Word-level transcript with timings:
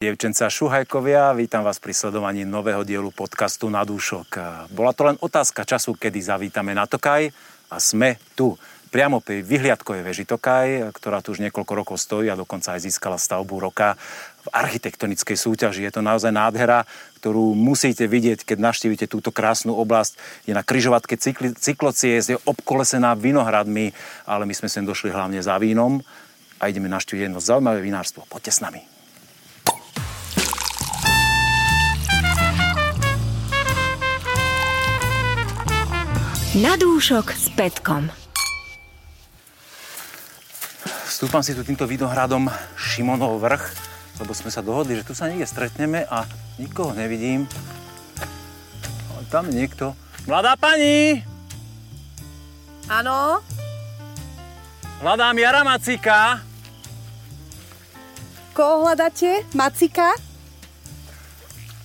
Dievčenca 0.00 0.48
Šuhajkovia, 0.48 1.36
vítam 1.36 1.60
vás 1.60 1.76
pri 1.76 1.92
sledovaní 1.92 2.48
nového 2.48 2.88
dielu 2.88 3.12
podcastu 3.12 3.68
Na 3.68 3.84
dúšok. 3.84 4.32
Bola 4.72 4.96
to 4.96 5.04
len 5.04 5.20
otázka 5.20 5.60
času, 5.68 5.92
kedy 5.92 6.24
zavítame 6.24 6.72
na 6.72 6.88
Tokaj 6.88 7.28
a 7.68 7.76
sme 7.76 8.16
tu. 8.32 8.56
Priamo 8.88 9.20
pri 9.20 9.44
vyhliadkovej 9.44 10.00
veži 10.00 10.24
Tokaj, 10.24 10.96
ktorá 10.96 11.20
tu 11.20 11.36
už 11.36 11.44
niekoľko 11.44 11.72
rokov 11.76 12.00
stojí 12.00 12.32
a 12.32 12.40
dokonca 12.40 12.72
aj 12.72 12.88
získala 12.88 13.20
stavbu 13.20 13.60
roka 13.60 14.00
v 14.40 14.48
architektonickej 14.48 15.36
súťaži. 15.36 15.84
Je 15.84 15.92
to 15.92 16.00
naozaj 16.00 16.32
nádhera, 16.32 16.88
ktorú 17.20 17.52
musíte 17.52 18.08
vidieť, 18.08 18.48
keď 18.48 18.72
navštívite 18.72 19.04
túto 19.04 19.28
krásnu 19.28 19.76
oblasť. 19.76 20.16
Je 20.48 20.56
na 20.56 20.64
kryžovatke 20.64 21.20
cyklociest, 21.60 22.32
je 22.32 22.40
obkolesená 22.48 23.12
vinohradmi, 23.20 23.92
ale 24.24 24.48
my 24.48 24.56
sme 24.56 24.72
sem 24.72 24.80
došli 24.80 25.12
hlavne 25.12 25.44
za 25.44 25.60
vínom 25.60 26.00
a 26.56 26.72
ideme 26.72 26.88
navštíviť 26.88 27.28
jedno 27.28 27.36
zaujímavé 27.36 27.84
vinárstvo. 27.84 28.24
Poďte 28.32 28.56
s 28.56 28.64
nami. 28.64 28.80
Na 36.58 36.74
dúšok 36.74 37.30
s 37.30 37.46
Petkom. 37.54 38.10
Stúpam 41.06 41.46
si 41.46 41.54
tu 41.54 41.62
týmto 41.62 41.86
vinohradom 41.86 42.50
Šimonov 42.74 43.38
vrch, 43.38 43.70
lebo 44.18 44.34
sme 44.34 44.50
sa 44.50 44.58
dohodli, 44.58 44.98
že 44.98 45.06
tu 45.06 45.14
sa 45.14 45.30
niekde 45.30 45.46
stretneme 45.46 46.10
a 46.10 46.26
nikoho 46.58 46.90
nevidím. 46.90 47.46
Ale 49.14 49.22
tam 49.30 49.46
je 49.46 49.62
niekto. 49.62 49.94
Mladá 50.26 50.58
pani! 50.58 51.22
Áno? 52.90 53.46
Hľadám 55.06 55.38
Jara 55.38 55.62
Macika. 55.62 56.42
Koho 58.58 58.90
hľadáte? 58.90 59.46
Macika? 59.54 60.18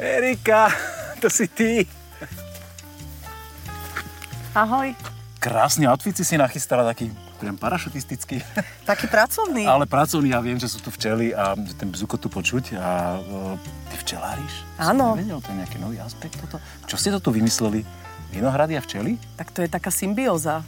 Erika, 0.02 0.74
to 1.22 1.30
si 1.30 1.46
ty. 1.54 1.86
Ahoj. 4.56 4.96
Krásny 5.44 5.84
outfit 5.84 6.16
si 6.16 6.24
si 6.24 6.40
nachystala, 6.40 6.88
taký 6.88 7.12
priam 7.36 7.60
parašutistický. 7.60 8.40
Taký 8.90 9.12
pracovný. 9.12 9.68
Ale 9.68 9.84
pracovný, 9.84 10.32
ja 10.32 10.40
viem, 10.40 10.56
že 10.56 10.72
sú 10.72 10.80
tu 10.80 10.88
včely 10.96 11.36
a 11.36 11.60
ten 11.76 11.92
bzuko 11.92 12.16
tu 12.16 12.32
počuť. 12.32 12.80
A 12.80 13.20
uh, 13.20 13.60
ty 13.92 14.00
včeláriš? 14.00 14.64
Áno. 14.80 15.12
Som 15.12 15.20
nevedel, 15.20 15.44
to 15.44 15.52
je 15.52 15.58
nejaký 15.60 15.78
nový 15.84 16.00
aspekt 16.00 16.40
toto. 16.40 16.64
Čo 16.88 16.96
ste 16.96 17.12
to 17.12 17.20
tu 17.20 17.36
vymysleli? 17.36 17.84
Vinohrady 18.32 18.80
a 18.80 18.82
včely? 18.82 19.20
Tak 19.36 19.52
to 19.52 19.60
je 19.60 19.68
taká 19.68 19.92
symbióza. 19.92 20.64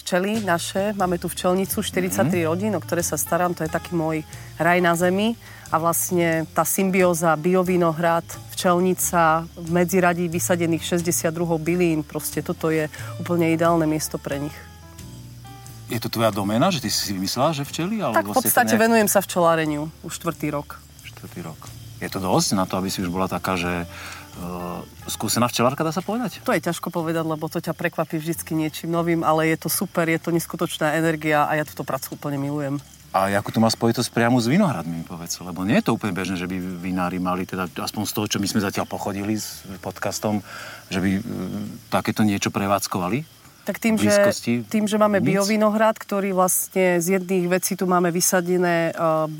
Včely 0.00 0.40
naše, 0.42 0.96
máme 0.96 1.20
tu 1.20 1.28
včelnicu, 1.28 1.84
43 1.84 2.16
mm-hmm. 2.16 2.48
rodín, 2.48 2.72
o 2.74 2.80
ktoré 2.80 3.04
sa 3.04 3.20
starám, 3.20 3.52
to 3.52 3.62
je 3.62 3.70
taký 3.70 3.92
môj 3.92 4.24
raj 4.56 4.80
na 4.80 4.96
zemi. 4.96 5.36
A 5.72 5.80
vlastne 5.80 6.44
tá 6.52 6.68
symbióza, 6.68 7.32
biovinohrad, 7.36 8.24
včelnica, 8.52 9.48
v 9.56 9.68
medziradí 9.72 10.28
vysadených 10.28 10.84
62 10.84 11.32
bylín, 11.56 12.04
proste 12.04 12.44
toto 12.44 12.68
je 12.68 12.92
úplne 13.16 13.48
ideálne 13.56 13.88
miesto 13.88 14.20
pre 14.20 14.36
nich. 14.36 14.56
Je 15.92 16.00
to 16.00 16.08
tvoja 16.08 16.32
doména, 16.32 16.72
že 16.72 16.80
ty 16.80 16.88
si 16.88 17.08
si 17.08 17.12
vymyslela, 17.12 17.52
že 17.52 17.68
včely? 17.68 18.00
Ale 18.00 18.16
Tak 18.16 18.32
v 18.32 18.36
podstate 18.36 18.76
nejak... 18.76 18.84
venujem 18.84 19.08
sa 19.12 19.20
včeláreniu 19.20 19.92
už 20.00 20.12
štvrtý 20.20 20.48
rok. 20.48 20.80
Štvrtý 21.04 21.44
rok. 21.44 21.60
Je 22.00 22.08
to 22.08 22.18
dosť 22.18 22.56
na 22.56 22.64
to, 22.64 22.80
aby 22.80 22.88
si 22.88 23.04
už 23.04 23.12
bola 23.12 23.28
taká, 23.28 23.60
že 23.60 23.84
skúsená 25.06 25.46
včelárka, 25.50 25.84
dá 25.84 25.92
sa 25.92 26.00
povedať? 26.00 26.40
To 26.42 26.54
je 26.54 26.64
ťažko 26.64 26.88
povedať, 26.88 27.24
lebo 27.26 27.46
to 27.50 27.60
ťa 27.60 27.76
prekvapí 27.76 28.16
vždycky 28.18 28.56
niečím 28.56 28.90
novým, 28.90 29.20
ale 29.22 29.50
je 29.52 29.66
to 29.66 29.68
super, 29.68 30.08
je 30.08 30.18
to 30.18 30.32
neskutočná 30.32 30.96
energia 30.96 31.44
a 31.44 31.52
ja 31.58 31.64
túto 31.68 31.84
prácu 31.84 32.16
úplne 32.16 32.40
milujem. 32.40 32.80
A 33.12 33.28
ako 33.28 33.52
to 33.52 33.60
má 33.60 33.68
spojitosť 33.68 34.08
priamo 34.08 34.40
s 34.40 34.48
vinohradmi, 34.48 35.04
povedz, 35.04 35.36
lebo 35.44 35.68
nie 35.68 35.76
je 35.76 35.84
to 35.84 35.94
úplne 36.00 36.16
bežné, 36.16 36.40
že 36.40 36.48
by 36.48 36.56
vinári 36.80 37.20
mali, 37.20 37.44
teda 37.44 37.68
aspoň 37.68 38.08
z 38.08 38.12
toho, 38.16 38.26
čo 38.26 38.40
my 38.40 38.48
sme 38.48 38.64
zatiaľ 38.64 38.88
pochodili 38.88 39.36
s 39.36 39.68
podcastom, 39.84 40.40
že 40.88 40.96
by 40.96 41.10
uh, 41.20 41.22
takéto 41.92 42.24
niečo 42.24 42.48
prevádzkovali? 42.48 43.41
Tak 43.62 43.78
tým, 43.78 43.94
že, 43.94 44.10
tým, 44.66 44.90
že 44.90 44.98
máme 44.98 45.22
biovinohrad, 45.22 45.94
ktorý 45.94 46.34
vlastne 46.34 46.98
z 46.98 47.18
jedných 47.18 47.46
vecí 47.46 47.78
tu 47.78 47.86
máme 47.86 48.10
vysadené 48.10 48.90
uh, 48.90 49.30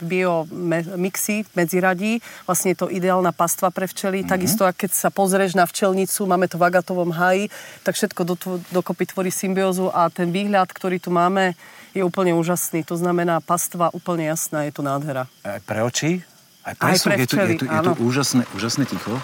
biomixy 0.00 1.44
medziradí, 1.52 2.24
vlastne 2.48 2.72
je 2.72 2.78
to 2.80 2.88
ideálna 2.88 3.36
pastva 3.36 3.68
pre 3.68 3.84
včely. 3.84 4.24
Mm-hmm. 4.24 4.32
Takisto, 4.32 4.64
keď 4.64 4.90
sa 4.96 5.12
pozrieš 5.12 5.52
na 5.60 5.68
včelnicu, 5.68 6.24
máme 6.24 6.48
to 6.48 6.56
v 6.56 6.64
agatovom 6.72 7.12
haji, 7.12 7.52
tak 7.84 8.00
všetko 8.00 8.20
do, 8.24 8.34
dokopy 8.72 9.12
tvorí 9.12 9.28
symbiózu 9.28 9.92
a 9.92 10.08
ten 10.08 10.32
výhľad, 10.32 10.72
ktorý 10.72 10.96
tu 10.96 11.12
máme, 11.12 11.52
je 11.92 12.00
úplne 12.00 12.32
úžasný. 12.32 12.80
To 12.88 12.96
znamená 12.96 13.44
pastva 13.44 13.92
úplne 13.92 14.32
jasná, 14.32 14.64
je 14.64 14.72
to 14.72 14.80
nádhera. 14.80 15.28
Aj 15.44 15.60
pre 15.60 15.84
oči? 15.84 16.24
Aj 16.64 16.72
pre, 16.80 16.96
Aj 16.96 16.98
pre 16.98 17.14
včely, 17.20 17.20
je, 17.20 17.28
tu, 17.28 17.36
je, 17.36 17.48
tu, 17.60 17.64
je 17.68 17.78
tu 17.84 17.92
úžasné, 18.00 18.42
úžasné 18.56 18.88
ticho 18.88 19.20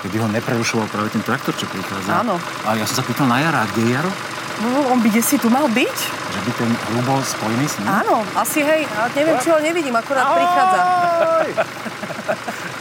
keby 0.00 0.16
ho 0.24 0.28
neprerušoval 0.32 0.88
práve 0.88 1.08
ten 1.12 1.22
traktor, 1.24 1.52
čo 1.56 1.68
prichádza. 1.68 2.24
Áno. 2.24 2.40
A 2.64 2.76
ja 2.76 2.84
som 2.88 3.00
sa 3.00 3.04
pýtal 3.04 3.28
na 3.28 3.40
Jara, 3.40 3.68
kde 3.72 3.80
je 3.84 3.90
Jaro? 3.96 4.12
No, 4.60 4.92
on 4.92 5.00
by 5.00 5.08
si 5.24 5.40
tu 5.40 5.48
mal 5.48 5.64
byť? 5.72 5.96
Že 6.30 6.40
by 6.44 6.52
ten 6.52 6.70
hru 6.72 7.00
bol 7.08 7.20
spojený 7.24 7.64
s 7.64 7.80
ním? 7.80 7.88
Áno, 7.88 8.20
asi 8.36 8.60
hej. 8.60 8.84
A 8.92 9.08
neviem, 9.16 9.36
či 9.40 9.48
ho 9.48 9.56
nevidím, 9.56 9.96
akorát 9.96 10.28
Ahoj! 10.28 10.36
prichádza. 10.36 10.80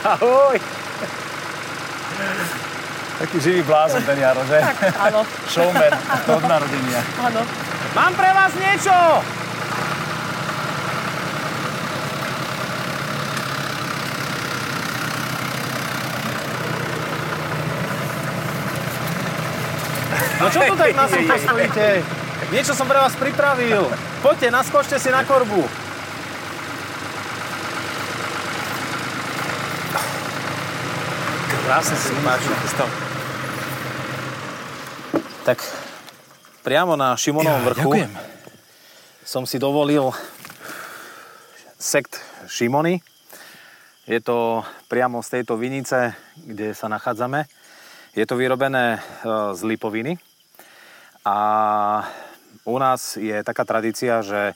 Ahoj! 0.15 0.57
Taký 3.19 3.37
živý 3.39 3.61
blázon 3.63 4.03
ten 4.03 4.15
Jaro, 4.19 4.43
že? 4.47 4.59
Tak, 4.59 4.79
áno. 5.11 5.23
Showman 5.47 5.91
od 6.23 6.43
narodenia. 6.47 6.99
Áno. 7.19 7.41
Mám 7.95 8.11
pre 8.15 8.31
vás 8.31 8.51
niečo! 8.55 8.95
No 20.39 20.47
čo 20.47 20.63
tu 20.63 20.75
tak 20.79 20.95
na 20.95 21.03
sucho 21.03 21.35
stojíte? 21.35 21.99
Niečo 22.55 22.71
som 22.71 22.87
pre 22.87 22.95
vás 22.95 23.11
pripravil. 23.19 23.83
Poďte, 24.23 24.47
naskočte 24.47 24.95
si 24.95 25.11
na 25.11 25.27
korbu. 25.27 25.67
Krásne 31.67 31.95
si 31.99 32.15
páči. 32.23 32.49
Tak 35.43 35.59
priamo 36.63 36.95
na 36.95 37.19
Šimonovom 37.19 37.59
ja, 37.59 37.67
vrchu 37.75 37.91
ďakujem. 37.99 38.11
som 39.27 39.43
si 39.43 39.59
dovolil 39.59 40.07
sekt 41.75 42.15
Šimony. 42.47 43.03
Je 44.07 44.23
to 44.23 44.63
priamo 44.87 45.19
z 45.19 45.43
tejto 45.43 45.59
vinice, 45.59 46.15
kde 46.39 46.71
sa 46.71 46.87
nachádzame. 46.87 47.43
Je 48.15 48.23
to 48.23 48.39
vyrobené 48.39 48.97
e, 48.97 48.99
z 49.51 49.61
lipoviny 49.67 50.28
a 51.25 51.37
u 52.65 52.75
nás 52.77 53.17
je 53.17 53.35
taká 53.43 53.65
tradícia, 53.65 54.21
že 54.21 54.53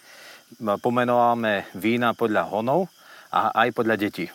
pomenováme 0.62 1.66
vína 1.74 2.14
podľa 2.14 2.50
honov 2.50 2.88
a 3.34 3.50
aj 3.66 3.70
podľa 3.74 3.96
detí. 3.98 4.30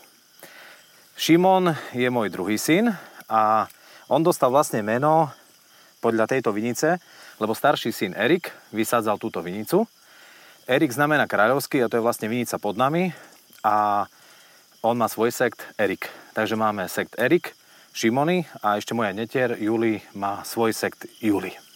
Šimon 1.19 1.75
je 1.94 2.09
môj 2.11 2.31
druhý 2.31 2.59
syn 2.59 2.94
a 3.27 3.67
on 4.06 4.22
dostal 4.22 4.55
vlastne 4.55 4.83
meno 4.87 5.31
podľa 5.99 6.31
tejto 6.31 6.55
vinice, 6.55 7.03
lebo 7.43 7.59
starší 7.59 7.91
syn 7.91 8.12
Erik 8.15 8.50
vysádzal 8.71 9.19
túto 9.19 9.43
vinicu. 9.43 9.87
Erik 10.67 10.94
znamená 10.94 11.27
kráľovský 11.27 11.83
a 11.83 11.91
to 11.91 11.99
je 11.99 12.06
vlastne 12.06 12.31
vinica 12.31 12.59
pod 12.62 12.78
nami 12.78 13.11
a 13.67 14.06
on 14.83 14.94
má 14.94 15.11
svoj 15.11 15.34
sekt 15.34 15.67
Erik. 15.75 16.06
Takže 16.38 16.55
máme 16.55 16.87
sekt 16.87 17.19
Erik, 17.19 17.50
Šimony 17.91 18.47
a 18.62 18.78
ešte 18.78 18.94
moja 18.94 19.11
netier 19.11 19.59
Juli 19.59 19.99
má 20.15 20.47
svoj 20.47 20.71
sekt 20.71 21.11
Juli. 21.19 21.68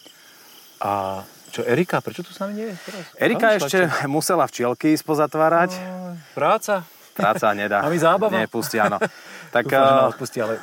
A 0.82 1.22
čo, 1.54 1.62
Erika? 1.62 2.02
Prečo 2.02 2.26
tu 2.26 2.34
s 2.34 2.42
nami 2.42 2.58
nie 2.58 2.66
je 2.72 2.76
teraz? 2.82 3.04
Erika 3.20 3.46
ešte 3.54 3.86
čo? 3.86 4.10
musela 4.10 4.48
včielky 4.50 4.98
spozatvárať. 4.98 5.78
No, 5.78 6.18
práca. 6.34 6.82
Práca 7.12 7.52
nedá. 7.52 7.84
A 7.84 7.92
my 7.92 7.98
zábava. 8.00 8.34
Nepustí, 8.34 8.82
áno. 8.82 8.98
Tak, 9.52 9.68
Dúfam, 9.68 9.84
uh, 9.84 10.08
odpustí, 10.08 10.40
ale... 10.40 10.56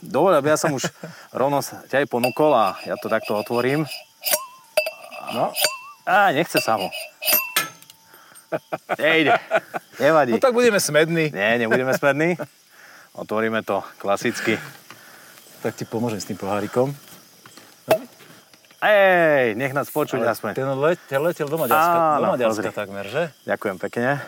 Aby 0.00 0.48
ja 0.48 0.56
som 0.56 0.72
už 0.72 0.88
rovno 1.28 1.60
ťa 1.60 2.00
aj 2.00 2.06
ponúkol 2.08 2.56
a 2.56 2.72
ja 2.88 2.96
to 2.96 3.12
takto 3.12 3.36
otvorím. 3.36 3.84
No. 5.36 5.52
Á, 6.08 6.32
nechce 6.32 6.56
sa 6.56 6.80
mu. 6.80 6.88
Nejde. 8.96 9.36
Nevadí. 10.00 10.32
No 10.32 10.40
tak 10.40 10.56
budeme 10.56 10.80
smední. 10.80 11.28
Nie, 11.36 11.60
nebudeme 11.60 11.92
smední. 11.92 12.40
Otvoríme 13.20 13.60
to 13.60 13.84
klasicky. 14.00 14.56
Tak 15.60 15.76
ti 15.76 15.84
pomôžem 15.84 16.24
s 16.24 16.24
tým 16.24 16.40
pohárikom. 16.40 16.96
Ej, 18.80 19.60
nech 19.60 19.76
nás 19.76 19.92
počuť 19.92 20.24
Ale 20.24 20.32
aspoň. 20.32 20.50
Ten 20.56 20.72
letel, 20.72 21.20
letel 21.20 21.48
do 21.52 21.60
Maďarska, 21.60 21.96
Áno, 22.16 22.16
do 22.16 22.32
Maďarska 22.32 22.70
takmer, 22.72 23.04
že? 23.04 23.22
Ďakujem 23.44 23.76
pekne. 23.76 24.24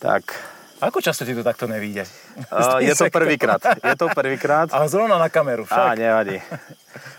Tak. 0.00 0.24
Ako 0.80 1.04
často 1.04 1.28
ti 1.28 1.36
to 1.36 1.44
takto 1.44 1.68
nevíde? 1.68 2.08
Uh, 2.48 2.80
je 2.88 2.96
to 2.96 3.12
prvýkrát. 3.12 3.60
Je 3.84 3.96
to 4.00 4.08
prvýkrát. 4.16 4.72
A 4.76 4.88
zrovna 4.88 5.20
na 5.20 5.28
kameru 5.28 5.68
však. 5.68 5.92
Á, 5.92 5.92
nevadí. 5.92 6.40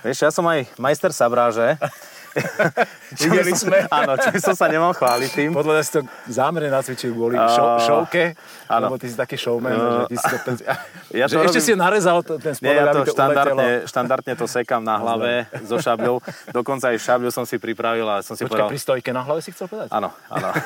Vieš, 0.02 0.26
ja 0.26 0.32
som 0.34 0.50
aj 0.50 0.66
majster 0.82 1.14
sabráže, 1.14 1.78
Videli 3.22 3.54
sme. 3.56 3.84
Áno, 3.92 4.16
či 4.16 4.40
som 4.40 4.56
sa 4.56 4.72
nemal 4.72 4.96
chváliť 4.96 5.30
tým. 5.36 5.50
Podľa 5.52 5.74
mňa 5.76 5.84
si 5.84 5.92
to 5.92 6.02
zámerne 6.32 6.70
nacvičil 6.72 7.12
kvôli 7.12 7.36
uh, 7.36 7.48
show, 7.52 7.68
showke, 7.84 8.40
áno. 8.72 8.88
lebo 8.88 8.96
ty 8.96 9.12
si 9.12 9.16
taký 9.20 9.36
showman, 9.36 9.76
uh, 9.76 9.82
že 9.82 10.00
ty 10.08 10.16
si 10.16 10.28
to... 10.32 10.52
Ja 11.22 11.28
to 11.28 11.44
robím... 11.44 11.52
ešte 11.52 11.60
si 11.60 11.72
narezal 11.76 12.24
ten 12.24 12.56
spodok, 12.56 12.64
Nie, 12.64 12.74
ja 12.80 12.86
to, 12.96 13.04
to 13.04 13.12
štandardne, 13.12 13.70
štandardne 13.84 14.34
to 14.40 14.46
sekám 14.48 14.80
na 14.80 14.96
hlave 14.96 15.44
so 15.68 15.76
šabľou. 15.76 16.24
Dokonca 16.56 16.96
aj 16.96 16.98
šabľu 17.04 17.30
som 17.36 17.44
si 17.44 17.60
pripravil 17.60 18.08
a 18.08 18.24
som 18.24 18.40
si 18.40 18.48
Počkaj, 18.48 18.56
povedal... 18.56 18.72
pri 18.72 18.80
stojke 18.80 19.10
na 19.12 19.22
hlave 19.28 19.44
si 19.44 19.52
chcel 19.52 19.68
povedať? 19.68 19.92
Áno, 19.92 20.16
áno. 20.32 20.50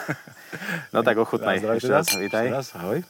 No 0.96 1.04
tak 1.04 1.20
ochutnaj. 1.20 1.60
Ešte 1.60 1.92
raz, 1.92 2.08
vítaj. 2.16 2.48
Ešte 2.48 2.56
raz, 2.56 2.68
ahoj. 2.80 3.04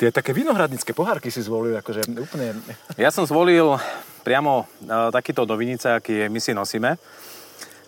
Tie 0.00 0.08
také 0.08 0.32
vinohradnické 0.32 0.96
pohárky 0.96 1.28
si 1.28 1.44
zvolil, 1.44 1.76
akože 1.76 2.08
úplne... 2.16 2.56
Ja 2.96 3.12
som 3.12 3.28
zvolil 3.28 3.76
priamo 4.20 4.64
uh, 4.64 5.08
takýto 5.10 5.48
do 5.48 5.56
vinice, 5.56 5.90
aký 5.96 6.28
my 6.28 6.40
si 6.40 6.52
nosíme. 6.54 6.96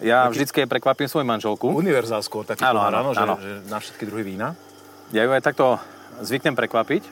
Ja 0.03 0.27
taký... 0.27 0.33
vždycky 0.35 0.59
prekvapím 0.67 1.09
svoju 1.09 1.27
manželku. 1.29 1.71
Univerzál 1.71 2.21
skôr 2.27 2.43
taký 2.43 2.67
áno, 2.67 2.83
áno, 2.83 3.15
že, 3.15 3.23
áno. 3.23 3.35
že 3.39 3.53
na 3.71 3.79
všetky 3.79 4.05
druhy 4.09 4.25
vína. 4.35 4.59
Ja 5.15 5.23
ju 5.23 5.31
aj 5.31 5.45
takto 5.45 5.77
zvyknem 6.25 6.57
prekvapiť, 6.57 7.03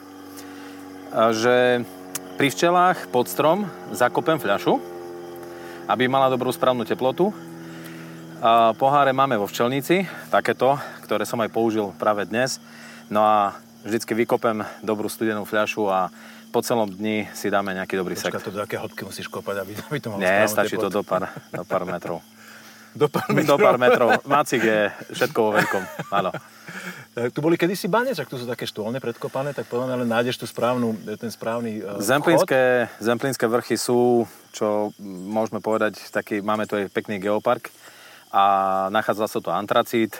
že 1.37 1.85
pri 2.35 2.47
včelách 2.49 3.13
pod 3.13 3.29
strom 3.29 3.69
zakopem 3.93 4.41
fľašu, 4.41 4.81
aby 5.85 6.09
mala 6.09 6.33
dobrú 6.33 6.49
správnu 6.49 6.81
teplotu. 6.87 7.29
A 8.41 8.73
poháre 8.73 9.13
máme 9.13 9.37
vo 9.37 9.45
včelnici, 9.45 10.09
takéto, 10.33 10.73
ktoré 11.05 11.29
som 11.29 11.37
aj 11.45 11.53
použil 11.53 11.93
práve 12.01 12.25
dnes. 12.25 12.57
No 13.05 13.21
a 13.21 13.53
vždycky 13.85 14.17
vykopem 14.17 14.65
dobrú 14.81 15.05
studenú 15.05 15.45
fľašu 15.45 15.85
a 15.85 16.09
po 16.51 16.59
celom 16.59 16.91
dni 16.91 17.31
si 17.31 17.47
dáme 17.47 17.71
nejaký 17.71 17.95
dobrý 17.95 18.19
Počka, 18.19 18.37
sekt. 18.37 18.45
to 18.45 18.51
do 18.51 18.59
aké 18.59 18.75
hĺbky 18.75 19.07
musíš 19.07 19.31
kopať, 19.31 19.63
aby, 19.63 19.71
aby 19.87 19.97
to 20.03 20.07
malo 20.11 20.19
Nie, 20.19 20.45
stačí 20.45 20.75
to 20.75 20.91
teplotu? 20.91 20.99
do 20.99 21.01
pár, 21.07 21.23
do 21.49 21.63
pár 21.63 21.83
metrov. 21.87 22.19
Do 22.91 23.07
pár 23.07 23.31
metrov. 23.31 23.47
Do 23.47 23.63
pár 23.63 23.77
metrov. 23.79 24.09
Macik 24.27 24.67
je 24.67 24.91
všetko 25.15 25.39
vo 25.39 25.55
veľkom. 25.55 25.83
Áno. 26.11 26.35
Tak 27.15 27.31
Tu 27.31 27.39
boli 27.39 27.55
kedysi 27.55 27.87
bane, 27.87 28.11
čak 28.11 28.27
tu 28.27 28.35
sú 28.35 28.43
také 28.43 28.67
štôlne 28.67 28.99
predkopané, 28.99 29.55
tak 29.55 29.71
podľa 29.71 29.87
mňa 29.87 29.95
len 30.03 30.09
nájdeš 30.11 30.43
tú 30.43 30.45
správnu, 30.47 30.99
ten 31.15 31.31
správny 31.31 31.79
uh, 31.79 32.03
Zemplínske, 32.03 32.91
Zemplínske 32.99 33.47
vrchy 33.47 33.79
sú, 33.79 34.27
čo 34.51 34.91
môžeme 34.99 35.63
povedať, 35.63 36.03
taký, 36.11 36.43
máme 36.43 36.67
tu 36.67 36.75
aj 36.75 36.91
pekný 36.91 37.23
geopark 37.23 37.71
a 38.27 38.43
nachádza 38.91 39.27
sa 39.27 39.39
tu 39.39 39.47
antracít, 39.51 40.19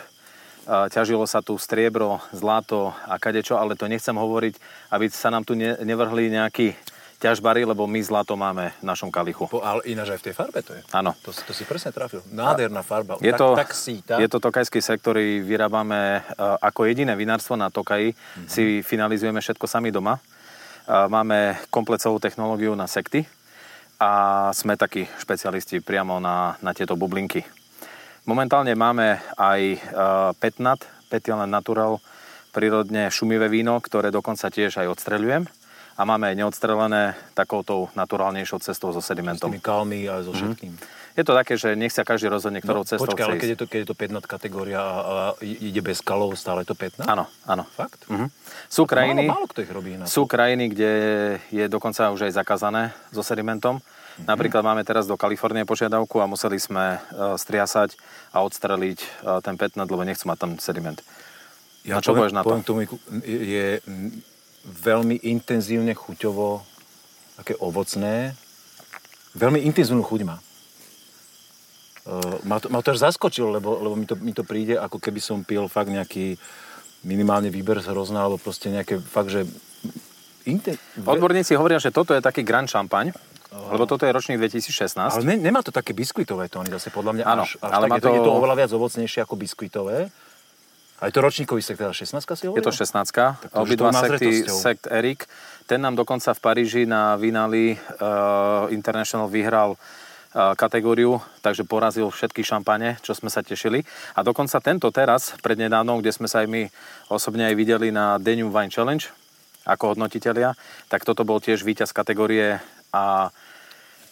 ťažilo 0.66 1.26
sa 1.26 1.42
tu 1.42 1.58
striebro, 1.58 2.22
zlato 2.30 2.94
a 3.06 3.18
kadečo, 3.18 3.58
ale 3.58 3.74
to 3.74 3.90
nechcem 3.90 4.14
hovoriť, 4.14 4.54
aby 4.94 5.06
sa 5.10 5.30
nám 5.30 5.42
tu 5.42 5.58
ne, 5.58 5.74
nevrhli 5.82 6.30
nejakí 6.30 6.74
ťažbary, 7.22 7.62
lebo 7.62 7.86
my 7.86 8.02
zlato 8.02 8.34
máme 8.34 8.74
v 8.82 8.84
našom 8.84 9.06
kalichu. 9.14 9.46
Po, 9.46 9.62
ale 9.62 9.86
ináč 9.86 10.18
aj 10.18 10.18
v 10.18 10.26
tej 10.26 10.34
farbe 10.34 10.58
to 10.66 10.74
je. 10.74 10.82
Áno. 10.90 11.14
To, 11.22 11.30
to 11.30 11.54
si 11.54 11.62
presne 11.62 11.94
trafil. 11.94 12.18
Nádherná 12.34 12.82
farba. 12.82 13.14
Je 13.22 13.30
tak, 13.30 13.38
to, 13.38 13.48
tak 13.54 13.70
síta. 13.78 14.18
je 14.18 14.26
to 14.26 14.42
tokajský 14.42 14.82
sektor, 14.82 15.14
ktorý 15.14 15.42
vyrábame 15.42 16.18
e, 16.18 16.20
ako 16.40 16.86
jediné 16.86 17.14
vinárstvo 17.14 17.54
na 17.54 17.70
Tokaji. 17.70 18.14
Mhm. 18.14 18.46
Si 18.50 18.82
finalizujeme 18.82 19.38
všetko 19.38 19.66
sami 19.70 19.94
doma. 19.94 20.18
Máme 20.82 21.62
komplet 21.70 22.02
celú 22.02 22.18
technológiu 22.18 22.74
na 22.74 22.90
sekty 22.90 23.22
a 24.02 24.50
sme 24.50 24.74
takí 24.74 25.06
špecialisti 25.22 25.78
priamo 25.78 26.18
na, 26.18 26.58
na 26.58 26.74
tieto 26.74 26.98
bublinky. 26.98 27.46
Momentálne 28.22 28.78
máme 28.78 29.18
aj 29.34 29.60
e, 29.74 29.78
Petnat, 30.38 30.86
Petilent 31.10 31.50
Natural, 31.50 31.98
prírodne 32.54 33.10
šumivé 33.10 33.50
víno, 33.50 33.74
ktoré 33.82 34.14
dokonca 34.14 34.46
tiež 34.46 34.78
aj 34.78 34.94
odstreľujem. 34.94 35.42
A 35.92 36.08
máme 36.08 36.30
aj 36.32 36.38
neodstrelené 36.40 37.18
takouto 37.36 37.90
naturálnejšou 37.92 38.62
cestou 38.64 38.94
so 38.96 39.02
s 39.02 39.10
sedimentom. 39.10 39.50
tými 39.52 39.60
kalmi 39.60 40.08
a 40.08 40.22
Mhm. 40.22 40.24
so 40.24 40.32
všetkým. 40.32 40.72
Je 41.12 41.24
to 41.28 41.36
také, 41.36 41.60
že 41.60 41.76
nech 41.76 41.92
sa 41.92 42.08
každý 42.08 42.32
rozhodne, 42.32 42.64
ktorou 42.64 42.88
cestou 42.88 43.04
No, 43.04 43.12
počkaj, 43.12 43.26
ale 43.28 43.36
keď 43.36 43.48
je, 43.52 43.58
to, 43.60 43.66
keď 43.68 43.78
je 43.84 43.88
to 43.92 43.96
5 43.98 44.24
kategória 44.24 44.80
a, 44.80 44.88
a 44.88 45.16
ide 45.44 45.84
bez 45.84 46.00
kalov, 46.00 46.32
stále 46.40 46.64
je 46.64 46.72
to 46.72 46.76
15? 46.78 47.04
Áno, 47.04 47.28
áno. 47.44 47.68
Fakt? 47.76 48.08
Mhm. 48.08 48.32
Sú 48.72 48.88
krajiny, 48.88 49.28
Málo, 49.28 49.44
málo 49.44 49.46
kto 49.52 49.60
ich 49.60 49.68
robí 49.68 49.92
sú 50.08 50.24
krajiny, 50.24 50.72
kde 50.72 50.90
je 51.52 51.64
dokonca 51.68 52.08
už 52.08 52.30
aj 52.30 52.32
zakázané 52.40 52.96
so 53.12 53.20
sedimentom. 53.20 53.82
Mhm. 54.18 54.28
Napríklad 54.28 54.62
máme 54.66 54.82
teraz 54.84 55.08
do 55.08 55.16
Kalifornie 55.16 55.64
požiadavku 55.64 56.20
a 56.20 56.28
museli 56.28 56.60
sme 56.60 56.98
e, 56.98 57.38
striasať 57.40 57.96
a 58.34 58.44
odstreliť 58.44 58.98
e, 59.00 59.06
ten 59.40 59.56
petnat, 59.56 59.88
lebo 59.88 60.04
nechcú 60.04 60.28
mať 60.28 60.38
tam 60.38 60.50
sediment. 60.60 61.00
Ja 61.82 61.98
Na 61.98 62.04
čo 62.04 62.14
poviem, 62.14 62.36
na 62.36 62.46
to? 62.46 62.52
poviem 62.52 62.64
tomu, 62.64 62.80
je, 63.26 63.82
veľmi 64.62 65.18
intenzívne 65.26 65.90
chuťovo, 65.98 66.62
také 67.42 67.58
ovocné. 67.58 68.38
Veľmi 69.34 69.66
intenzívnu 69.66 70.06
chuť 70.06 70.20
má. 70.22 70.38
Uh, 72.02 72.42
ma, 72.42 72.58
to, 72.58 72.66
ma 72.66 72.82
to 72.82 72.94
až 72.94 72.98
zaskočilo, 72.98 73.54
lebo, 73.54 73.78
lebo 73.78 73.94
mi, 73.94 74.06
to, 74.06 74.18
mi 74.18 74.34
to 74.34 74.42
príde, 74.42 74.74
ako 74.74 74.98
keby 74.98 75.22
som 75.22 75.46
pil 75.46 75.70
fakt 75.70 75.86
nejaký 75.86 76.34
minimálne 77.06 77.50
výber 77.50 77.78
z 77.78 77.94
hrozná, 77.94 78.26
alebo 78.26 78.42
proste 78.42 78.70
nejaké 78.70 78.98
fakt, 78.98 79.30
že... 79.30 79.46
Inten... 80.46 80.74
Odborníci 80.98 81.54
hovoria, 81.54 81.78
že 81.78 81.94
toto 81.94 82.14
je 82.14 82.22
taký 82.22 82.42
Grand 82.42 82.66
Lebo 83.52 83.84
toto 83.84 84.08
je 84.08 84.12
ročník 84.12 84.40
2016. 84.40 84.96
Ale 84.96 85.24
ne, 85.28 85.36
nemá 85.36 85.60
to 85.60 85.68
také 85.68 85.92
biskvitové 85.92 86.48
tóny 86.48 86.72
zase, 86.72 86.88
podľa 86.88 87.20
mňa 87.20 87.24
Áno, 87.28 87.44
až, 87.44 87.60
až 87.60 87.68
ale 87.68 87.86
tak, 87.92 88.00
to, 88.00 88.08
je 88.16 88.20
to 88.24 88.32
oveľa 88.32 88.54
viac 88.56 88.70
ovocnejšie 88.72 89.20
ako 89.28 89.34
biskvitové. 89.36 90.08
A 91.02 91.10
je 91.10 91.12
to 91.12 91.20
ročníkový 91.20 91.60
sekt, 91.60 91.82
teda 91.82 91.90
16 91.90 92.22
si 92.22 92.46
hovoril? 92.46 92.62
Je 92.62 92.64
to 92.64 92.72
16 92.72 93.10
to 93.10 93.58
už 93.58 93.66
Obidva 93.66 93.90
sekty, 93.90 94.46
sekt 94.46 94.86
Erik. 94.86 95.26
Ten 95.66 95.82
nám 95.82 95.98
dokonca 95.98 96.30
v 96.30 96.40
Paríži 96.40 96.86
na 96.86 97.18
Vinali 97.18 97.74
uh, 97.74 98.70
International 98.70 99.26
vyhral 99.26 99.74
uh, 99.74 100.54
kategóriu, 100.54 101.18
takže 101.42 101.66
porazil 101.66 102.06
všetky 102.06 102.46
šampane, 102.46 103.02
čo 103.02 103.18
sme 103.18 103.34
sa 103.34 103.42
tešili. 103.42 103.82
A 104.14 104.22
dokonca 104.22 104.62
tento 104.62 104.86
teraz, 104.94 105.34
prednedávnom, 105.42 105.98
kde 105.98 106.14
sme 106.14 106.30
sa 106.30 106.46
aj 106.46 106.48
my 106.48 106.62
osobne 107.10 107.50
aj 107.50 107.54
videli 107.58 107.90
na 107.90 108.22
Danube 108.22 108.54
Wine 108.54 108.70
Challenge 108.70 109.21
ako 109.62 109.94
hodnotitelia, 109.94 110.54
tak 110.90 111.06
toto 111.06 111.22
bol 111.22 111.38
tiež 111.38 111.62
víťaz 111.62 111.94
kategórie 111.94 112.58
a 112.90 113.30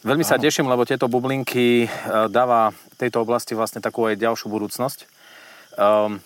veľmi 0.07 0.25
sa 0.25 0.41
teším, 0.41 0.71
lebo 0.71 0.87
tieto 0.87 1.11
bublinky 1.11 1.87
uh, 1.87 2.31
dáva 2.31 2.71
tejto 2.97 3.23
oblasti 3.27 3.59
vlastne 3.59 3.83
takú 3.83 4.07
aj 4.07 4.21
ďalšiu 4.21 4.47
budúcnosť. 4.49 4.99
Um, 5.77 6.23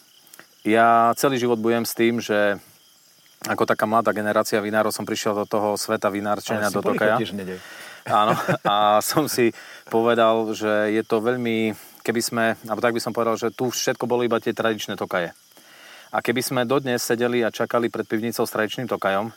ja 0.65 1.13
celý 1.21 1.37
život 1.37 1.61
budem 1.61 1.85
s 1.85 1.93
tým, 1.93 2.21
že 2.21 2.57
ako 3.45 3.69
taká 3.69 3.85
mladá 3.85 4.17
generácia 4.17 4.57
vinárov 4.57 4.89
som 4.89 5.05
prišiel 5.05 5.45
do 5.45 5.45
toho 5.45 5.77
sveta 5.77 6.09
vinárčenia 6.09 6.73
do 6.73 6.81
Tokaja. 6.81 7.21
Áno, 8.05 8.37
a 8.65 9.01
som 9.01 9.29
si 9.29 9.53
povedal, 9.89 10.53
že 10.53 10.93
je 10.93 11.03
to 11.05 11.25
veľmi, 11.25 11.73
keby 12.05 12.21
sme, 12.21 12.45
alebo 12.69 12.81
tak 12.85 12.93
by 12.93 13.01
som 13.01 13.17
povedal, 13.17 13.37
že 13.41 13.53
tu 13.53 13.73
všetko 13.73 14.05
bolo 14.05 14.25
iba 14.25 14.37
tie 14.41 14.53
tradičné 14.53 14.97
tokaje. 14.97 15.33
A 16.15 16.23
keby 16.23 16.47
sme 16.47 16.63
dodnes 16.63 17.03
sedeli 17.03 17.43
a 17.43 17.51
čakali 17.51 17.91
pred 17.91 18.07
pivnicou 18.07 18.47
s 18.47 18.55
tradičným 18.55 18.87
tokajom, 18.87 19.35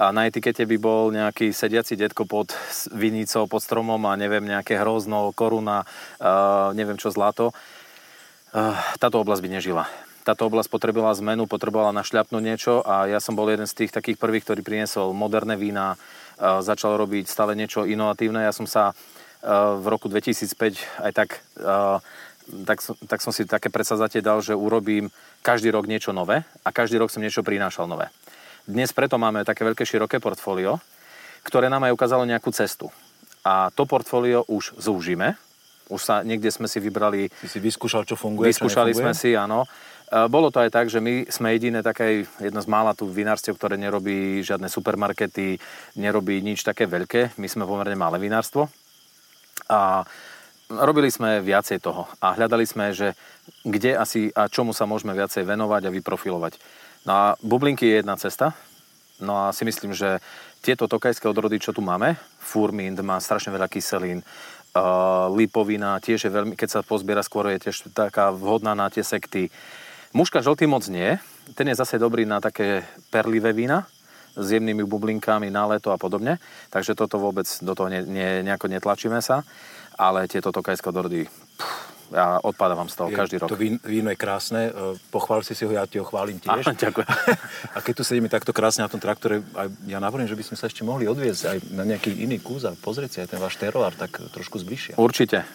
a 0.00 0.14
na 0.14 0.26
etikete 0.26 0.66
by 0.66 0.76
bol 0.78 1.10
nejaký 1.10 1.50
sediaci 1.50 1.98
detko 1.98 2.26
pod 2.26 2.54
vinicou, 2.94 3.46
pod 3.50 3.62
stromom 3.62 3.98
a 4.06 4.18
neviem, 4.18 4.42
nejaké 4.42 4.78
hrozno, 4.78 5.34
koruna, 5.34 5.82
uh, 6.22 6.70
neviem 6.78 6.94
čo, 6.94 7.10
zlato, 7.10 7.50
uh, 7.50 8.78
táto 9.02 9.18
oblasť 9.18 9.42
by 9.42 9.50
nežila. 9.50 9.84
Táto 10.22 10.46
oblasť 10.46 10.70
potrebovala 10.70 11.18
zmenu, 11.18 11.50
potrebovala 11.50 11.90
našľapnúť 11.92 12.42
niečo 12.42 12.74
a 12.86 13.10
ja 13.10 13.18
som 13.18 13.34
bol 13.34 13.50
jeden 13.50 13.66
z 13.66 13.82
tých 13.82 13.92
takých 13.94 14.18
prvých, 14.18 14.46
ktorý 14.46 14.60
priniesol 14.62 15.10
moderné 15.10 15.58
vína, 15.58 15.98
uh, 15.98 16.62
začal 16.62 16.94
robiť 16.94 17.26
stále 17.26 17.58
niečo 17.58 17.86
inovatívne. 17.86 18.46
Ja 18.46 18.54
som 18.54 18.66
sa 18.66 18.94
v 19.40 19.88
roku 19.88 20.12
2005 20.12 21.00
aj 21.00 21.12
tak, 21.16 21.40
tak, 22.68 22.78
tak 22.84 23.18
som 23.24 23.32
si 23.32 23.48
také 23.48 23.72
predsazatie 23.72 24.20
dal, 24.20 24.44
že 24.44 24.52
urobím 24.52 25.08
každý 25.40 25.72
rok 25.72 25.88
niečo 25.88 26.12
nové 26.12 26.44
a 26.64 26.68
každý 26.72 27.00
rok 27.00 27.08
som 27.08 27.24
niečo 27.24 27.44
prinášal 27.44 27.88
nové. 27.88 28.12
Dnes 28.68 28.92
preto 28.92 29.16
máme 29.16 29.42
také 29.42 29.64
veľké 29.64 29.82
široké 29.88 30.20
portfólio, 30.20 30.78
ktoré 31.42 31.72
nám 31.72 31.88
aj 31.88 31.96
ukázalo 31.96 32.28
nejakú 32.28 32.52
cestu. 32.52 32.92
A 33.40 33.72
to 33.72 33.88
portfólio 33.88 34.44
už 34.52 34.76
zúžime. 34.76 35.40
Už 35.90 36.00
sa 36.06 36.22
niekde 36.22 36.52
sme 36.52 36.70
si 36.70 36.78
vybrali 36.78 37.32
Ty 37.32 37.48
si 37.50 37.58
vyskúšal, 37.58 38.06
čo 38.06 38.14
funguje, 38.14 38.52
Vyskúšali 38.52 38.94
čo 38.94 39.02
sme 39.02 39.12
si, 39.16 39.34
áno. 39.34 39.66
E, 40.06 40.28
Bolo 40.30 40.52
to 40.52 40.62
aj 40.62 40.70
tak, 40.70 40.86
že 40.86 41.02
my 41.02 41.26
sme 41.26 41.56
jediné 41.56 41.82
také, 41.82 42.28
jedno 42.38 42.60
z 42.62 42.68
mála 42.70 42.94
tu 42.94 43.10
vinárstiev, 43.10 43.58
ktoré 43.58 43.74
nerobí 43.74 44.44
žiadne 44.44 44.70
supermarkety, 44.70 45.58
nerobí 45.98 46.38
nič 46.44 46.62
také 46.62 46.86
veľké. 46.86 47.34
My 47.40 47.48
sme 47.50 47.66
pomerne 47.66 47.98
malé 47.98 48.22
vinárstvo. 48.22 48.70
A 49.66 50.04
robili 50.70 51.10
sme 51.10 51.42
viacej 51.42 51.82
toho. 51.82 52.06
A 52.22 52.38
hľadali 52.38 52.62
sme, 52.62 52.94
že 52.94 53.18
kde 53.66 53.98
asi 53.98 54.30
a 54.30 54.46
čomu 54.46 54.70
sa 54.70 54.86
môžeme 54.86 55.12
viacej 55.12 55.42
venovať 55.42 55.90
a 55.90 55.94
vyprofilovať. 55.94 56.52
No 57.04 57.12
a 57.12 57.24
bublinky 57.42 57.90
je 57.90 57.98
jedna 58.00 58.14
cesta. 58.14 58.54
No 59.20 59.36
a 59.36 59.52
si 59.52 59.66
myslím, 59.68 59.92
že 59.92 60.22
tieto 60.64 60.88
tokajské 60.88 61.28
odrody, 61.28 61.60
čo 61.60 61.76
tu 61.76 61.84
máme, 61.84 62.16
furmint 62.40 62.96
má 63.04 63.20
strašne 63.20 63.52
veľa 63.52 63.68
kyselín, 63.68 64.24
uh, 64.24 65.28
lipovina 65.32 66.00
tiež 66.00 66.28
je 66.28 66.32
veľmi, 66.32 66.56
keď 66.56 66.68
sa 66.68 66.80
pozbiera 66.80 67.20
skôr, 67.20 67.52
je 67.52 67.68
tiež 67.68 67.92
taká 67.92 68.32
vhodná 68.32 68.72
na 68.72 68.88
tie 68.88 69.04
sekty. 69.04 69.52
Muška 70.16 70.40
žltý 70.40 70.64
moc 70.64 70.84
nie, 70.88 71.20
ten 71.52 71.68
je 71.68 71.76
zase 71.76 72.00
dobrý 72.00 72.24
na 72.24 72.40
také 72.40 72.84
perlivé 73.12 73.52
vína, 73.52 73.88
s 74.36 74.46
jemnými 74.54 74.86
bublinkami 74.86 75.50
na 75.50 75.66
leto 75.66 75.90
a 75.90 75.98
podobne. 75.98 76.38
Takže 76.70 76.94
toto 76.94 77.18
vôbec 77.18 77.46
do 77.60 77.72
toho 77.74 77.90
ne, 77.90 78.06
ne, 78.06 78.46
nejako 78.46 78.70
netlačíme 78.70 79.18
sa. 79.18 79.42
Ale 80.00 80.24
tieto 80.24 80.48
tokajské 80.48 80.88
dordy, 80.88 81.28
pff, 81.28 81.90
ja 82.10 82.42
odpadávam 82.42 82.90
z 82.90 82.94
toho 82.98 83.08
je, 83.10 83.16
každý 83.16 83.36
rok. 83.38 83.48
To 83.54 83.58
víno 83.86 84.10
je 84.10 84.18
krásne, 84.18 84.70
e, 84.70 84.98
pochvál 85.14 85.46
si 85.46 85.54
si 85.54 85.62
ho, 85.62 85.70
ja 85.70 85.86
ti 85.86 86.02
ho 86.02 86.06
chválim 86.06 86.42
tiež. 86.42 86.66
Aha, 86.66 86.74
ďakujem. 86.74 87.06
A 87.76 87.78
keď 87.78 87.94
tu 87.94 88.02
sedíme 88.02 88.26
takto 88.26 88.50
krásne 88.50 88.82
na 88.82 88.90
tom 88.90 88.98
traktore, 88.98 89.46
aj 89.54 89.70
ja 89.86 90.02
navrhujem, 90.02 90.26
že 90.26 90.38
by 90.38 90.44
sme 90.50 90.56
sa 90.58 90.66
ešte 90.66 90.82
mohli 90.82 91.06
odviezť 91.06 91.42
aj 91.46 91.58
na 91.70 91.86
nejaký 91.86 92.10
iný 92.10 92.42
kus 92.42 92.66
a 92.66 92.74
pozrieť 92.74 93.10
si 93.14 93.18
aj 93.22 93.28
ten 93.30 93.40
váš 93.40 93.54
teroár 93.62 93.94
tak 93.94 94.18
trošku 94.34 94.58
zbližšia. 94.58 94.98
Určite. 94.98 95.46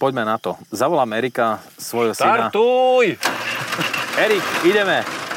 Poďme 0.00 0.26
na 0.26 0.40
to. 0.40 0.56
Zavolám 0.72 1.12
Erika, 1.14 1.60
svojho 1.78 2.16
syna. 2.16 2.50
Startuj! 2.50 3.20
Erik, 4.18 4.46
ideme. 4.66 5.29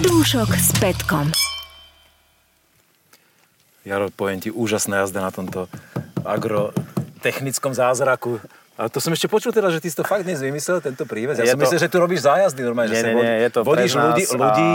Dúšok 0.00 0.56
s 0.56 0.72
Petkom. 0.80 1.28
Jaro, 3.84 4.08
poviem 4.14 4.40
ti, 4.40 4.48
úžasná 4.48 5.04
jazda 5.04 5.20
na 5.20 5.34
tomto 5.34 5.68
agrotechnickom 6.22 7.76
zázraku. 7.76 8.38
A 8.80 8.88
to 8.88 9.02
som 9.02 9.12
ešte 9.12 9.28
počul 9.28 9.52
teda, 9.52 9.68
že 9.68 9.82
ty 9.82 9.92
si 9.92 9.96
to 9.98 10.06
fakt 10.06 10.24
dnes 10.24 10.40
vymyslel, 10.40 10.80
tento 10.80 11.04
prívez. 11.04 11.36
Ja 11.36 11.44
je 11.44 11.52
som 11.52 11.60
to... 11.60 11.66
myslel, 11.68 11.80
že 11.82 11.90
tu 11.92 11.98
robíš 12.00 12.24
zájazdy 12.24 12.60
normálne, 12.64 12.94
nie, 12.94 13.02
že 13.02 13.10
nie, 13.12 13.20
nie, 13.20 13.36
je 13.44 13.50
to 13.52 13.60
vodíš 13.66 13.92
ľudí, 13.98 14.24
a... 14.24 14.34
ľudí 14.38 14.70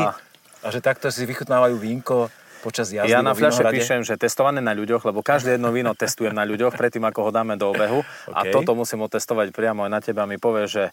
a 0.61 0.67
že 0.69 0.79
takto 0.83 1.07
si 1.09 1.23
vychutnávajú 1.25 1.75
vínko 1.79 2.29
počas 2.61 2.91
jazdy 2.91 3.13
Ja 3.13 3.23
na 3.23 3.31
fľaše 3.31 3.63
píšem, 3.69 4.01
že 4.03 4.19
testované 4.19 4.59
na 4.59 4.75
ľuďoch, 4.75 5.07
lebo 5.07 5.23
každé 5.23 5.55
jedno 5.55 5.71
víno 5.71 5.95
testujem 5.95 6.33
na 6.35 6.43
ľuďoch 6.43 6.75
predtým, 6.75 7.05
ako 7.07 7.29
ho 7.29 7.31
dáme 7.31 7.55
do 7.55 7.71
obehu. 7.71 8.03
Okay. 8.27 8.33
A 8.33 8.39
toto 8.51 8.75
musím 8.75 9.05
otestovať 9.05 9.55
priamo 9.55 9.87
aj 9.87 9.91
na 9.93 9.99
teba. 10.03 10.27
Mi 10.27 10.35
povie, 10.41 10.67
že 10.67 10.91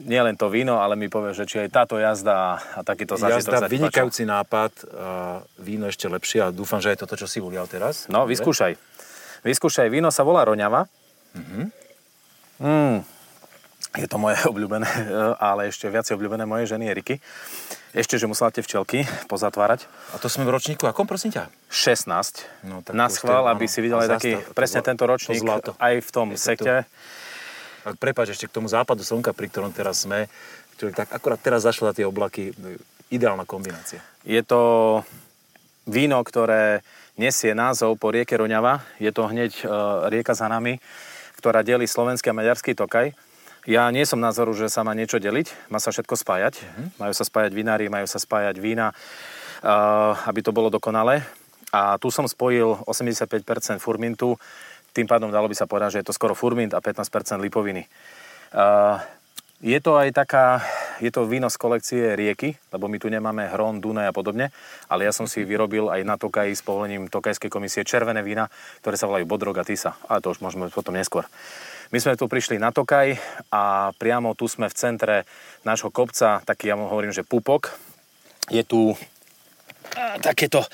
nie 0.00 0.20
len 0.20 0.32
to 0.38 0.48
víno, 0.48 0.80
ale 0.80 0.96
mi 0.96 1.12
povie, 1.12 1.36
že 1.36 1.44
či 1.44 1.60
aj 1.60 1.68
táto 1.68 2.00
jazda 2.00 2.56
a 2.56 2.80
takýto 2.80 3.20
zážitok 3.20 3.60
Jazda, 3.60 3.68
vynikajúci 3.68 4.24
nápad, 4.24 4.72
a 4.88 5.44
víno 5.60 5.84
ešte 5.84 6.08
lepšie 6.08 6.38
a 6.44 6.48
dúfam, 6.48 6.80
že 6.80 6.96
je 6.96 7.04
toto, 7.04 7.14
čo 7.18 7.28
si 7.28 7.44
ulial 7.44 7.68
teraz. 7.68 8.08
No, 8.08 8.24
Dobre. 8.24 8.36
vyskúšaj. 8.36 8.72
Vyskúšaj, 9.44 9.88
víno 9.92 10.08
sa 10.08 10.24
volá 10.24 10.48
Roňava. 10.48 10.88
Mm-hmm. 11.36 11.64
Mm. 12.62 12.96
Je 13.92 14.08
to 14.08 14.16
moje 14.16 14.40
obľúbené, 14.50 14.88
ale 15.36 15.68
ešte 15.68 15.84
viac 15.92 16.08
obľúbené 16.08 16.48
moje 16.48 16.72
ženy 16.72 16.88
Eriky. 16.88 17.20
Ešte, 17.92 18.16
že 18.16 18.24
musela 18.24 18.48
tie 18.48 18.64
včelky 18.64 19.04
pozatvárať. 19.28 19.84
A 20.12 20.16
to 20.16 20.32
sme 20.32 20.48
v 20.48 20.56
ročníku, 20.56 20.88
akom 20.88 21.04
prosím 21.04 21.36
ťa? 21.36 21.52
16. 21.68 22.64
No, 22.64 22.80
tak 22.80 22.96
Na 22.96 23.12
schvál, 23.12 23.44
aby 23.52 23.68
si 23.68 23.84
videl 23.84 24.00
aj 24.00 24.16
taký, 24.16 24.40
presne 24.56 24.80
tento 24.80 25.04
ročník, 25.04 25.44
aj 25.76 25.94
v 26.00 26.08
tom 26.08 26.32
sekte. 26.32 26.88
To 26.88 27.20
ak 27.82 27.96
prepáč 27.98 28.34
ešte 28.34 28.46
k 28.48 28.56
tomu 28.56 28.70
západu 28.70 29.02
slnka, 29.02 29.34
pri 29.34 29.50
ktorom 29.50 29.74
teraz 29.74 30.06
sme, 30.06 30.30
ktorý 30.78 30.94
tak 30.94 31.10
akorát 31.10 31.40
teraz 31.42 31.66
zašlo 31.66 31.90
na 31.90 31.94
tie 31.94 32.06
oblaky, 32.06 32.54
ideálna 33.12 33.44
kombinácia. 33.44 34.00
Je 34.24 34.40
to 34.40 35.02
víno, 35.84 36.22
ktoré 36.22 36.80
nesie 37.20 37.52
názov 37.52 38.00
po 38.00 38.14
rieke 38.14 38.38
Roňava. 38.38 38.80
Je 38.96 39.12
to 39.12 39.28
hneď 39.28 39.52
e, 39.60 39.64
rieka 40.08 40.32
za 40.32 40.48
nami, 40.48 40.80
ktorá 41.36 41.60
delí 41.60 41.84
slovenský 41.84 42.32
a 42.32 42.38
maďarský 42.38 42.72
tokaj. 42.72 43.12
Ja 43.68 43.86
nie 43.94 44.02
som 44.02 44.18
názoru, 44.18 44.56
že 44.58 44.66
sa 44.66 44.82
má 44.82 44.90
niečo 44.90 45.22
deliť, 45.22 45.70
má 45.70 45.78
sa 45.78 45.94
všetko 45.94 46.18
spájať. 46.18 46.54
Uh-huh. 46.58 46.86
Majú 46.98 47.14
sa 47.14 47.22
spájať 47.22 47.52
vinári, 47.54 47.86
majú 47.86 48.10
sa 48.10 48.18
spájať 48.18 48.58
vína, 48.58 48.90
uh, 48.90 50.18
aby 50.26 50.42
to 50.42 50.50
bolo 50.50 50.66
dokonalé. 50.66 51.22
A 51.70 51.94
tu 52.02 52.10
som 52.10 52.26
spojil 52.26 52.74
85% 52.90 53.78
furmintu, 53.78 54.34
tým 54.92 55.08
pádom 55.08 55.32
dalo 55.32 55.48
by 55.48 55.56
sa 55.56 55.64
povedať, 55.64 55.96
že 55.96 56.00
je 56.04 56.08
to 56.12 56.16
skoro 56.16 56.36
furmint 56.36 56.76
a 56.76 56.84
15% 56.84 57.40
lipoviny. 57.40 57.88
Je 59.62 59.78
to 59.78 59.94
aj 59.94 60.10
taká, 60.10 60.58
je 60.98 61.06
to 61.14 61.22
víno 61.22 61.46
z 61.46 61.54
kolekcie 61.54 62.02
rieky, 62.18 62.58
lebo 62.74 62.90
my 62.90 62.98
tu 62.98 63.06
nemáme 63.06 63.46
Hron, 63.46 63.78
Dunaj 63.78 64.10
a 64.10 64.14
podobne, 64.14 64.50
ale 64.90 65.06
ja 65.06 65.14
som 65.14 65.30
si 65.30 65.46
vyrobil 65.46 65.86
aj 65.86 66.02
na 66.02 66.18
Tokaji 66.18 66.50
s 66.50 66.66
povolením 66.66 67.06
Tokajskej 67.06 67.46
komisie 67.46 67.86
červené 67.86 68.26
vína, 68.26 68.50
ktoré 68.82 68.98
sa 68.98 69.06
volajú 69.06 69.22
Bodrog 69.22 69.54
a 69.54 69.62
Tisa, 69.62 69.94
ale 70.10 70.18
to 70.18 70.34
už 70.34 70.42
môžeme 70.42 70.66
potom 70.66 70.98
neskôr. 70.98 71.30
My 71.94 72.02
sme 72.02 72.18
tu 72.18 72.26
prišli 72.26 72.58
na 72.58 72.74
Tokaj 72.74 73.14
a 73.54 73.94
priamo 73.94 74.34
tu 74.34 74.50
sme 74.50 74.66
v 74.66 74.74
centre 74.74 75.16
nášho 75.62 75.94
kopca, 75.94 76.42
taký 76.42 76.66
ja 76.66 76.74
mu 76.74 76.90
hovorím, 76.90 77.14
že 77.14 77.22
pupok. 77.22 77.70
Je 78.50 78.66
tu 78.66 78.98
takéto 80.18 80.66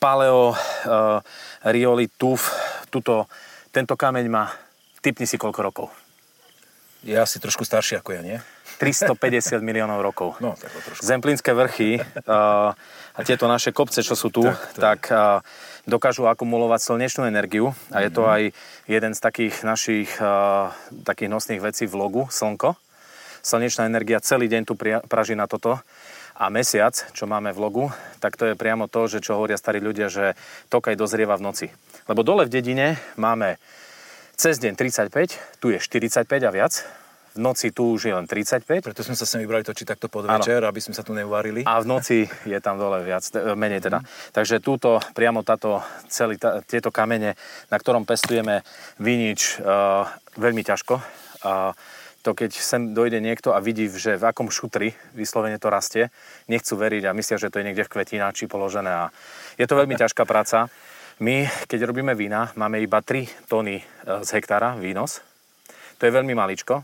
paleo 0.00 0.52
uh, 0.52 1.20
rioli 1.60 2.08
tuf, 2.08 2.52
tuto 2.94 3.26
tento 3.74 3.98
kameň 3.98 4.26
má, 4.30 4.54
typni 5.02 5.26
si 5.26 5.34
koľko 5.34 5.60
rokov. 5.66 5.86
Je 7.02 7.18
asi 7.18 7.42
trošku 7.42 7.66
starší 7.66 7.98
ako 7.98 8.14
ja, 8.14 8.22
nie? 8.22 8.38
350 8.78 9.58
miliónov 9.68 9.98
rokov. 10.00 10.38
No, 10.38 10.54
tak 10.54 10.70
trošku. 10.70 11.02
Zemplínske 11.02 11.50
vrchy 11.50 11.98
uh, 11.98 12.72
a 13.18 13.20
tieto 13.26 13.50
naše 13.50 13.74
kopce, 13.74 14.06
čo 14.06 14.14
sú 14.14 14.30
tu, 14.30 14.46
tak, 14.46 14.78
tak 14.78 15.00
uh, 15.10 15.42
dokážu 15.90 16.30
akumulovať 16.30 16.80
slnečnú 16.86 17.26
energiu 17.26 17.74
a 17.90 18.06
je 18.06 18.10
to 18.14 18.22
mhm. 18.22 18.30
aj 18.30 18.42
jeden 18.86 19.12
z 19.12 19.20
takých 19.20 19.54
našich 19.66 20.10
uh, 20.22 20.70
takých 21.02 21.28
nosných 21.34 21.60
vecí 21.60 21.84
v 21.90 21.98
logu, 21.98 22.22
slnko. 22.30 22.78
Slnečná 23.44 23.84
energia 23.84 24.24
celý 24.24 24.48
deň 24.48 24.62
tu 24.64 24.72
praží 25.04 25.36
na 25.36 25.44
toto 25.44 25.76
a 26.32 26.48
mesiac, 26.48 26.96
čo 27.12 27.28
máme 27.28 27.52
v 27.52 27.60
logu, 27.60 27.84
tak 28.16 28.40
to 28.40 28.48
je 28.48 28.54
priamo 28.56 28.88
to, 28.88 29.04
že 29.04 29.20
čo 29.20 29.36
hovoria 29.36 29.60
starí 29.60 29.84
ľudia, 29.84 30.08
že 30.08 30.32
tokaj 30.72 30.96
dozrieva 30.96 31.36
v 31.36 31.44
noci. 31.44 31.66
Lebo 32.08 32.24
dole 32.24 32.48
v 32.48 32.54
dedine 32.56 32.96
máme 33.20 33.60
cez 34.40 34.56
deň 34.56 34.80
35, 34.80 35.60
tu 35.60 35.70
je 35.70 35.76
45 35.76 36.24
a 36.24 36.50
viac, 36.50 36.72
v 37.34 37.42
noci 37.42 37.74
tu 37.74 37.98
už 37.98 38.06
je 38.06 38.14
len 38.14 38.30
35. 38.30 38.80
Preto 38.80 39.02
sme 39.02 39.18
sa 39.18 39.26
sem 39.26 39.42
vybrali 39.42 39.66
točiť 39.66 39.86
takto 39.90 40.06
pod 40.06 40.30
večer, 40.30 40.62
aby 40.62 40.78
sme 40.78 40.94
sa 40.94 41.02
tu 41.02 41.10
neuvarili. 41.12 41.66
A 41.66 41.82
v 41.82 41.86
noci 41.90 42.18
je 42.46 42.58
tam 42.62 42.78
dole 42.78 43.02
viac, 43.02 43.26
e, 43.34 43.58
menej 43.58 43.82
teda. 43.82 43.98
Mm. 44.00 44.06
Takže 44.30 44.62
túto, 44.62 45.02
priamo 45.18 45.42
táto, 45.42 45.82
celý, 46.06 46.38
tá, 46.38 46.62
tieto 46.62 46.94
kamene, 46.94 47.34
na 47.74 47.76
ktorom 47.76 48.06
pestujeme 48.06 48.62
vinič, 49.02 49.58
uh, 49.58 50.06
veľmi 50.38 50.62
ťažko. 50.62 50.94
Uh, 51.42 51.74
to 52.24 52.32
keď 52.32 52.56
sem 52.56 52.96
dojde 52.96 53.20
niekto 53.20 53.52
a 53.52 53.60
vidí, 53.60 53.84
že 53.92 54.16
v 54.16 54.24
akom 54.24 54.48
šutri 54.48 54.96
vyslovene 55.12 55.60
to 55.60 55.68
rastie, 55.68 56.08
nechcú 56.48 56.80
veriť 56.80 57.04
a 57.04 57.12
myslia, 57.12 57.36
že 57.36 57.52
to 57.52 57.60
je 57.60 57.66
niekde 57.68 57.84
v 57.84 57.92
kvetináči 57.92 58.48
položené. 58.48 58.88
A 58.88 59.04
je 59.60 59.68
to 59.68 59.76
veľmi 59.76 59.92
ťažká 59.92 60.24
práca. 60.24 60.72
My, 61.20 61.46
keď 61.68 61.84
robíme 61.84 62.16
vína, 62.16 62.50
máme 62.56 62.80
iba 62.80 63.04
3 63.04 63.28
tony 63.46 63.78
e, 63.78 63.84
z 64.24 64.28
hektára 64.34 64.74
výnos. 64.80 65.20
To 66.00 66.08
je 66.08 66.10
veľmi 66.10 66.32
maličko. 66.34 66.82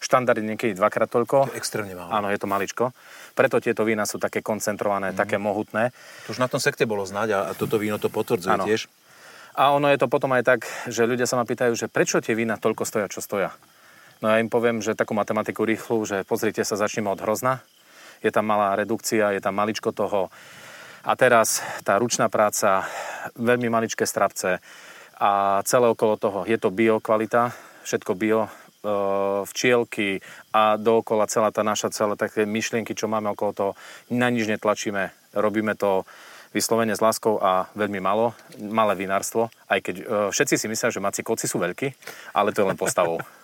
Štandard 0.00 0.40
je 0.40 0.48
niekedy 0.48 0.72
dvakrát 0.72 1.12
toľko. 1.12 1.52
To 1.52 1.54
je 1.54 1.60
extrémne 1.60 1.92
málo. 1.92 2.10
Áno, 2.10 2.32
je 2.32 2.40
to 2.40 2.48
maličko. 2.48 2.96
Preto 3.36 3.60
tieto 3.60 3.84
vína 3.84 4.08
sú 4.08 4.16
také 4.16 4.40
koncentrované, 4.40 5.12
mm. 5.12 5.16
také 5.20 5.36
mohutné. 5.36 5.92
To 6.26 6.32
už 6.34 6.40
na 6.40 6.48
tom 6.48 6.58
sekte 6.58 6.88
bolo 6.88 7.04
znať 7.04 7.28
a 7.36 7.38
toto 7.52 7.76
víno 7.76 8.00
to 8.00 8.08
potvrdzuje 8.08 8.56
ano. 8.56 8.64
tiež. 8.64 8.88
A 9.54 9.76
ono 9.76 9.92
je 9.92 10.00
to 10.00 10.08
potom 10.08 10.32
aj 10.32 10.42
tak, 10.42 10.60
že 10.88 11.04
ľudia 11.04 11.28
sa 11.28 11.36
ma 11.36 11.44
pýtajú, 11.44 11.76
že 11.76 11.86
prečo 11.92 12.18
tie 12.24 12.32
vína 12.32 12.56
toľko 12.56 12.88
stoja, 12.88 13.06
čo 13.12 13.20
stoja. 13.20 13.52
No 14.20 14.28
ja 14.28 14.36
im 14.36 14.52
poviem, 14.52 14.84
že 14.84 14.92
takú 14.92 15.16
matematiku 15.16 15.64
rýchlu, 15.64 16.04
že 16.04 16.28
pozrite 16.28 16.60
sa, 16.60 16.76
začneme 16.76 17.08
od 17.08 17.24
hrozna. 17.24 17.64
Je 18.20 18.28
tam 18.28 18.44
malá 18.44 18.76
redukcia, 18.76 19.32
je 19.32 19.40
tam 19.40 19.56
maličko 19.56 19.96
toho 19.96 20.28
a 21.00 21.16
teraz 21.16 21.64
tá 21.80 21.96
ručná 21.96 22.28
práca, 22.28 22.84
veľmi 23.32 23.72
maličké 23.72 24.04
strapce 24.04 24.60
a 25.16 25.60
celé 25.64 25.88
okolo 25.88 26.20
toho. 26.20 26.38
Je 26.44 26.60
to 26.60 26.68
bio 26.68 27.00
kvalita, 27.00 27.56
všetko 27.84 28.12
bio, 28.12 28.44
e, 28.44 28.50
včielky 29.48 30.20
a 30.52 30.76
dookola 30.76 31.24
celá 31.24 31.48
tá 31.48 31.64
naša, 31.64 31.88
celé 31.88 32.20
také 32.20 32.44
myšlienky, 32.44 32.92
čo 32.92 33.08
máme 33.08 33.32
okolo 33.32 33.52
toho, 33.56 33.72
na 34.12 34.28
nič 34.28 34.44
netlačíme. 34.52 35.12
Robíme 35.32 35.72
to 35.80 36.04
vyslovene 36.52 36.92
s 36.92 37.00
láskou 37.00 37.40
a 37.40 37.72
veľmi 37.72 38.02
malo, 38.02 38.36
malé 38.60 38.92
vinárstvo, 39.00 39.48
aj 39.72 39.80
keď 39.80 39.96
e, 39.96 40.04
všetci 40.28 40.54
si 40.60 40.66
myslia, 40.68 40.92
že 40.92 41.00
maci 41.00 41.24
koci 41.24 41.48
sú 41.48 41.56
veľkí, 41.56 41.88
ale 42.36 42.52
to 42.52 42.60
je 42.60 42.68
len 42.68 42.76
postavou. 42.76 43.16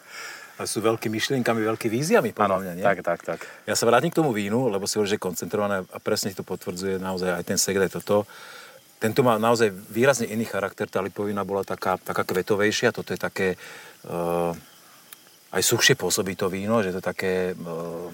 A 0.57 0.65
sú 0.65 0.81
veľkými 0.81 1.21
myšlienkami, 1.21 1.61
veľkými 1.61 1.93
víziami, 1.93 2.31
podľa 2.33 2.65
mňa, 2.65 2.73
nie? 2.81 2.85
tak, 2.85 3.05
tak, 3.05 3.21
tak. 3.21 3.41
Ja 3.69 3.77
sa 3.77 3.85
vrátim 3.85 4.09
k 4.09 4.17
tomu 4.17 4.33
vínu, 4.33 4.73
lebo 4.73 4.89
si 4.89 4.97
hovorí, 4.97 5.13
že 5.13 5.21
je 5.21 5.27
koncentrované 5.29 5.85
a 5.85 5.99
presne 6.01 6.33
to 6.33 6.41
potvrdzuje 6.41 6.97
naozaj 6.97 7.37
aj 7.37 7.45
ten 7.45 7.61
segret 7.61 7.93
toto. 7.93 8.25
Tento 8.97 9.21
má 9.21 9.37
naozaj 9.37 9.69
výrazne 9.69 10.33
iný 10.33 10.49
charakter, 10.49 10.89
tá 10.89 11.05
lipovina 11.05 11.45
bola 11.45 11.61
taká, 11.61 12.01
taká 12.01 12.25
kvetovejšia, 12.25 12.97
toto 12.97 13.13
je 13.13 13.21
také, 13.21 13.61
uh, 14.09 14.57
aj 15.53 15.61
suchšie 15.61 16.01
pôsobí 16.01 16.33
to 16.33 16.49
víno, 16.49 16.81
že 16.81 16.97
to 16.97 17.05
je 17.05 17.05
také, 17.05 17.33
uh, 17.53 18.09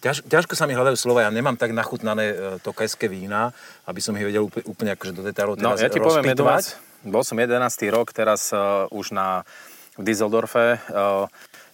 ťaž, 0.00 0.24
ťažko 0.24 0.56
sa 0.56 0.64
mi 0.64 0.72
hľadajú 0.72 0.96
slova, 0.96 1.28
ja 1.28 1.30
nemám 1.30 1.60
tak 1.60 1.76
nachutnané 1.76 2.24
uh, 2.32 2.36
tokajské 2.64 3.04
vína, 3.12 3.52
aby 3.84 4.00
som 4.00 4.16
ich 4.16 4.24
vedel 4.24 4.48
úplne, 4.48 4.64
úplne 4.64 4.90
akože 4.96 5.12
do 5.12 5.20
detailov 5.20 5.60
teraz 5.60 5.76
No, 5.76 5.84
ja 5.84 5.92
ti 5.92 6.00
poviem 6.00 6.32
jednu 6.32 6.48
bol 7.02 7.26
som 7.26 7.34
11. 7.34 7.58
rok 7.90 8.14
teraz 8.14 8.54
uh, 8.54 8.86
už 8.94 9.10
na 9.10 9.42
v 9.98 10.02
Düsseldorfe. 10.06 10.80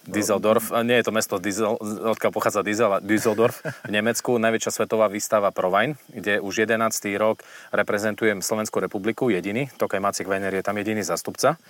Düsseldorf, 0.09 0.73
nie 0.81 0.97
je 0.97 1.05
to 1.05 1.13
mesto, 1.13 1.37
Diesel, 1.37 1.77
odkiaľ 2.17 2.31
pochádza 2.33 2.65
Diesel, 2.65 2.97
Düsseldorf 3.05 3.61
v 3.85 3.91
Nemecku, 3.93 4.41
najväčšia 4.41 4.71
svetová 4.73 5.05
výstava 5.05 5.53
Provine, 5.53 6.01
kde 6.09 6.41
už 6.41 6.65
11. 6.65 6.81
rok 7.21 7.45
reprezentujem 7.69 8.41
Slovenskú 8.41 8.81
republiku, 8.81 9.29
jediný, 9.29 9.69
Tokaj 9.77 10.01
Maciek 10.01 10.25
Weiner 10.25 10.49
je 10.49 10.65
tam 10.65 10.81
jediný 10.81 11.05
zastupca. 11.05 11.61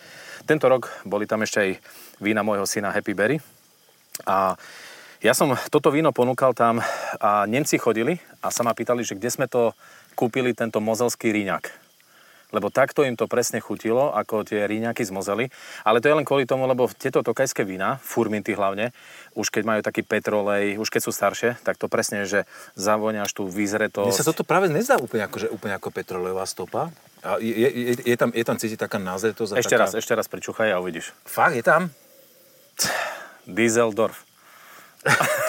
Tento 0.48 0.72
rok 0.72 0.88
boli 1.04 1.28
tam 1.28 1.44
ešte 1.44 1.60
aj 1.60 1.70
vína 2.24 2.42
môjho 2.42 2.64
syna 2.64 2.96
Happy 2.96 3.12
Berry. 3.12 3.44
A 4.24 4.56
ja 5.20 5.36
som 5.36 5.52
toto 5.68 5.92
víno 5.92 6.16
ponúkal 6.16 6.56
tam 6.56 6.80
a 7.20 7.44
Nemci 7.44 7.76
chodili 7.76 8.24
a 8.40 8.48
sa 8.56 8.64
ma 8.64 8.72
pýtali, 8.72 9.04
že 9.04 9.20
kde 9.20 9.28
sme 9.28 9.52
to 9.52 9.76
kúpili, 10.16 10.56
tento 10.56 10.80
mozelský 10.80 11.32
ríňak 11.36 11.79
lebo 12.50 12.74
takto 12.74 13.06
im 13.06 13.14
to 13.14 13.30
presne 13.30 13.62
chutilo, 13.62 14.10
ako 14.14 14.46
tie 14.46 14.66
ríňaky 14.66 15.06
z 15.06 15.12
Mozely. 15.14 15.46
Ale 15.86 16.02
to 16.02 16.10
je 16.10 16.18
len 16.18 16.26
kvôli 16.26 16.50
tomu, 16.50 16.66
lebo 16.66 16.90
tieto 16.90 17.22
tokajské 17.22 17.62
vína, 17.62 18.02
furminty 18.02 18.58
hlavne, 18.58 18.90
už 19.38 19.54
keď 19.54 19.64
majú 19.66 19.82
taký 19.86 20.02
petrolej, 20.02 20.82
už 20.82 20.90
keď 20.90 21.02
sú 21.06 21.12
staršie, 21.14 21.62
tak 21.62 21.78
to 21.78 21.86
presne 21.86 22.26
že 22.26 22.50
zavoňaš 22.74 23.32
tú 23.34 23.48
vyzretosť. 23.48 24.10
Mne 24.10 24.22
sa 24.22 24.28
toto 24.28 24.44
práve 24.44 24.68
nezdá 24.68 24.98
úplne 24.98 25.26
ako, 25.26 25.38
že 25.46 25.48
úplne 25.50 25.78
ako 25.78 25.90
petrolejová 25.94 26.46
stopa. 26.50 26.90
A 27.20 27.36
je, 27.42 27.52
je, 27.52 27.94
je, 28.00 28.16
tam, 28.16 28.32
je 28.32 28.46
tam 28.48 28.56
cítiť 28.56 28.80
taká 28.80 28.96
názretosť. 28.96 29.60
Ešte 29.60 29.76
taká... 29.76 29.84
raz, 29.86 29.92
ešte 29.96 30.14
raz 30.16 30.28
pričuchaj 30.32 30.72
a 30.72 30.80
uvidíš. 30.80 31.12
Fakt, 31.28 31.56
je 31.56 31.64
tam? 31.64 31.92
Dieseldorf. 33.44 34.29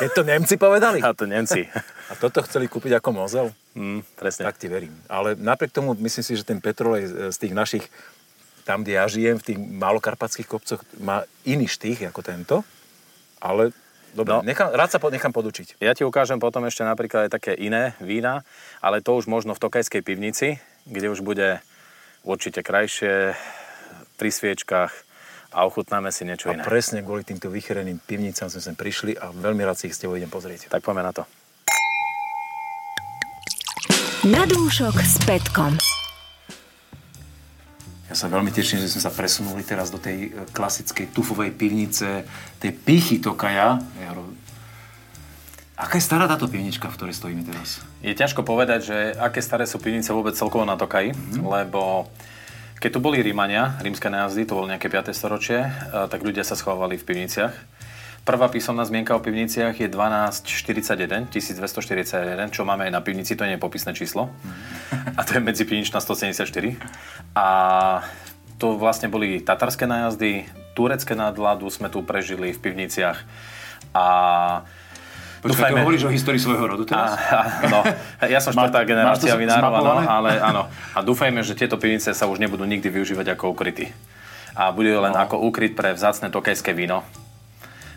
Keď 0.01 0.11
to 0.15 0.23
Nemci 0.23 0.55
povedali? 0.55 1.03
A 1.03 1.11
to 1.11 1.27
Nemci. 1.27 1.67
A 2.11 2.13
toto 2.15 2.43
chceli 2.47 2.71
kúpiť 2.71 3.03
ako 3.03 3.11
mozel? 3.11 3.47
Mm, 3.75 4.07
presne. 4.15 4.47
Tak 4.47 4.63
ti 4.63 4.71
verím. 4.71 4.95
Ale 5.11 5.35
napriek 5.35 5.75
tomu 5.75 5.99
myslím 5.99 6.25
si, 6.25 6.39
že 6.39 6.47
ten 6.47 6.63
petrolej 6.63 7.35
z 7.35 7.37
tých 7.37 7.55
našich, 7.55 7.85
tam, 8.63 8.87
kde 8.87 8.99
ja 8.99 9.07
žijem, 9.11 9.43
v 9.43 9.47
tých 9.51 9.59
malokarpatských 9.59 10.47
kopcoch, 10.47 10.81
má 11.03 11.27
iný 11.43 11.67
štých 11.67 12.15
ako 12.15 12.21
tento. 12.23 12.57
Ale 13.43 13.75
dobre, 14.15 14.39
no, 14.39 14.47
nechám, 14.47 14.71
rád 14.71 14.95
sa 14.95 15.03
po, 15.03 15.11
nechám 15.11 15.35
podučiť. 15.35 15.83
Ja 15.83 15.99
ti 15.99 16.07
ukážem 16.07 16.39
potom 16.39 16.63
ešte 16.67 16.87
napríklad 16.87 17.27
aj 17.27 17.35
také 17.35 17.53
iné 17.59 17.99
vína, 17.99 18.47
ale 18.79 19.03
to 19.03 19.19
už 19.19 19.27
možno 19.27 19.59
v 19.59 19.63
Tokajskej 19.67 20.03
pivnici, 20.07 20.63
kde 20.87 21.11
už 21.11 21.27
bude 21.27 21.59
určite 22.23 22.63
krajšie, 22.63 23.35
pri 24.21 24.29
sviečkach, 24.29 24.93
a 25.51 25.67
ochutnáme 25.67 26.15
si 26.15 26.23
niečo 26.23 26.51
a 26.51 26.55
iné. 26.55 26.63
presne 26.63 27.03
kvôli 27.03 27.27
týmto 27.27 27.51
vychereným 27.51 27.99
pivnicám 27.99 28.47
sme 28.47 28.63
sem 28.63 28.77
prišli 28.79 29.19
a 29.19 29.35
veľmi 29.35 29.67
rád 29.67 29.77
si 29.83 29.91
ich 29.91 29.95
s 29.99 30.03
tebou 30.03 30.15
idem 30.15 30.31
pozrieť. 30.31 30.71
Tak 30.71 30.87
poďme 30.87 31.03
na 31.03 31.13
to. 31.13 31.23
Na 34.31 34.47
dúšok 34.47 34.95
s 35.01 35.17
Petkom. 35.27 35.75
Ja 38.11 38.15
sa 38.19 38.27
veľmi 38.27 38.51
teším, 38.51 38.83
že 38.83 38.91
sme 38.91 39.03
sa 39.07 39.11
presunuli 39.15 39.63
teraz 39.63 39.89
do 39.89 39.99
tej 39.99 40.35
e, 40.35 40.45
klasickej 40.51 41.15
tufovej 41.15 41.55
pivnice, 41.55 42.27
tej 42.59 42.73
pichy 42.75 43.23
Tokaja. 43.23 43.79
Aká 45.79 45.97
je 45.97 46.05
stará 46.05 46.27
táto 46.29 46.51
pivnička, 46.51 46.91
v 46.91 46.97
ktorej 46.99 47.15
stojíme 47.17 47.47
teraz? 47.47 47.81
Je 48.05 48.13
ťažko 48.13 48.45
povedať, 48.45 48.81
že 48.93 48.99
aké 49.17 49.41
staré 49.41 49.65
sú 49.65 49.81
pivnice 49.81 50.13
vôbec 50.13 50.37
celkovo 50.37 50.67
na 50.67 50.77
Tokaji, 50.77 51.15
mm-hmm. 51.15 51.41
lebo 51.41 52.11
keď 52.81 52.91
tu 52.97 53.01
boli 53.05 53.21
Rímania, 53.21 53.77
rímske 53.85 54.09
nájazdy, 54.09 54.49
to 54.49 54.57
bolo 54.57 54.73
nejaké 54.73 54.89
5. 54.89 55.13
storočie, 55.13 55.69
tak 55.93 56.25
ľudia 56.25 56.49
sa 56.49 56.57
schovávali 56.57 56.97
v 56.97 57.05
pivniciach. 57.05 57.53
Prvá 58.25 58.49
písomná 58.49 58.85
zmienka 58.89 59.13
o 59.13 59.21
pivniciach 59.21 59.77
je 59.77 59.89
1241, 59.89 61.29
1241, 61.29 62.53
čo 62.53 62.65
máme 62.65 62.89
aj 62.89 62.93
na 62.93 63.05
pivnici, 63.05 63.37
to 63.37 63.45
nie 63.45 63.57
je 63.57 63.65
popisné 63.65 63.93
číslo. 63.93 64.33
A 65.17 65.21
to 65.25 65.37
je 65.37 65.41
medzi 65.45 65.69
pivničná 65.69 66.01
174. 66.01 66.81
A 67.37 67.49
to 68.57 68.77
vlastne 68.77 69.13
boli 69.13 69.41
tatarské 69.45 69.85
nájazdy, 69.85 70.49
turecké 70.73 71.13
nadladu 71.13 71.69
sme 71.69 71.93
tu 71.93 72.01
prežili 72.01 72.57
v 72.57 72.61
pivniciach. 72.61 73.19
A 73.93 74.07
Počkaj, 75.41 75.73
Dúfajme. 75.73 75.81
hovoríš 75.81 76.05
o 76.05 76.13
histórii 76.13 76.37
svojho 76.37 76.77
rodu 76.77 76.85
teraz? 76.85 77.17
A, 77.17 77.17
a, 77.17 77.39
no, 77.73 77.81
ja 78.29 78.45
som 78.45 78.53
štvrtá 78.53 78.85
generácia 78.85 79.33
vinárov, 79.33 79.73
áno, 79.73 80.05
ale 80.05 80.31
áno. 80.37 80.63
A 80.93 81.01
dúfajme, 81.01 81.41
že 81.41 81.57
tieto 81.57 81.81
pivnice 81.81 82.13
sa 82.13 82.29
už 82.29 82.37
nebudú 82.37 82.69
nikdy 82.69 82.93
využívať 82.93 83.33
ako 83.33 83.57
ukryty. 83.57 83.89
A 84.53 84.69
bude 84.69 84.93
len 84.93 85.17
no. 85.17 85.21
ako 85.21 85.41
ukryt 85.41 85.73
pre 85.73 85.97
vzácne 85.97 86.29
tokajské 86.29 86.77
víno, 86.77 87.01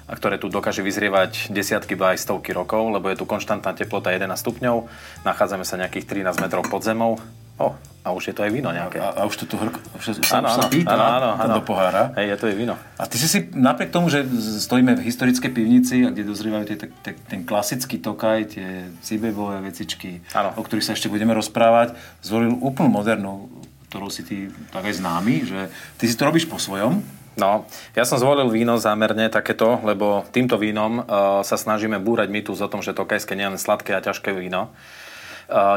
a 0.08 0.12
ktoré 0.16 0.40
tu 0.40 0.48
dokáže 0.48 0.80
vyzrievať 0.84 1.52
desiatky, 1.52 2.00
ba 2.00 2.16
aj 2.16 2.24
stovky 2.24 2.56
rokov, 2.56 2.92
lebo 2.92 3.12
je 3.12 3.20
tu 3.20 3.28
konštantná 3.28 3.76
teplota 3.76 4.16
11 4.16 4.36
stupňov, 4.40 4.88
nachádzame 5.28 5.68
sa 5.68 5.76
nejakých 5.80 6.24
13 6.24 6.44
metrov 6.44 6.64
pod 6.68 6.84
zemou, 6.84 7.20
O, 7.62 7.76
a 8.04 8.12
už 8.12 8.28
je 8.30 8.36
to 8.36 8.44
aj 8.44 8.52
víno 8.52 8.68
nejaké. 8.76 9.00
A, 9.00 9.16
a 9.16 9.22
už 9.24 9.40
to 9.40 9.46
tu 9.48 9.56
hrk, 9.56 9.80
už, 9.96 10.20
už, 10.20 10.28
sa 10.28 10.68
pýta 10.68 11.00
ano, 11.00 11.08
ano, 11.08 11.30
ano. 11.40 11.54
do 11.56 11.64
pohára. 11.64 12.12
Hej, 12.20 12.36
je 12.36 12.38
to 12.42 12.46
je 12.52 12.56
víno. 12.60 12.76
A 13.00 13.08
ty 13.08 13.16
si 13.16 13.32
si, 13.32 13.48
napriek 13.56 13.96
tomu, 13.96 14.12
že 14.12 14.28
stojíme 14.60 15.00
v 15.00 15.06
historickej 15.08 15.52
pivnici, 15.56 16.04
kde 16.04 16.28
dozrievajú 16.28 16.68
tie, 16.68 16.78
tie, 17.00 17.14
ten 17.16 17.48
klasický 17.48 18.04
tokaj, 18.04 18.60
tie 18.60 18.92
cibebové 19.00 19.64
vecičky, 19.64 20.20
ano. 20.36 20.52
o 20.60 20.62
ktorých 20.68 20.84
sa 20.84 20.94
ešte 21.00 21.08
budeme 21.08 21.32
rozprávať, 21.32 21.96
zvolil 22.20 22.60
úplnú 22.60 22.92
modernú, 22.92 23.48
ktorou 23.88 24.12
si 24.12 24.28
ty 24.28 24.52
tak 24.76 24.84
aj 24.84 25.00
známy, 25.00 25.36
že 25.48 25.60
ty 25.96 26.10
si 26.12 26.20
to 26.20 26.28
robíš 26.28 26.44
po 26.44 26.60
svojom. 26.60 27.00
No, 27.34 27.66
ja 27.98 28.06
som 28.06 28.22
zvolil 28.22 28.46
víno 28.52 28.78
zámerne 28.78 29.26
takéto, 29.32 29.82
lebo 29.82 30.22
týmto 30.30 30.60
vínom 30.60 31.02
uh, 31.02 31.42
sa 31.42 31.58
snažíme 31.58 31.98
búrať 31.98 32.30
mýtus 32.30 32.62
o 32.62 32.70
tom, 32.70 32.86
že 32.86 32.94
tokajské 32.94 33.34
nie 33.34 33.48
je 33.48 33.52
len 33.58 33.62
sladké 33.62 33.98
a 33.98 34.06
ťažké 34.06 34.38
víno, 34.38 34.70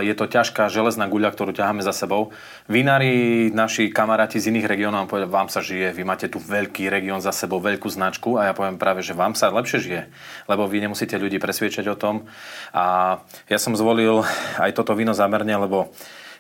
je 0.03 0.15
to 0.15 0.25
ťažká 0.31 0.71
železná 0.71 1.11
guľa, 1.11 1.35
ktorú 1.35 1.51
ťaháme 1.55 1.83
za 1.83 1.91
sebou. 1.91 2.35
Vinári, 2.71 3.49
naši 3.51 3.91
kamaráti 3.91 4.39
z 4.39 4.55
iných 4.55 4.67
regiónov 4.67 5.11
povedia, 5.11 5.31
vám 5.31 5.51
sa 5.51 5.63
žije, 5.63 5.95
vy 5.95 6.03
máte 6.07 6.27
tu 6.31 6.39
veľký 6.43 6.87
región 6.91 7.19
za 7.19 7.35
sebou, 7.35 7.59
veľkú 7.59 7.87
značku 7.91 8.39
a 8.39 8.51
ja 8.51 8.53
poviem 8.55 8.79
práve, 8.79 9.03
že 9.03 9.17
vám 9.17 9.35
sa 9.35 9.51
lepšie 9.51 9.79
žije, 9.83 10.03
lebo 10.47 10.67
vy 10.67 10.87
nemusíte 10.87 11.19
ľudí 11.19 11.43
presviečať 11.43 11.87
o 11.91 11.97
tom. 11.97 12.27
A 12.71 13.19
ja 13.51 13.59
som 13.59 13.75
zvolil 13.75 14.23
aj 14.59 14.75
toto 14.75 14.95
víno 14.95 15.15
zamerne, 15.15 15.55
lebo 15.59 15.91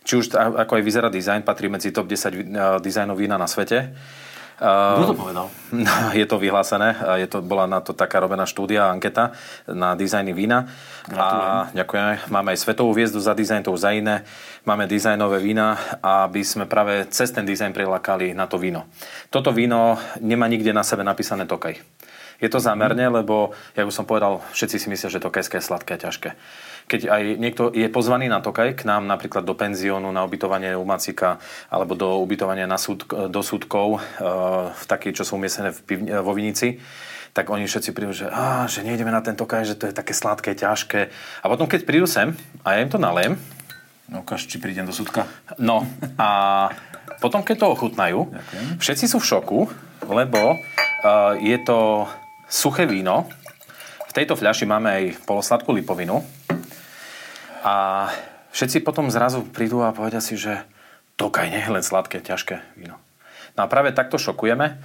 či 0.06 0.22
už 0.22 0.38
ako 0.38 0.78
aj 0.78 0.82
vyzerá 0.86 1.08
dizajn, 1.10 1.42
patrí 1.42 1.66
medzi 1.66 1.90
top 1.90 2.06
10 2.06 2.78
dizajnov 2.78 3.18
vína 3.18 3.34
na 3.34 3.50
svete. 3.50 3.90
Kto 4.56 5.12
to 5.12 5.16
povedal? 5.16 5.46
Je 6.20 6.24
to 6.24 6.40
vyhlásené. 6.40 6.96
Je 7.20 7.28
to, 7.28 7.44
bola 7.44 7.68
na 7.68 7.84
to 7.84 7.92
taká 7.92 8.24
robená 8.24 8.48
štúdia, 8.48 8.88
anketa 8.88 9.36
na 9.68 9.92
dizajny 9.92 10.32
vína. 10.32 10.72
Gratulujem. 11.04 11.52
A 11.52 11.68
ďakujeme. 11.76 12.12
Máme 12.32 12.48
aj 12.56 12.58
svetovú 12.64 12.96
hviezdu 12.96 13.20
za 13.20 13.36
dizajn, 13.36 13.68
to 13.68 13.76
už 13.76 13.84
za 13.84 13.92
iné. 13.92 14.24
Máme 14.64 14.88
dizajnové 14.88 15.44
vína, 15.44 15.76
aby 16.00 16.40
sme 16.40 16.64
práve 16.64 17.04
cez 17.12 17.28
ten 17.36 17.44
dizajn 17.44 17.76
prilákali 17.76 18.32
na 18.32 18.48
to 18.48 18.56
víno. 18.56 18.88
Toto 19.28 19.52
víno 19.52 20.00
nemá 20.24 20.48
nikde 20.48 20.72
na 20.72 20.80
sebe 20.80 21.04
napísané 21.04 21.44
Tokaj. 21.44 21.76
Je 22.36 22.48
to 22.52 22.60
zámerne, 22.60 23.08
lebo, 23.08 23.56
ja 23.72 23.88
už 23.88 23.96
som 23.96 24.04
povedal, 24.04 24.44
všetci 24.52 24.76
si 24.76 24.86
myslia, 24.92 25.08
že 25.08 25.24
Tokajské 25.24 25.56
je 25.56 25.68
sladké 25.68 25.96
a 25.96 26.02
ťažké 26.08 26.36
keď 26.86 27.00
aj 27.10 27.22
niekto 27.36 27.62
je 27.74 27.90
pozvaný 27.90 28.30
na 28.30 28.38
Tokaj 28.38 28.78
k 28.78 28.86
nám 28.86 29.10
napríklad 29.10 29.42
do 29.42 29.58
penziónu 29.58 30.10
na 30.14 30.22
ubytovanie 30.22 30.78
u 30.78 30.86
Macika 30.86 31.42
alebo 31.66 31.98
do 31.98 32.22
ubytovania 32.22 32.70
na 32.70 32.78
súd, 32.78 33.06
do 33.06 33.40
súdkov, 33.42 33.98
uh, 33.98 34.70
v 34.70 34.84
taký, 34.86 35.10
čo 35.10 35.26
sú 35.26 35.34
umiestnené 35.34 35.74
v 35.74 35.80
pivni, 35.82 36.10
vo 36.22 36.30
Vinici, 36.30 36.78
tak 37.34 37.52
oni 37.52 37.68
všetci 37.68 37.90
prídu, 37.92 38.16
že, 38.16 38.30
á, 38.32 38.64
že 38.70 38.86
nejdeme 38.86 39.10
na 39.12 39.20
ten 39.20 39.36
Tokaj, 39.36 39.66
že 39.66 39.76
to 39.76 39.90
je 39.90 39.94
také 39.94 40.16
sladké, 40.16 40.56
ťažké. 40.56 41.12
A 41.42 41.46
potom, 41.50 41.68
keď 41.68 41.84
prídu 41.84 42.08
sem 42.08 42.32
a 42.64 42.78
ja 42.78 42.80
im 42.80 42.88
to 42.88 42.96
naliem, 42.96 43.36
No, 44.06 44.22
ukáž, 44.22 44.46
či 44.46 44.62
prídem 44.62 44.86
do 44.86 44.94
súdka. 44.94 45.26
No, 45.58 45.82
a 46.14 46.70
potom, 47.18 47.42
keď 47.42 47.66
to 47.66 47.74
ochutnajú, 47.74 48.30
Ďakujem. 48.30 48.64
všetci 48.78 49.04
sú 49.10 49.18
v 49.18 49.28
šoku, 49.34 49.60
lebo 50.06 50.54
uh, 50.54 51.34
je 51.42 51.58
to 51.66 52.06
suché 52.46 52.86
víno. 52.86 53.26
V 54.06 54.12
tejto 54.14 54.38
fľaši 54.38 54.62
máme 54.62 54.88
aj 54.94 55.04
polosladkú 55.26 55.74
lipovinu. 55.74 56.22
A 57.66 58.06
všetci 58.54 58.86
potom 58.86 59.10
zrazu 59.10 59.42
prídu 59.42 59.82
a 59.82 59.90
povedia 59.90 60.22
si, 60.22 60.38
že 60.38 60.62
Tokaj 61.16 61.48
nie 61.48 61.64
je 61.64 61.72
len 61.72 61.80
sladké, 61.80 62.20
ťažké 62.20 62.76
víno. 62.76 63.00
No 63.56 63.64
a 63.64 63.66
práve 63.66 63.90
takto 63.96 64.20
šokujeme. 64.20 64.76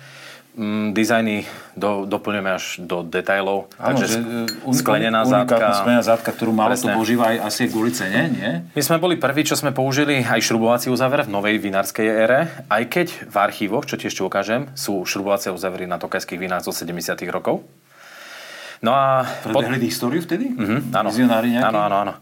Mm, 0.51 0.91
dizajny 0.91 1.47
do, 1.79 2.03
doplňujeme 2.03 2.51
až 2.51 2.75
do 2.83 3.07
detailov. 3.07 3.71
Áno, 3.79 3.95
takže 3.95 4.07
že, 4.07 4.19
un, 4.67 4.75
sklenená 4.75 5.23
zátka. 5.23 5.79
Sklenená 5.79 6.03
zátka, 6.03 6.27
ktorú 6.35 6.51
malo 6.51 6.75
to 6.75 6.91
používa 6.91 7.31
aj 7.31 7.47
asi 7.47 7.71
kvôli 7.71 7.95
cene, 7.95 8.27
nie? 8.27 8.51
My 8.75 8.81
sme 8.83 8.99
boli 8.99 9.15
prví, 9.15 9.47
čo 9.47 9.55
sme 9.55 9.71
použili 9.71 10.19
aj 10.27 10.43
šrubovací 10.43 10.91
uzáver 10.91 11.23
v 11.23 11.31
novej 11.31 11.55
vinárskej 11.55 12.03
ére, 12.03 12.51
aj 12.67 12.83
keď 12.83 13.07
v 13.31 13.35
archívoch, 13.39 13.87
čo 13.87 13.95
tiež 13.95 14.11
ukážem, 14.27 14.67
sú 14.75 15.07
šrubovacie 15.07 15.55
uzávery 15.55 15.87
na 15.87 15.95
tokajských 15.95 16.39
vinách 16.39 16.67
zo 16.67 16.75
70 16.75 17.15
rokov. 17.31 17.63
No 18.81 18.97
a... 18.97 19.21
Predbehli 19.45 19.77
pod... 19.77 19.89
históriu 19.93 20.21
vtedy? 20.25 20.57
Uh-huh, 20.57 20.81
áno. 20.89 21.13
Vizionári 21.13 21.53
nejakí? 21.53 21.69
Áno, 21.69 21.79
áno, 21.85 21.95
áno. 22.01 22.13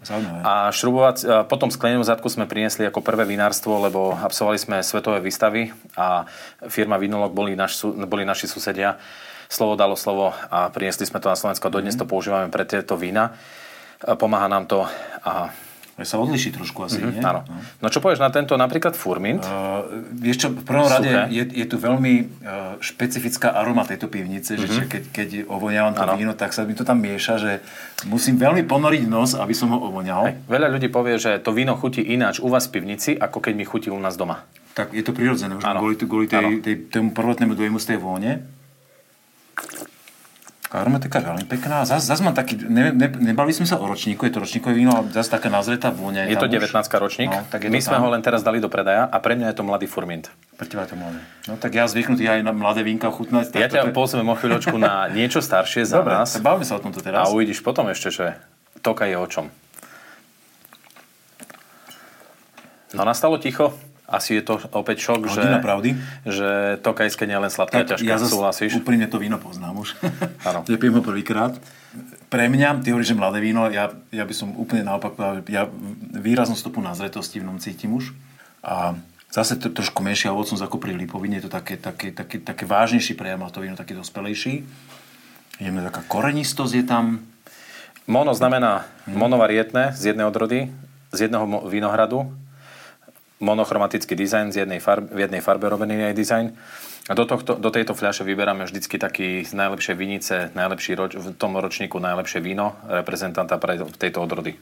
A 0.43 0.67
šrubovať, 0.75 1.47
potom 1.47 1.71
sklenenú 1.71 2.03
zadku 2.03 2.27
sme 2.27 2.51
priniesli 2.51 2.83
ako 2.83 2.99
prvé 2.99 3.23
vinárstvo, 3.23 3.79
lebo 3.79 4.11
absolvovali 4.11 4.59
sme 4.59 4.77
svetové 4.83 5.23
výstavy 5.23 5.71
a 5.95 6.27
firma 6.67 6.99
Vinolog 6.99 7.31
boli, 7.31 7.55
naš, 7.55 7.87
boli 7.87 8.27
naši 8.27 8.51
susedia. 8.51 8.99
Slovo 9.47 9.79
dalo 9.79 9.95
slovo 9.95 10.35
a 10.35 10.67
priniesli 10.67 11.07
sme 11.07 11.23
to 11.23 11.31
na 11.31 11.39
Slovensko. 11.39 11.71
Dodnes 11.71 11.95
uh-huh. 11.95 12.05
to 12.05 12.11
používame 12.11 12.51
pre 12.51 12.67
tieto 12.67 12.99
vína. 12.99 13.31
Pomáha 14.03 14.51
nám 14.51 14.67
to 14.67 14.83
a 15.23 15.55
sa 16.05 16.19
odliší 16.19 16.55
trošku 16.55 16.85
asi, 16.85 16.99
mm-hmm, 16.99 17.15
nie? 17.15 17.23
Áno. 17.23 17.41
No. 17.47 17.55
no 17.83 17.87
čo 17.87 17.99
povieš 18.03 18.19
na 18.19 18.29
tento 18.29 18.53
napríklad 18.59 18.93
furmint? 18.93 19.43
Uh, 19.43 20.05
vieš 20.15 20.45
čo, 20.45 20.47
v 20.51 20.63
prvom 20.63 20.87
Suché. 20.87 21.09
rade 21.09 21.11
je, 21.31 21.43
je 21.43 21.65
tu 21.65 21.75
veľmi 21.79 22.13
uh, 22.43 22.75
špecifická 22.83 23.55
aroma 23.55 23.83
tejto 23.83 24.07
pivnice, 24.11 24.55
mm-hmm. 24.55 24.69
že 24.69 24.83
mhm. 24.83 24.89
keď, 24.89 25.03
keď 25.11 25.27
ovoniavam 25.49 25.93
to 25.95 26.03
ano. 26.03 26.19
víno, 26.19 26.33
tak 26.35 26.51
sa 26.51 26.67
mi 26.67 26.75
to 26.75 26.83
tam 26.83 26.99
mieša, 26.99 27.35
že 27.39 27.51
musím 28.07 28.39
veľmi 28.39 28.67
ponoriť 28.67 29.03
nos, 29.07 29.35
aby 29.35 29.53
som 29.55 29.71
ho 29.73 29.79
ovonial. 29.79 30.29
Hej. 30.29 30.35
Veľa 30.45 30.67
ľudí 30.71 30.87
povie, 30.91 31.15
že 31.17 31.39
to 31.39 31.55
víno 31.55 31.75
chutí 31.79 32.03
ináč 32.03 32.43
u 32.43 32.51
vás 32.51 32.67
v 32.67 32.79
pivnici, 32.79 33.15
ako 33.15 33.39
keď 33.39 33.53
mi 33.55 33.65
chutí 33.65 33.87
u 33.91 33.99
nás 33.99 34.19
doma. 34.19 34.43
Tak 34.77 34.95
je 34.95 35.03
to 35.03 35.11
prirodzené, 35.11 35.59
už 35.59 35.65
kvôli, 35.65 35.95
kvôli 35.99 36.27
tej, 36.29 36.63
tej, 36.63 36.75
tomu 36.87 37.11
prvotnému 37.11 37.57
dojmu 37.57 37.81
z 37.81 37.95
tej 37.95 37.97
vône. 37.99 38.58
Aromatika 40.69 41.17
je 41.17 41.25
veľmi 41.25 41.45
pekná. 41.49 41.81
Zas, 41.81 42.05
zas 42.05 42.21
mám 42.21 42.37
taký, 42.37 42.53
ne, 42.61 42.93
ne, 42.93 43.09
nebali 43.09 43.49
sme 43.49 43.65
sa 43.65 43.81
o 43.81 43.89
ročníku, 43.89 44.21
je 44.29 44.37
to 44.37 44.45
ročníkové 44.45 44.77
víno, 44.77 44.93
ale 44.93 45.09
zase 45.09 45.33
taká 45.33 45.49
nazretá 45.49 45.89
vôňa. 45.89 46.29
Je, 46.29 46.37
je 46.37 46.37
to 46.37 46.45
19 46.45 46.69
ročník, 46.77 47.33
no, 47.33 47.41
tak 47.49 47.65
je 47.65 47.73
my 47.73 47.81
sme 47.81 47.97
tam. 47.97 48.05
ho 48.05 48.13
len 48.13 48.21
teraz 48.21 48.45
dali 48.45 48.61
do 48.61 48.69
predaja 48.69 49.09
a 49.09 49.17
pre 49.17 49.33
mňa 49.33 49.49
je 49.49 49.55
to 49.57 49.65
mladý 49.65 49.89
furmint. 49.89 50.29
Pre 50.61 50.69
teba 50.69 50.85
je 50.85 50.93
to 50.93 50.97
mladý. 51.01 51.17
No 51.49 51.57
tak 51.57 51.73
ja 51.73 51.89
zvyknutý 51.89 52.29
aj 52.29 52.45
na 52.45 52.53
mladé 52.53 52.85
vínka 52.85 53.09
chutnať. 53.09 53.49
Ja 53.57 53.65
ťa 53.65 53.89
je... 53.89 53.97
pozvem 53.97 54.29
o 54.29 54.37
chvíľočku 54.37 54.77
na 54.77 55.09
niečo 55.17 55.41
staršie 55.41 55.89
za 55.89 56.05
Dobre, 56.05 56.21
nás. 56.21 56.37
Dobre, 56.37 56.61
sa 56.61 56.77
o 56.77 56.81
tomto 56.85 57.01
teraz. 57.01 57.25
A 57.25 57.33
uvidíš 57.33 57.65
potom 57.65 57.89
ešte, 57.89 58.13
že 58.13 58.25
toka 58.85 59.09
je 59.09 59.17
o 59.17 59.25
čom. 59.25 59.49
No 62.93 63.09
nastalo 63.09 63.41
ticho 63.41 63.73
asi 64.09 64.41
je 64.41 64.43
to 64.43 64.57
opäť 64.73 65.05
šok, 65.05 65.29
že, 65.29 65.61
pravdy. 65.61 65.93
že 66.25 66.81
to 66.81 66.97
kajské 66.97 67.29
nie 67.29 67.37
je 67.37 67.43
len 67.45 67.53
sladká 67.53 67.85
ťažká, 67.85 68.09
ja 68.09 68.17
súhlasíš? 68.17 68.81
úprimne 68.81 69.05
to 69.05 69.21
víno 69.21 69.37
poznám 69.37 69.85
už. 69.85 69.93
Áno. 70.49 70.65
Nepijem 70.65 70.97
ho 70.97 71.03
prvýkrát. 71.05 71.53
Pre 72.29 72.45
mňa, 72.49 72.81
ty 72.81 72.89
hovoríš, 72.89 73.13
že 73.13 73.17
mladé 73.17 73.37
víno, 73.41 73.69
ja, 73.69 73.93
ja 74.09 74.25
by 74.25 74.33
som 74.33 74.57
úplne 74.57 74.81
naopak 74.85 75.13
povedal, 75.13 75.45
ja 75.45 75.69
výraznú 76.17 76.57
stopu 76.57 76.81
na 76.81 76.97
zretosti 76.97 77.37
v 77.37 77.45
nom 77.45 77.61
cítim 77.61 77.93
už. 77.93 78.13
A 78.65 78.97
zase 79.29 79.57
to, 79.61 79.69
trošku 79.69 80.01
menšia 80.01 80.33
ovocnosť 80.33 80.65
ako 80.65 80.77
pri 80.81 80.97
lipovine, 80.97 81.37
je 81.37 81.45
to 81.45 81.53
také, 81.53 81.77
také, 81.77 82.09
také, 82.09 82.41
také 82.41 82.65
vážnejší 82.65 83.13
prejav, 83.13 83.45
to 83.53 83.61
víno 83.61 83.77
taký 83.77 83.93
dospelejší. 83.93 84.65
Jemne 85.61 85.85
taká 85.85 86.01
korenistosť 86.09 86.73
je 86.73 86.85
tam. 86.85 87.05
Mono 88.09 88.33
znamená 88.33 88.89
hmm. 89.05 89.13
monovarietné 89.13 89.93
z 89.93 90.13
jednej 90.13 90.25
odrody, 90.25 90.73
z 91.13 91.29
jedného 91.29 91.45
vinohradu 91.69 92.29
monochromatický 93.39 94.15
dizajn 94.15 94.51
z 94.51 94.67
jednej 94.67 94.83
farbe, 94.83 95.11
v 95.15 95.19
jednej 95.27 95.41
farbe 95.41 95.71
robený 95.71 96.11
aj 96.11 96.15
dizajn. 96.15 96.47
A 97.09 97.17
do, 97.17 97.25
tohto, 97.25 97.57
do 97.57 97.73
tejto 97.73 97.97
fľaše 97.97 98.21
vyberáme 98.21 98.69
vždycky 98.69 99.01
taký 99.01 99.41
z 99.41 99.57
najlepšej 99.57 99.95
vinice, 99.97 100.35
najlepší 100.53 100.93
roč, 100.93 101.17
v 101.17 101.33
tom 101.33 101.57
ročníku 101.57 101.97
najlepšie 101.97 102.37
víno 102.37 102.77
reprezentanta 102.85 103.57
pre 103.57 103.81
tejto 103.97 104.21
odrody. 104.21 104.53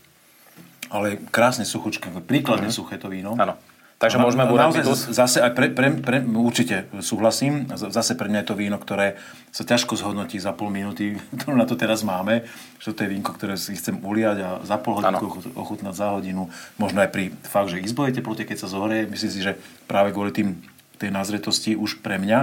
Ale 0.88 1.20
krásne 1.28 1.68
suchučké, 1.68 2.08
príkladne 2.24 2.72
mm-hmm. 2.72 2.80
suché 2.80 2.96
to 2.96 3.12
víno. 3.12 3.36
Áno. 3.36 3.60
Takže 3.98 4.22
môžeme 4.22 4.46
búrať 4.46 4.86
Zase 4.94 5.42
aj 5.42 5.58
pre, 5.58 5.74
pre, 5.74 5.90
pre, 5.90 6.22
určite 6.22 6.86
súhlasím, 7.02 7.66
zase 7.74 8.14
pre 8.14 8.30
mňa 8.30 8.46
je 8.46 8.48
to 8.54 8.56
víno, 8.56 8.78
ktoré 8.78 9.18
sa 9.50 9.66
ťažko 9.66 9.98
zhodnotí 9.98 10.38
za 10.38 10.54
pol 10.54 10.70
minúty, 10.70 11.18
ktorú 11.42 11.58
na 11.58 11.66
to 11.66 11.74
teraz 11.74 12.06
máme, 12.06 12.46
že 12.78 12.94
to 12.94 13.02
je 13.02 13.10
vínko, 13.18 13.34
ktoré 13.34 13.58
si 13.58 13.74
chcem 13.74 13.98
uliať 13.98 14.38
a 14.46 14.50
za 14.62 14.78
pol 14.78 15.02
hodinku 15.02 15.42
ochutnať 15.58 15.98
za 15.98 16.14
hodinu. 16.14 16.46
Možno 16.78 17.02
aj 17.02 17.10
pri 17.10 17.34
fakt, 17.42 17.74
že 17.74 17.82
izbo 17.82 18.06
je 18.06 18.22
teplote, 18.22 18.46
keď 18.46 18.58
sa 18.62 18.70
zohrie. 18.70 19.10
Myslím 19.10 19.34
si, 19.34 19.42
že 19.42 19.58
práve 19.90 20.14
kvôli 20.14 20.30
tým, 20.30 20.62
tej 21.02 21.10
nazretosti 21.10 21.74
už 21.74 22.06
pre 22.06 22.22
mňa 22.22 22.40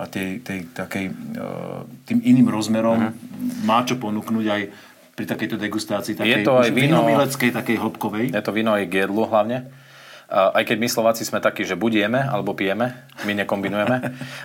a 0.00 0.04
tej, 0.08 0.40
tej, 0.40 0.72
takej, 0.72 1.08
e, 1.08 1.12
tým 2.08 2.20
iným 2.20 2.48
rozmerom 2.48 3.12
uh-huh. 3.12 3.64
má 3.68 3.84
čo 3.84 4.00
ponúknuť 4.00 4.46
aj 4.48 4.62
pri 5.14 5.24
takejto 5.24 5.56
degustácii, 5.56 6.18
takej 6.18 6.32
je 6.32 6.38
to 6.42 6.52
aj 6.58 6.68
víno, 6.74 7.00
takej 7.30 7.76
hĺbkovej. 7.78 8.34
Je 8.34 8.44
to 8.44 8.52
víno 8.52 8.74
aj 8.74 8.84
k 8.88 9.04
jedlu 9.04 9.24
hlavne 9.28 9.83
aj 10.34 10.66
keď 10.66 10.76
my 10.82 10.88
Slováci 10.90 11.22
sme 11.22 11.38
takí, 11.38 11.62
že 11.62 11.78
buď 11.78 11.92
jeme, 12.06 12.18
alebo 12.18 12.58
pijeme, 12.58 13.06
my 13.22 13.32
nekombinujeme. 13.38 13.96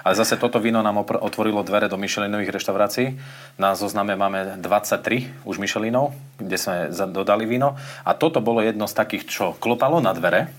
Ale 0.06 0.14
zase 0.14 0.38
toto 0.38 0.62
víno 0.62 0.86
nám 0.86 1.02
otvorilo 1.02 1.66
dvere 1.66 1.90
do 1.90 1.98
Michelinových 1.98 2.54
reštaurácií. 2.54 3.18
Na 3.58 3.74
zozname 3.74 4.14
máme 4.14 4.62
23 4.62 5.50
už 5.50 5.58
Michelinov, 5.58 6.14
kde 6.38 6.58
sme 6.62 6.94
dodali 7.10 7.50
víno. 7.50 7.74
A 8.06 8.14
toto 8.14 8.38
bolo 8.38 8.62
jedno 8.62 8.86
z 8.86 8.94
takých, 8.94 9.24
čo 9.26 9.46
klopalo 9.58 9.98
na 9.98 10.14
dvere. 10.14 10.54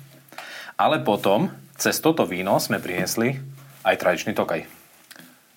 Ale 0.75 0.99
potom, 0.99 1.55
cez 1.79 2.03
toto 2.03 2.27
víno 2.27 2.59
sme 2.59 2.83
priniesli 2.83 3.38
aj 3.87 4.03
tradičný 4.03 4.35
tokaj. 4.35 4.66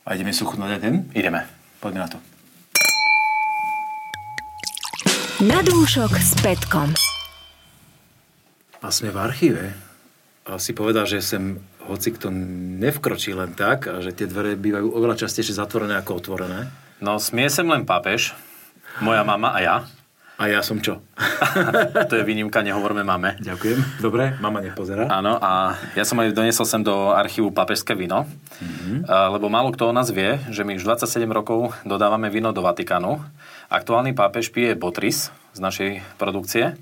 A 0.06 0.10
ideme 0.14 0.36
si 0.36 0.46
aj 0.46 0.84
ten? 0.84 1.10
Ideme. 1.18 1.50
Poďme 1.82 2.06
na 2.06 2.10
to. 2.14 2.18
Na 5.44 5.60
dúšok 5.66 6.14
s 6.22 6.38
Petkom 6.40 6.94
a 8.84 8.92
sme 8.92 9.16
v 9.16 9.18
archíve 9.18 9.66
a 10.44 10.60
si 10.60 10.76
povedal, 10.76 11.08
že 11.08 11.24
sem 11.24 11.56
hoci 11.88 12.12
kto 12.12 12.28
nevkročí 12.84 13.32
len 13.32 13.56
tak 13.56 13.88
a 13.88 14.04
že 14.04 14.12
tie 14.12 14.28
dvere 14.28 14.60
bývajú 14.60 14.92
oveľa 14.92 15.24
častejšie 15.24 15.56
zatvorené 15.56 15.96
ako 15.96 16.20
otvorené. 16.20 16.68
No 17.00 17.16
smie 17.16 17.48
sem 17.48 17.64
len 17.64 17.88
pápež, 17.88 18.36
moja 19.00 19.24
mama 19.24 19.56
a 19.56 19.60
ja. 19.64 19.76
A 20.34 20.50
ja 20.50 20.66
som 20.66 20.82
čo? 20.84 21.00
to 22.10 22.18
je 22.20 22.26
výnimka, 22.26 22.60
nehovorme 22.66 23.06
mame. 23.06 23.38
Ďakujem. 23.40 24.04
Dobre, 24.04 24.36
mama 24.42 24.60
nepozerá. 24.60 25.08
Áno, 25.08 25.38
a 25.40 25.78
ja 25.94 26.04
som 26.04 26.20
aj 26.20 26.36
doniesol 26.36 26.68
sem 26.68 26.82
do 26.82 27.14
archívu 27.14 27.54
papežské 27.54 27.94
víno, 27.94 28.26
mm-hmm. 28.60 29.08
lebo 29.08 29.48
málo 29.48 29.72
kto 29.72 29.94
o 29.94 29.96
nás 29.96 30.10
vie, 30.10 30.42
že 30.50 30.66
my 30.66 30.76
už 30.76 30.84
27 30.90 31.24
rokov 31.30 31.72
dodávame 31.86 32.34
víno 32.34 32.50
do 32.50 32.66
Vatikánu. 32.66 33.22
Aktuálny 33.70 34.18
pápež 34.18 34.50
pije 34.50 34.74
Botris 34.74 35.30
z 35.54 35.60
našej 35.62 35.90
produkcie. 36.18 36.76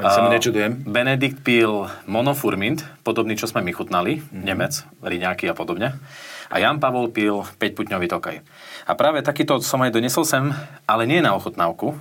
Ja 0.00 0.16
sa 0.16 0.24
mi 0.24 0.32
nečudujem. 0.32 0.88
Benedikt 0.88 1.44
pil 1.44 1.84
monofurmint, 2.08 2.80
podobný, 3.04 3.36
čo 3.36 3.44
sme 3.44 3.60
my 3.60 3.72
chutnali, 3.76 4.24
mm-hmm. 4.24 4.42
Nemec, 4.42 4.72
riňáky 5.04 5.44
a 5.52 5.54
podobne. 5.54 6.00
A 6.48 6.56
Jan 6.56 6.80
Pavol 6.80 7.12
pil 7.12 7.44
5-putňový 7.60 8.08
tokaj. 8.08 8.36
A 8.88 8.92
práve 8.96 9.20
takýto 9.20 9.60
som 9.60 9.84
aj 9.84 9.92
donesol 9.92 10.24
sem, 10.24 10.50
ale 10.88 11.04
nie 11.04 11.20
na 11.20 11.36
ochutnávku, 11.36 11.94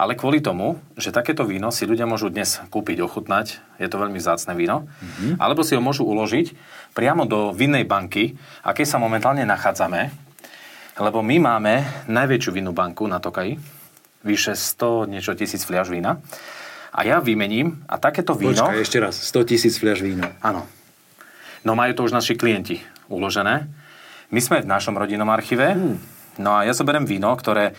ale 0.00 0.16
kvôli 0.16 0.40
tomu, 0.40 0.80
že 0.96 1.12
takéto 1.12 1.44
víno 1.44 1.68
si 1.68 1.84
ľudia 1.84 2.08
môžu 2.08 2.32
dnes 2.32 2.64
kúpiť, 2.72 3.04
ochutnať, 3.04 3.60
je 3.76 3.88
to 3.92 4.00
veľmi 4.00 4.18
zácne 4.18 4.56
víno, 4.56 4.88
mm-hmm. 4.88 5.36
alebo 5.36 5.60
si 5.62 5.76
ho 5.76 5.84
môžu 5.84 6.08
uložiť 6.08 6.56
priamo 6.96 7.28
do 7.28 7.52
vinnej 7.52 7.84
banky, 7.84 8.34
akej 8.64 8.88
sa 8.88 8.96
momentálne 8.96 9.44
nachádzame, 9.44 10.10
lebo 10.98 11.22
my 11.22 11.36
máme 11.38 11.74
najväčšiu 12.08 12.50
vinnú 12.56 12.72
banku 12.74 13.06
na 13.06 13.22
Tokaji, 13.22 13.60
vyše 14.26 14.58
100 14.58 15.12
niečo 15.12 15.36
tisíc 15.38 15.62
fliaž 15.62 15.94
vína 15.94 16.18
a 16.92 17.00
ja 17.04 17.20
vymením 17.20 17.84
a 17.84 18.00
takéto 18.00 18.32
víno... 18.32 18.64
Počkaj, 18.64 18.80
ešte 18.80 18.98
raz, 18.98 19.14
100 19.20 19.50
tisíc 19.50 19.74
fľaš 19.76 20.00
vína. 20.00 20.32
Áno. 20.40 20.64
No 21.66 21.76
majú 21.76 21.92
to 21.92 22.06
už 22.08 22.16
naši 22.16 22.38
klienti 22.38 22.80
uložené. 23.10 23.68
My 24.28 24.40
sme 24.40 24.64
v 24.64 24.70
našom 24.70 24.96
rodinnom 24.96 25.28
archíve, 25.32 25.72
hmm. 25.72 25.96
no 26.40 26.56
a 26.56 26.64
ja 26.64 26.76
zoberiem 26.76 27.08
víno, 27.08 27.32
ktoré 27.32 27.72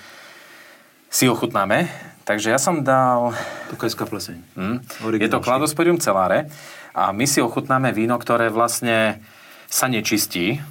si 1.09 1.25
ochutnáme, 1.25 1.89
takže 2.25 2.53
ja 2.53 2.61
som 2.61 2.85
dal... 2.85 3.33
Tukajská 3.73 4.05
pleseň. 4.05 4.37
Hmm. 4.53 4.77
Je 5.17 5.29
to 5.29 5.41
Kladosporium 5.41 5.97
Celare 5.97 6.49
a 6.93 7.09
my 7.09 7.25
si 7.25 7.41
ochutnáme 7.41 7.89
víno, 7.93 8.17
ktoré 8.17 8.53
vlastne 8.53 9.21
sa 9.69 9.85
nečistí, 9.85 10.61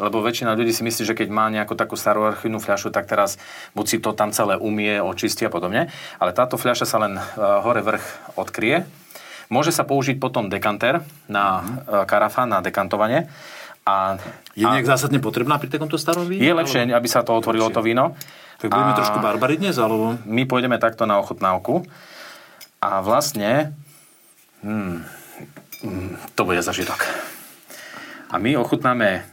lebo 0.00 0.24
väčšina 0.24 0.56
ľudí 0.56 0.72
si 0.72 0.80
myslí, 0.80 1.04
že 1.04 1.12
keď 1.12 1.28
má 1.28 1.52
nejakú 1.52 1.76
takú 1.76 1.94
starú 1.94 2.24
archívnu 2.24 2.56
fľašu, 2.56 2.88
tak 2.88 3.04
teraz 3.04 3.36
buď 3.76 3.86
si 3.86 3.96
to 4.00 4.16
tam 4.16 4.32
celé 4.32 4.56
umie, 4.56 4.96
očistí 4.98 5.44
a 5.44 5.52
podobne. 5.52 5.92
Ale 6.16 6.32
táto 6.32 6.56
fľaša 6.56 6.86
sa 6.88 6.96
len 7.04 7.20
e, 7.20 7.22
hore 7.36 7.84
vrch 7.84 8.34
odkrie. 8.40 8.88
Môže 9.52 9.76
sa 9.76 9.84
použiť 9.84 10.16
potom 10.16 10.46
dekanter 10.48 11.02
na 11.26 11.60
uh-huh. 11.60 12.06
karafa, 12.06 12.46
na 12.46 12.62
dekantovanie. 12.62 13.26
A, 13.82 14.14
je 14.54 14.62
nejak 14.62 14.86
a, 14.86 14.90
zásadne 14.94 15.18
potrebná 15.18 15.58
pri 15.58 15.66
takomto 15.66 15.98
starom 15.98 16.30
víne? 16.30 16.46
Je 16.46 16.54
lepšie, 16.54 16.86
aby 16.94 17.08
sa 17.10 17.26
to 17.26 17.34
otvorilo 17.34 17.68
lepšie. 17.68 17.76
to 17.76 17.82
víno. 17.82 18.04
Tak 18.62 18.70
budeme 18.70 18.92
a 18.94 18.98
trošku 19.02 19.18
barbary 19.18 19.58
dnes, 19.58 19.74
alebo? 19.80 20.20
My 20.28 20.46
pôjdeme 20.46 20.78
takto 20.78 21.08
na 21.08 21.18
ochutnávku. 21.18 21.82
A 22.78 23.02
vlastne... 23.02 23.74
Hmm, 24.60 25.02
hmm, 25.82 26.36
to 26.36 26.44
bude 26.44 26.60
zažitok. 26.62 27.02
A 28.30 28.38
my 28.38 28.54
ochutnáme 28.60 29.26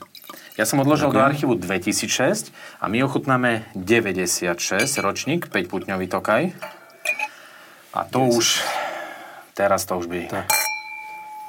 ja 0.58 0.66
som 0.66 0.82
odložil 0.82 1.14
Ďakujem. 1.14 1.22
do 1.22 1.30
archívu 1.30 1.54
2006 1.62 2.50
a 2.82 2.90
my 2.90 3.06
ochutnáme 3.06 3.70
96 3.78 4.58
ročník, 5.06 5.54
5-putňový 5.54 6.10
tokaj. 6.10 6.58
A 7.94 8.00
to 8.10 8.26
10. 8.26 8.38
už, 8.42 8.46
teraz 9.54 9.86
to 9.86 10.02
už 10.02 10.10
by... 10.10 10.26
Tak. 10.28 10.50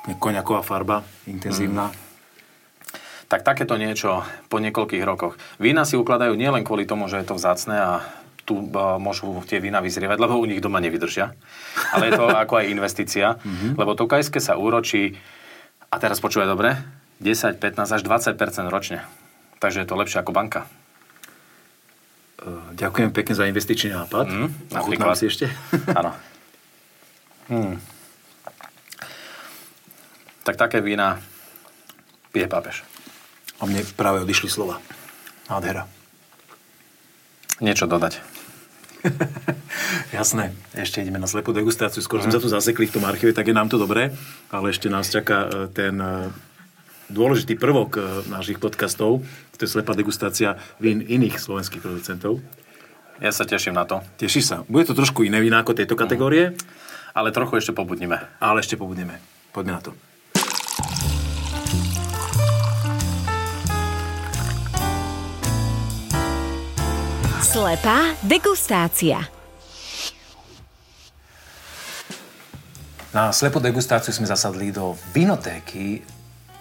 Koňaková 0.08 0.64
farba, 0.64 1.04
intenzívna. 1.28 1.92
Mm. 1.92 1.96
Tak 3.28 3.44
takéto 3.44 3.76
niečo 3.76 4.24
po 4.48 4.56
niekoľkých 4.56 5.04
rokoch. 5.04 5.36
Vína 5.60 5.84
si 5.84 6.00
ukladajú 6.00 6.32
nielen 6.32 6.64
kvôli 6.64 6.88
tomu, 6.88 7.12
že 7.12 7.20
je 7.20 7.28
to 7.28 7.36
vzácne 7.36 7.76
a 7.76 7.92
tu 8.48 8.56
môžu 8.96 9.44
tie 9.44 9.60
vína 9.60 9.84
vyzrievať, 9.84 10.16
lebo 10.16 10.40
u 10.40 10.48
nich 10.48 10.64
doma 10.64 10.80
nevydržia. 10.80 11.36
Ale 11.92 12.08
je 12.08 12.12
to 12.16 12.24
ako 12.48 12.64
aj 12.64 12.72
investícia, 12.72 13.36
mm-hmm. 13.36 13.76
lebo 13.76 13.92
tokajské 13.92 14.40
sa 14.40 14.56
úročí, 14.56 15.20
a 15.92 15.96
teraz 16.00 16.20
počúvaj 16.24 16.48
dobre, 16.48 16.76
10, 17.18 17.58
15 17.58 17.96
až 17.98 18.02
20% 18.06 18.70
ročne. 18.70 19.02
Takže 19.58 19.82
je 19.82 19.88
to 19.90 19.98
lepšie 19.98 20.22
ako 20.22 20.30
banka. 20.30 20.70
Ďakujem 22.78 23.10
pekne 23.10 23.34
za 23.34 23.50
investičný 23.50 23.90
nápad. 23.90 24.26
Mm, 24.30 24.48
napríklad. 24.70 25.18
si 25.18 25.26
ešte. 25.26 25.50
Áno. 25.98 26.14
Hmm. 27.50 27.82
Tak 30.46 30.54
také 30.54 30.78
vína 30.78 31.18
pije 32.30 32.46
pápež. 32.46 32.86
A 33.58 33.66
mne 33.66 33.82
práve 33.98 34.22
odišli 34.22 34.46
slova. 34.46 34.78
Nádhera. 35.50 35.90
Niečo 37.58 37.90
dodať. 37.90 38.22
Jasné. 40.16 40.54
Ešte 40.78 41.02
ideme 41.02 41.18
na 41.18 41.26
slepú 41.26 41.50
degustáciu. 41.50 41.98
Skôr 41.98 42.22
sme 42.22 42.30
sa 42.30 42.38
tu 42.38 42.46
zasekli 42.46 42.86
v 42.86 42.94
tom 42.94 43.04
archíve, 43.10 43.34
tak 43.34 43.50
je 43.50 43.54
nám 43.56 43.66
to 43.66 43.82
dobré. 43.82 44.14
Ale 44.54 44.70
ešte 44.70 44.86
nás 44.86 45.10
čaká 45.10 45.50
e, 45.50 45.66
ten 45.74 45.98
e, 45.98 46.30
dôležitý 47.08 47.56
prvok 47.56 47.90
e, 47.96 48.00
našich 48.28 48.60
podcastov. 48.60 49.24
To 49.56 49.60
je 49.64 49.68
slepá 49.68 49.96
degustácia 49.96 50.60
vín 50.78 51.02
iných 51.02 51.40
slovenských 51.40 51.82
producentov. 51.82 52.38
Ja 53.18 53.34
sa 53.34 53.42
teším 53.42 53.74
na 53.74 53.82
to. 53.82 53.98
Teší 54.20 54.44
sa. 54.44 54.62
Bude 54.70 54.86
to 54.86 54.94
trošku 54.94 55.26
iné 55.26 55.42
vína 55.42 55.64
ako 55.64 55.74
tejto 55.74 55.98
kategórie. 55.98 56.54
Ale 57.16 57.34
trochu 57.34 57.58
ešte 57.58 57.74
pobudnime. 57.74 58.22
Ale 58.38 58.62
ešte 58.62 58.78
pobudneme. 58.78 59.18
Poďme 59.50 59.72
na 59.74 59.82
to. 59.82 59.90
Slepá 67.42 68.14
degustácia. 68.22 69.26
Na 73.10 73.32
slepú 73.34 73.58
degustáciu 73.58 74.14
sme 74.14 74.28
zasadli 74.28 74.70
do 74.70 74.94
vinotéky 75.16 76.04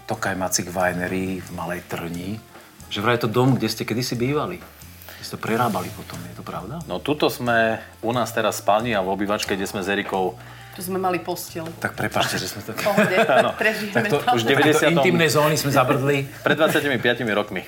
Tokaj 0.07 0.39
Macik 0.39 0.71
Winery 0.71 1.43
v 1.43 1.49
Malej 1.51 1.83
Trni. 1.91 2.39
Že 2.87 3.03
vraj 3.03 3.15
je 3.19 3.27
to 3.27 3.29
dom, 3.29 3.59
kde 3.59 3.67
ste 3.67 3.83
kedysi 3.83 4.15
bývali. 4.15 4.63
Vy 5.19 5.21
ste 5.21 5.35
to 5.35 5.43
prerábali 5.43 5.91
potom, 5.91 6.15
je 6.31 6.39
to 6.39 6.47
pravda? 6.47 6.79
No 6.87 7.03
tuto 7.03 7.27
sme 7.27 7.83
u 7.99 8.15
nás 8.15 8.31
teraz 8.31 8.63
spálni 8.63 8.95
a 8.95 9.03
v 9.03 9.11
obývačke, 9.11 9.59
kde 9.59 9.67
sme 9.67 9.83
s 9.83 9.91
Erikou 9.91 10.39
tu 10.77 10.85
sme 10.85 11.01
mali 11.01 11.17
postiel. 11.17 11.65
Tak 11.81 11.97
prepašte, 11.97 12.37
že 12.37 12.53
sme 12.53 12.61
to... 12.61 12.77
Pohode, 12.77 13.17
prežijeme 13.65 14.13
to. 14.13 14.21
Už 14.29 14.45
90. 14.45 14.93
intimné 14.93 15.25
zóny 15.25 15.57
sme 15.57 15.73
zabrdli. 15.73 16.29
Pred 16.45 16.53
25 16.53 17.01
rokmi. 17.33 17.65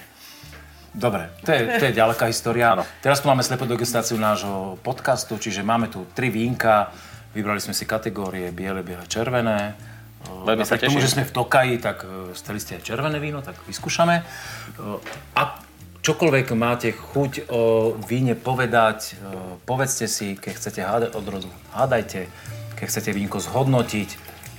Dobre, 0.94 1.34
to 1.42 1.50
je, 1.50 1.82
to 1.82 1.84
je 1.90 1.94
ďaleká 1.98 2.30
história. 2.30 2.78
Ano. 2.78 2.86
Teraz 3.02 3.26
tu 3.26 3.26
máme 3.26 3.42
slepú 3.42 3.66
degustáciu 3.66 4.14
nášho 4.22 4.78
podcastu, 4.86 5.42
čiže 5.42 5.66
máme 5.66 5.90
tu 5.90 6.06
tri 6.14 6.30
vínka, 6.30 6.94
vybrali 7.34 7.58
sme 7.58 7.74
si 7.74 7.90
kategórie 7.90 8.54
biele, 8.54 8.86
biele, 8.86 9.10
červené. 9.10 9.74
Veľmi 10.28 10.66
sa 10.68 10.80
tomu, 10.80 11.00
že 11.00 11.12
sme 11.12 11.24
v 11.24 11.32
Tokaji, 11.32 11.76
tak 11.80 12.04
e, 12.04 12.36
stali 12.36 12.60
ste 12.60 12.80
aj 12.80 12.84
červené 12.84 13.18
víno, 13.24 13.40
tak 13.40 13.56
vyskúšame. 13.68 14.24
A 15.36 15.42
čokoľvek 16.00 16.48
máte 16.56 16.90
chuť 16.92 17.52
o 17.52 17.94
víne 18.04 18.36
povedať, 18.36 19.20
e, 19.20 19.34
povedzte 19.64 20.08
si, 20.08 20.36
keď 20.36 20.54
chcete 20.56 20.82
hádať 20.84 21.12
odrodu, 21.16 21.50
hádajte, 21.76 22.28
keď 22.76 22.86
chcete 22.88 23.12
vínko 23.16 23.40
zhodnotiť, 23.40 24.10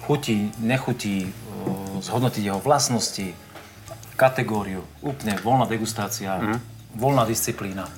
chutí, 0.05 0.53
nechutí, 0.61 1.29
e, 1.29 1.31
zhodnotiť 2.01 2.42
jeho 2.44 2.61
vlastnosti, 2.61 3.33
kategóriu. 4.20 4.85
Úplne 5.01 5.40
voľná 5.40 5.64
degustácia, 5.64 6.37
mm. 6.37 6.59
voľná 7.01 7.25
disciplína. 7.25 7.88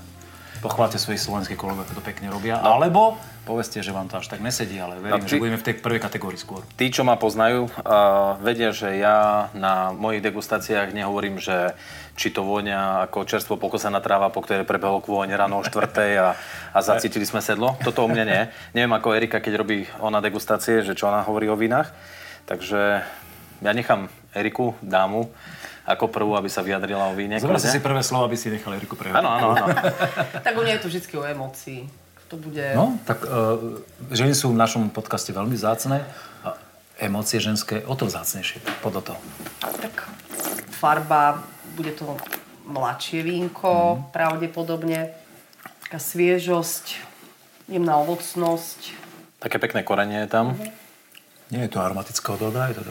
Pochváľte 0.62 0.94
svojich 0.94 1.18
slovenských 1.18 1.58
kolegov, 1.58 1.90
ako 1.90 1.98
to 1.98 2.04
pekne 2.06 2.30
robia. 2.30 2.62
No. 2.62 2.78
Alebo 2.78 3.18
povedzte, 3.42 3.82
že 3.82 3.90
vám 3.90 4.06
to 4.06 4.22
až 4.22 4.30
tak 4.30 4.38
nesedí, 4.38 4.78
ale 4.78 5.02
verím, 5.02 5.18
no, 5.18 5.26
tí, 5.26 5.34
že 5.34 5.42
budeme 5.42 5.58
v 5.58 5.66
tej 5.66 5.74
prvej 5.82 5.98
kategórii 5.98 6.38
skôr. 6.38 6.62
Tí, 6.78 6.86
čo 6.94 7.02
ma 7.02 7.18
poznajú, 7.18 7.66
uh, 7.66 8.38
vedia, 8.38 8.70
že 8.70 8.94
ja 8.94 9.50
na 9.58 9.90
mojich 9.90 10.22
degustáciách 10.22 10.94
nehovorím, 10.94 11.42
že 11.42 11.74
či 12.14 12.30
to 12.30 12.46
vôňa 12.46 13.10
ako 13.10 13.26
čerstvo 13.26 13.58
pokosaná 13.58 13.98
tráva, 13.98 14.30
po 14.30 14.46
ktorej 14.46 14.62
prebehol 14.62 15.02
kôň 15.02 15.34
ráno 15.34 15.58
o 15.58 15.66
štvrtej 15.66 16.12
a, 16.22 16.38
a 16.70 16.78
zacítili 16.78 17.26
sme 17.26 17.42
sedlo. 17.42 17.74
Toto 17.82 18.06
u 18.06 18.08
mňa 18.08 18.24
nie. 18.24 18.42
Neviem 18.78 18.94
ako 18.94 19.18
Erika, 19.18 19.42
keď 19.42 19.58
robí 19.58 19.90
ona 19.98 20.22
degustácie, 20.22 20.86
že 20.86 20.94
čo 20.94 21.10
ona 21.10 21.26
hovorí 21.26 21.50
o 21.50 21.58
vínach. 21.58 21.90
Takže 22.46 23.02
ja 23.62 23.72
nechám 23.74 24.06
Eriku, 24.30 24.78
dámu, 24.78 25.26
ako 25.82 26.06
prvú, 26.08 26.38
aby 26.38 26.46
sa 26.46 26.62
vyjadrila 26.62 27.10
o 27.10 27.14
víne. 27.18 27.42
Zober 27.42 27.58
si 27.58 27.82
prvé 27.82 28.02
slovo, 28.06 28.30
aby 28.30 28.38
si 28.38 28.54
nechali 28.54 28.78
Eriku 28.78 28.94
prehovoriť. 28.94 29.18
Áno, 29.18 29.30
áno, 29.34 29.46
áno. 29.58 29.76
tak 30.46 30.54
u 30.54 30.62
mňa 30.62 30.72
je 30.78 30.80
to 30.80 30.88
vždy 30.88 31.14
o 31.18 31.24
emócii. 31.26 31.80
To 32.30 32.40
bude... 32.40 32.64
No, 32.72 32.96
tak 33.04 33.26
uh, 33.26 33.82
ženy 34.14 34.32
sú 34.32 34.54
v 34.54 34.56
našom 34.56 34.88
podcaste 34.88 35.34
veľmi 35.34 35.58
zácne 35.58 36.00
a 36.46 36.56
emócie 37.02 37.42
ženské 37.42 37.82
o 37.84 37.92
to 37.98 38.08
zácnejšie. 38.08 38.62
Pod 38.80 38.96
to. 39.04 39.14
Tak 39.60 40.08
farba, 40.72 41.44
bude 41.76 41.92
to 41.92 42.16
mladšie 42.64 43.20
vínko, 43.20 43.98
mm. 43.98 44.02
pravdepodobne. 44.14 45.12
Taká 45.84 45.98
sviežosť, 45.98 46.96
jemná 47.68 48.00
ovocnosť. 48.00 48.96
Také 49.42 49.60
pekné 49.60 49.84
korenie 49.84 50.24
je 50.24 50.30
tam. 50.30 50.56
Mm-hmm. 50.56 50.70
Nie 51.52 51.68
je 51.68 51.72
to 51.74 51.84
aromatická 51.84 52.32
odroda, 52.32 52.72
je 52.72 52.80
to... 52.80 52.82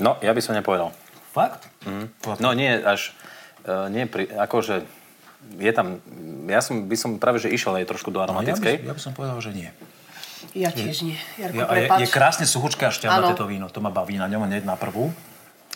No, 0.00 0.16
ja 0.24 0.32
by 0.32 0.40
som 0.40 0.56
nepovedal. 0.56 0.96
Fakt? 1.34 1.66
Mm. 1.82 2.06
No 2.38 2.54
nie, 2.54 2.70
až, 2.70 3.10
uh, 3.66 3.90
nie 3.90 4.06
pri, 4.06 4.30
akože 4.30 4.86
je 5.58 5.72
tam, 5.74 5.98
ja 6.46 6.62
som, 6.62 6.86
by 6.86 6.96
som 6.96 7.10
práve, 7.18 7.42
že 7.42 7.50
išiel 7.52 7.76
aj 7.76 7.90
trošku 7.90 8.14
do 8.14 8.22
aromatickej. 8.22 8.80
No, 8.80 8.80
ja, 8.80 8.84
by, 8.86 8.88
ja 8.88 8.94
by 8.94 9.02
som 9.02 9.12
povedal, 9.12 9.38
že 9.42 9.50
nie. 9.52 9.70
Ja 10.54 10.70
tiež 10.70 11.02
nie. 11.02 11.18
Jarko, 11.34 11.66
ja, 11.66 11.98
je, 11.98 12.06
je 12.06 12.08
krásne 12.08 12.46
suchučké 12.46 12.86
a 12.86 12.94
šťavnaté 12.94 13.34
to 13.34 13.50
víno. 13.50 13.66
To 13.66 13.82
ma 13.82 13.90
baví 13.90 14.14
na 14.14 14.30
ňom, 14.30 14.46
hneď 14.46 14.62
na 14.62 14.78
prvú. 14.78 15.10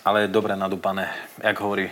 Ale 0.07 0.25
je 0.25 0.29
dobre 0.31 0.55
nadúpané, 0.55 1.11
jak 1.43 1.59
hovorí 1.59 1.91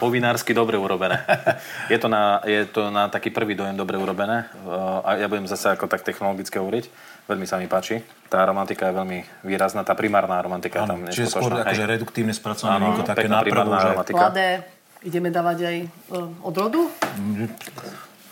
povinársky 0.00 0.56
dobre 0.56 0.80
urobené. 0.80 1.20
je, 1.92 1.98
to 2.00 2.08
na, 2.08 2.40
je 2.48 2.64
to 2.64 2.88
na 2.88 3.12
taký 3.12 3.28
prvý 3.28 3.54
dojem 3.54 3.76
dobre 3.76 4.00
urobené. 4.00 4.48
A 5.04 5.20
ja 5.20 5.28
budem 5.28 5.44
zase 5.44 5.70
ako 5.70 5.86
tak 5.86 6.02
technologicky 6.02 6.56
hovoriť. 6.56 6.88
Veľmi 7.24 7.48
sa 7.48 7.56
mi 7.56 7.64
páči. 7.64 8.04
Tá 8.28 8.44
aromatika 8.44 8.92
je 8.92 8.94
veľmi 9.00 9.18
výrazná, 9.48 9.80
tá 9.80 9.96
primárna 9.96 10.36
aromatika 10.36 10.84
ano, 10.84 10.92
tam 10.92 11.08
je 11.08 11.12
Čiže 11.16 11.28
skôr 11.32 11.52
akože 11.56 11.84
reduktívne 11.88 12.36
spracované 12.36 12.84
vínko, 12.84 13.02
také 13.08 13.28
na 13.32 13.40
prvú, 13.40 13.72
že... 13.80 13.88
aromatika. 13.88 14.20
Mladé, 14.28 14.48
ideme 15.00 15.28
dávať 15.32 15.58
aj 15.64 15.76
uh, 16.12 16.28
odrodu? 16.44 16.92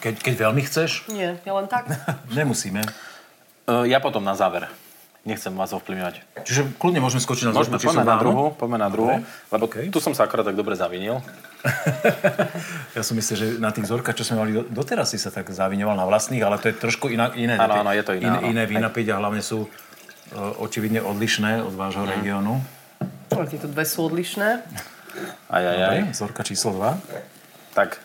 Keď, 0.05 0.14
keď 0.20 0.35
veľmi 0.44 0.62
chceš? 0.68 1.09
Nie, 1.09 1.40
ja 1.40 1.52
len 1.57 1.72
tak. 1.72 1.88
Nemusíme. 2.37 2.85
Uh, 3.64 3.88
ja 3.88 3.96
potom 4.02 4.20
na 4.20 4.37
záver. 4.37 4.68
Nechcem 5.22 5.54
vás 5.54 5.70
ovplyvňovať. 5.70 6.42
Čiže 6.42 6.74
kľudne 6.82 6.98
môžeme 6.98 7.22
skočiť 7.22 7.46
na 7.46 7.54
Môžeme, 7.54 7.78
poďme 7.78 8.02
na 8.02 8.18
druhú, 8.18 8.44
poďme 8.58 8.78
na 8.82 8.88
druhú, 8.90 9.14
okay. 9.22 9.54
lebo 9.54 9.64
okay. 9.70 9.85
tu 9.87 10.02
som 10.02 10.18
sa 10.18 10.26
akorát 10.26 10.42
tak 10.42 10.58
dobre 10.58 10.74
zavinil. 10.74 11.22
ja 12.98 13.06
som 13.06 13.14
myslel, 13.14 13.37
že 13.38 13.46
na 13.62 13.70
tých 13.70 13.87
vzorkách, 13.87 14.18
čo 14.18 14.26
sme 14.26 14.42
mali 14.42 14.50
doteraz, 14.66 15.14
si 15.14 15.22
sa 15.22 15.30
tak 15.30 15.46
zavinoval 15.46 15.94
na 15.94 16.11
vlastných, 16.11 16.42
ale 16.42 16.58
to 16.58 16.74
je 16.74 16.74
trošku 16.74 17.06
iná, 17.06 17.30
iné. 17.38 17.54
Áno, 17.54 17.87
áno, 17.87 17.94
je 17.94 18.02
to 18.02 18.18
iné. 18.18 18.35
Iné, 18.35 18.38
iné 18.50 18.62
vína 18.66 18.90
piť 18.90 19.14
a 19.14 19.22
hlavne 19.22 19.46
sú 19.46 19.62
uh, 19.62 20.58
očividne 20.58 20.98
odlišné 20.98 21.62
od 21.62 21.74
vášho 21.78 22.02
mm. 22.02 22.11
regiónu. 22.18 22.58
Ale 23.30 23.46
tieto 23.46 23.70
dve 23.70 23.87
sú 23.87 24.11
odlišné. 24.11 24.48
Aj, 25.54 25.62
aj, 25.62 25.78
aj. 25.87 25.98
Vzorka 26.18 26.42
číslo 26.42 26.74
2. 26.74 27.78
Tak. 27.78 28.02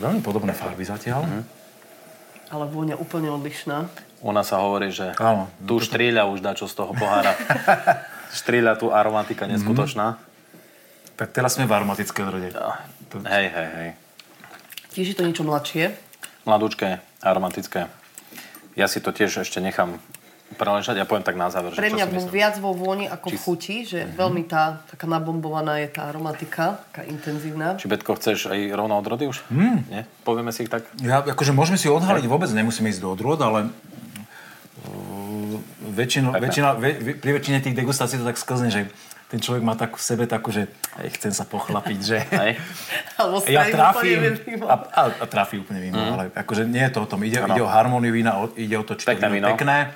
Veľmi 0.00 0.24
podobné 0.24 0.56
farby 0.56 0.88
zatiaľ. 0.88 1.28
Mm. 1.28 1.63
Ale 2.54 2.70
vôňa 2.70 2.94
úplne 2.94 3.34
odlišná. 3.34 3.90
U 4.22 4.30
nás 4.30 4.46
sa 4.46 4.62
hovorí, 4.62 4.94
že 4.94 5.10
Áno, 5.18 5.50
tu 5.58 5.82
to... 5.82 5.90
štrieľa 5.90 6.30
už 6.30 6.38
dá 6.38 6.54
čo 6.54 6.70
z 6.70 6.78
toho 6.78 6.94
pohára. 6.94 7.34
štrieľa 8.38 8.78
tu 8.78 8.94
aromatika 8.94 9.50
neskutočná. 9.50 10.14
Mm. 10.14 10.18
Tak 11.18 11.34
teraz 11.34 11.58
sme 11.58 11.66
v 11.66 11.74
aromatické 11.74 12.22
odrode. 12.22 12.54
No. 12.54 12.78
To... 13.10 13.18
Hej, 13.26 13.46
hej, 13.50 13.68
hej. 13.74 13.90
Tiež 14.94 15.06
je 15.10 15.16
to 15.18 15.26
niečo 15.26 15.42
mladšie? 15.42 15.90
Mladúčké, 16.46 17.02
aromatické. 17.18 17.90
Ja 18.78 18.86
si 18.86 19.02
to 19.02 19.10
tiež 19.10 19.42
ešte 19.42 19.58
nechám 19.58 19.98
preležať 20.54 21.00
a 21.00 21.08
poviem 21.08 21.24
tak 21.24 21.40
na 21.40 21.48
záver. 21.48 21.72
Pre 21.72 21.90
mňa 21.90 22.06
že 22.06 22.30
viac 22.30 22.54
vo 22.60 22.76
vôni 22.76 23.08
ako 23.08 23.32
Či... 23.32 23.34
v 23.34 23.40
chuti, 23.40 23.76
že 23.88 23.98
mm-hmm. 24.04 24.18
veľmi 24.20 24.42
tá 24.44 24.84
taká 24.86 25.08
nabombovaná 25.08 25.80
je 25.82 25.88
tá 25.90 26.12
aromatika, 26.12 26.84
taká 26.92 27.02
intenzívna. 27.08 27.80
Či 27.80 27.90
Betko, 27.90 28.14
chceš 28.20 28.52
aj 28.52 28.60
rovno 28.76 28.94
odrody 29.00 29.26
už? 29.26 29.42
Mm. 29.50 29.78
Nie? 29.88 30.02
Povieme 30.22 30.54
si 30.54 30.68
ich 30.68 30.70
tak? 30.70 30.86
Ja, 31.00 31.24
akože 31.24 31.50
môžeme 31.56 31.80
si 31.80 31.90
odhaliť, 31.90 32.28
vôbec 32.28 32.52
nemusíme 32.52 32.92
ísť 32.92 33.02
do 33.02 33.08
odrod, 33.10 33.40
ale 33.42 33.72
väčšinu, 35.94 36.34
väčšina, 36.34 36.68
ve, 36.76 36.90
pri 37.16 37.30
väčšine 37.38 37.58
tých 37.62 37.76
degustácií 37.76 38.18
to 38.18 38.26
tak 38.26 38.38
sklzne, 38.38 38.68
že 38.68 38.80
ten 39.30 39.40
človek 39.40 39.62
má 39.64 39.74
tak 39.74 39.96
v 39.96 40.02
sebe 40.02 40.24
takú, 40.28 40.52
že 40.52 40.68
aj 41.00 41.08
chcem 41.18 41.32
sa 41.32 41.48
pochlapiť, 41.48 41.98
že... 41.98 42.18
ja 43.54 43.62
trafím 43.72 44.38
a, 44.68 44.74
a, 44.76 45.02
a 45.10 45.26
trafí 45.26 45.58
úplne 45.58 45.80
mimo, 45.80 45.98
mm. 45.98 46.12
ale 46.14 46.24
akože 46.34 46.68
nie 46.68 46.82
je 46.84 46.92
to 46.92 46.98
o 47.02 47.08
tom. 47.08 47.24
Ide, 47.24 47.40
ide 47.40 47.62
o 47.62 47.70
harmóniu 47.70 48.12
vína, 48.12 48.46
ide 48.54 48.76
o 48.78 48.84
to, 48.84 48.94
či 48.94 49.08
pekné 49.08 49.26
to 49.30 49.34
víno 49.34 49.46
pekné, 49.54 49.90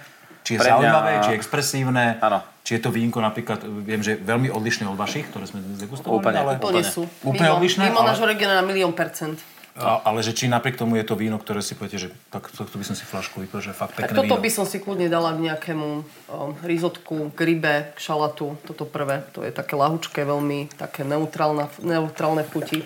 či 0.48 0.56
je 0.56 0.64
Pre 0.64 0.72
zaujímavé, 0.72 1.20
mňa... 1.20 1.24
či 1.28 1.30
je 1.30 1.36
expresívne, 1.36 2.04
ano. 2.24 2.40
či 2.64 2.80
je 2.80 2.80
to 2.80 2.88
vínko 2.88 3.20
napríklad, 3.20 3.68
viem, 3.84 4.00
že 4.00 4.16
veľmi 4.16 4.48
odlišné 4.48 4.88
od 4.88 4.96
vašich, 4.96 5.28
ktoré 5.28 5.44
sme 5.44 5.60
degustovali. 5.76 6.24
Úplne, 6.24 6.38
ale... 6.40 6.52
úplne 6.56 6.80
sú. 6.88 7.04
Úplne 7.20 7.52
mimo, 7.52 7.56
odlišné? 7.60 7.82
Mimo 7.92 8.00
ale... 8.00 8.16
nášho 8.16 8.24
regiona 8.24 8.56
na 8.56 8.64
milión 8.64 8.96
percent. 8.96 9.36
A, 9.76 10.02
ale 10.08 10.24
že 10.26 10.34
či 10.34 10.50
napriek 10.50 10.74
tomu 10.74 10.98
je 10.98 11.06
to 11.06 11.14
víno, 11.14 11.38
ktoré 11.38 11.62
si 11.62 11.76
poviete, 11.76 12.02
že 12.02 12.08
tak 12.34 12.50
to 12.50 12.66
by 12.66 12.82
som 12.82 12.96
si 12.98 13.06
flašku 13.06 13.38
vypil, 13.44 13.62
že 13.62 13.76
fakt 13.76 13.94
pekné 13.94 14.10
tak 14.10 14.24
toto 14.24 14.34
víno. 14.34 14.42
by 14.42 14.50
som 14.50 14.66
si 14.66 14.82
kľudne 14.82 15.06
dala 15.06 15.30
k 15.36 15.52
nejakému 15.52 15.88
um, 16.00 16.02
rizotku, 16.66 17.30
k 17.30 17.38
rybe, 17.44 17.94
k 17.94 17.98
šalatu. 18.00 18.58
Toto 18.66 18.88
prvé, 18.88 19.22
to 19.36 19.46
je 19.46 19.54
také 19.54 19.78
lahučké, 19.78 20.26
veľmi 20.26 20.74
také 20.74 21.06
neutrálne, 21.06 21.70
neutrálne 21.78 22.42
chuti. 22.50 22.82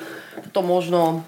To 0.52 0.60
možno 0.60 1.24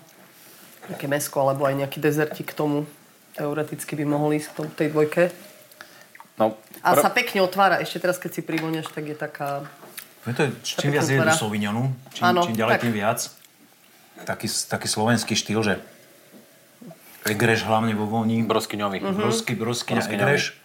nejaké 0.92 1.08
mesko 1.08 1.46
alebo 1.46 1.64
aj 1.64 1.80
nejaký 1.80 1.96
dezertik 1.96 2.52
k 2.52 2.58
tomu 2.58 2.84
teoreticky 3.32 3.96
by 3.96 4.04
mohol 4.04 4.36
ísť 4.36 4.68
k 4.68 4.84
tej 4.84 4.88
dvojke. 4.92 5.22
No, 6.34 6.58
a 6.82 6.88
pr- 6.94 7.02
sa 7.02 7.10
pekne 7.14 7.46
otvára. 7.46 7.78
Ešte 7.78 8.02
teraz, 8.02 8.18
keď 8.18 8.30
si 8.38 8.42
privonieš, 8.42 8.90
tak 8.90 9.06
je 9.06 9.16
taká... 9.16 9.66
To 10.24 10.40
je, 10.40 10.50
čím 10.64 10.96
viac 10.96 11.04
je 11.04 11.20
do 11.20 11.36
Sauvignonu, 11.36 11.92
čím, 12.16 12.24
ano, 12.24 12.48
čím 12.48 12.56
ďalej, 12.56 12.74
tak. 12.74 12.82
tým 12.88 12.94
viac. 12.96 13.20
Taký, 14.24 14.48
taký 14.48 14.88
slovenský 14.88 15.36
štýl, 15.36 15.60
že 15.60 15.74
egreš 17.28 17.68
hlavne 17.68 17.92
vo 17.92 18.08
voní. 18.08 18.40
Broskyňový. 18.40 19.04
Uh-huh. 19.04 19.20
Brosky, 19.20 19.52
broskyňa, 19.52 20.04
egreš. 20.08 20.56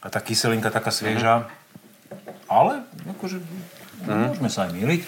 A 0.00 0.08
tá 0.08 0.22
kyselinka 0.22 0.70
taká 0.70 0.94
svieža. 0.94 1.50
Uh-huh. 1.50 2.46
Ale 2.46 2.86
akože, 3.18 3.42
uh-huh. 3.42 4.38
môžeme 4.38 4.50
sa 4.50 4.70
aj 4.70 4.72
miliť. 4.74 5.02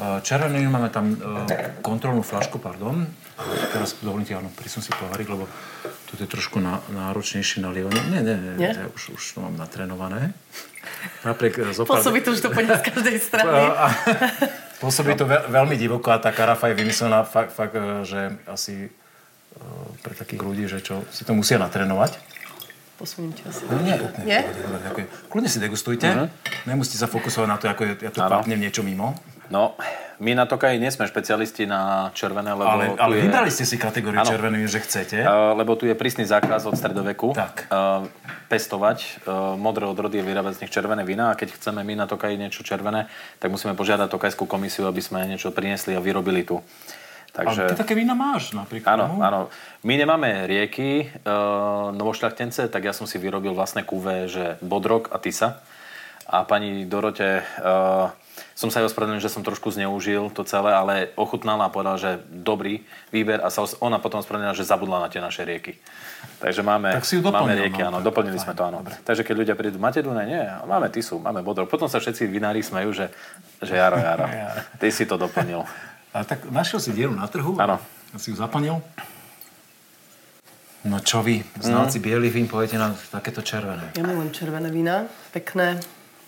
Červený 0.00 0.64
máme 0.72 0.88
tam 0.88 1.12
kontrolnú 1.84 2.24
flašku, 2.24 2.56
pardon. 2.56 3.04
Teraz 3.76 4.00
dovolíte, 4.00 4.32
áno, 4.32 4.48
som 4.64 4.80
si 4.80 4.88
povariť, 4.88 5.26
lebo 5.28 5.44
tu 6.08 6.16
je 6.16 6.28
trošku 6.28 6.60
náročnejšie 6.92 7.64
nalievanie. 7.64 8.00
Nie, 8.12 8.20
nie, 8.24 8.36
nie, 8.36 8.54
nie? 8.56 8.72
Už, 8.92 9.16
už 9.16 9.22
to 9.36 9.38
mám 9.44 9.56
natrénované. 9.56 10.32
Napriek 11.24 11.58
eh, 11.58 11.72
zopár... 11.72 11.98
Pôsobí 11.98 12.20
to 12.20 12.34
už 12.34 12.40
to 12.42 12.50
poďme 12.50 12.76
z 12.78 12.84
každej 12.90 13.16
strany. 13.22 13.52
Pôsobí 14.82 15.14
to 15.14 15.24
veľmi 15.28 15.78
divoko 15.78 16.10
a 16.10 16.18
tá 16.18 16.34
karafa 16.34 16.74
je 16.74 16.74
vymyslená 16.82 17.22
fakt, 17.22 17.54
fakt 17.54 17.74
eh, 17.78 18.02
že 18.04 18.20
asi 18.44 18.90
eh, 18.90 19.88
pre 20.02 20.12
takých 20.12 20.42
ľudí, 20.42 20.64
že 20.66 20.82
čo 20.82 21.06
si 21.14 21.22
to 21.22 21.32
musia 21.32 21.56
natrénovať. 21.56 22.18
Posuniem 23.00 23.34
asi. 23.48 23.64
No, 23.66 23.80
nie. 23.80 23.96
Nie? 24.22 24.46
Kľudne 25.26 25.48
si 25.48 25.58
degustujte. 25.58 26.06
Uh-huh. 26.06 26.28
Nemusíte 26.68 27.00
sa 27.00 27.08
fokusovať 27.08 27.48
na 27.48 27.56
to, 27.58 27.66
ako 27.66 27.82
ja 27.98 28.10
tu 28.12 28.20
papnem 28.20 28.60
niečo 28.60 28.84
mimo. 28.84 29.16
No, 29.52 29.76
my 30.16 30.32
na 30.32 30.48
Tokaji 30.48 30.80
nie 30.80 30.88
sme 30.88 31.04
špecialisti 31.04 31.68
na 31.68 32.08
červené, 32.16 32.56
lebo 32.56 32.64
Ale, 32.64 32.96
ale 32.96 33.20
je... 33.20 33.28
vybrali 33.28 33.52
ste 33.52 33.68
si 33.68 33.76
kategóriu 33.76 34.24
červený, 34.24 34.64
že 34.64 34.80
chcete. 34.80 35.20
Uh, 35.20 35.52
lebo 35.52 35.76
tu 35.76 35.84
je 35.84 35.92
prísny 35.92 36.24
zákaz 36.24 36.64
od 36.64 36.72
stredoveku 36.72 37.36
tak. 37.36 37.68
Uh, 37.68 38.08
pestovať 38.48 39.28
uh, 39.28 39.60
modré 39.60 39.84
odrody 39.84 40.22
a 40.22 40.24
vyrábať 40.24 40.56
z 40.56 40.60
nich 40.64 40.72
červené 40.72 41.04
vína 41.04 41.28
a 41.28 41.36
keď 41.36 41.52
chceme 41.60 41.84
my 41.84 42.00
na 42.00 42.06
Tokaji 42.08 42.40
niečo 42.40 42.64
červené, 42.64 43.12
tak 43.44 43.52
musíme 43.52 43.76
požiadať 43.76 44.08
Tokajskú 44.08 44.48
komisiu, 44.48 44.88
aby 44.88 45.04
sme 45.04 45.28
niečo 45.28 45.52
priniesli 45.52 45.92
a 45.92 46.00
vyrobili 46.00 46.48
tu. 46.48 46.64
Takže... 47.36 47.68
Ale 47.68 47.72
ty 47.72 47.76
také 47.76 47.92
vína 47.92 48.16
máš 48.16 48.56
napríklad. 48.56 48.96
Áno, 48.96 49.04
no? 49.16 49.24
áno. 49.24 49.40
My 49.84 50.00
nemáme 50.00 50.48
rieky, 50.48 51.12
uh, 51.28 51.92
novošľachtence, 51.92 52.72
tak 52.72 52.88
ja 52.88 52.96
som 52.96 53.04
si 53.04 53.20
vyrobil 53.20 53.52
vlastné 53.52 53.84
kúve, 53.84 54.32
že 54.32 54.56
Bodrok 54.64 55.12
a 55.12 55.20
Tisa. 55.20 55.60
A 56.28 56.48
pani 56.48 56.88
Dorote 56.88 57.42
uh, 57.42 58.08
som 58.52 58.70
sa 58.70 58.80
jej 58.80 58.86
ospravedlnil, 58.86 59.20
že 59.20 59.32
som 59.32 59.42
trošku 59.42 59.74
zneužil 59.74 60.30
to 60.30 60.46
celé, 60.46 60.70
ale 60.70 61.10
ochutnala 61.18 61.66
a 61.66 61.72
povedala, 61.72 61.98
že 61.98 62.22
dobrý 62.30 62.84
výber 63.10 63.42
a 63.42 63.50
sa 63.50 63.66
ona 63.82 63.98
potom 63.98 64.22
ospravedlnila, 64.22 64.54
že 64.54 64.68
zabudla 64.68 65.02
na 65.02 65.08
tie 65.10 65.18
naše 65.18 65.42
rieky. 65.42 65.76
Takže 66.38 66.62
máme, 66.62 66.94
tak 66.94 67.08
si 67.08 67.18
ju 67.18 67.22
doplnil, 67.26 67.42
máme 67.42 67.54
rieky, 67.58 67.80
no, 67.82 67.88
áno, 67.90 67.98
doplnili 68.00 68.38
Fajn, 68.38 68.44
sme 68.46 68.54
to, 68.54 68.62
áno. 68.62 68.78
Dobre. 68.84 68.94
Takže 69.02 69.22
keď 69.26 69.34
ľudia 69.34 69.54
prídu, 69.58 69.76
máte 69.82 69.98
Dunaj? 70.04 70.26
Nie, 70.26 70.44
máme 70.64 70.86
Tisu, 70.94 71.18
máme 71.18 71.42
Bodro. 71.42 71.66
Potom 71.66 71.90
sa 71.90 71.98
všetci 71.98 72.30
vinári 72.30 72.62
smejú, 72.62 72.94
že, 72.94 73.10
že 73.58 73.74
Jaro, 73.74 73.98
Jaro, 73.98 74.26
ty 74.80 74.88
si 74.94 75.04
to 75.08 75.18
doplnil. 75.18 75.66
A 76.12 76.22
tak 76.28 76.44
našiel 76.52 76.78
si 76.78 76.92
dieru 76.92 77.16
na 77.16 77.26
trhu? 77.26 77.56
Áno. 77.56 77.80
A 78.12 78.16
si 78.20 78.30
ju 78.30 78.36
zaplnil? 78.36 78.78
No 80.82 80.98
čo 80.98 81.22
vy, 81.22 81.46
znalci 81.62 82.02
mm. 82.02 82.04
bielých 82.04 82.34
vín, 82.34 82.46
poviete 82.50 82.74
nám 82.74 82.98
takéto 83.14 83.38
červené. 83.38 83.94
Ja 83.94 84.02
mám 84.02 84.34
červené 84.34 84.66
vína, 84.66 85.06
pekné, 85.30 85.78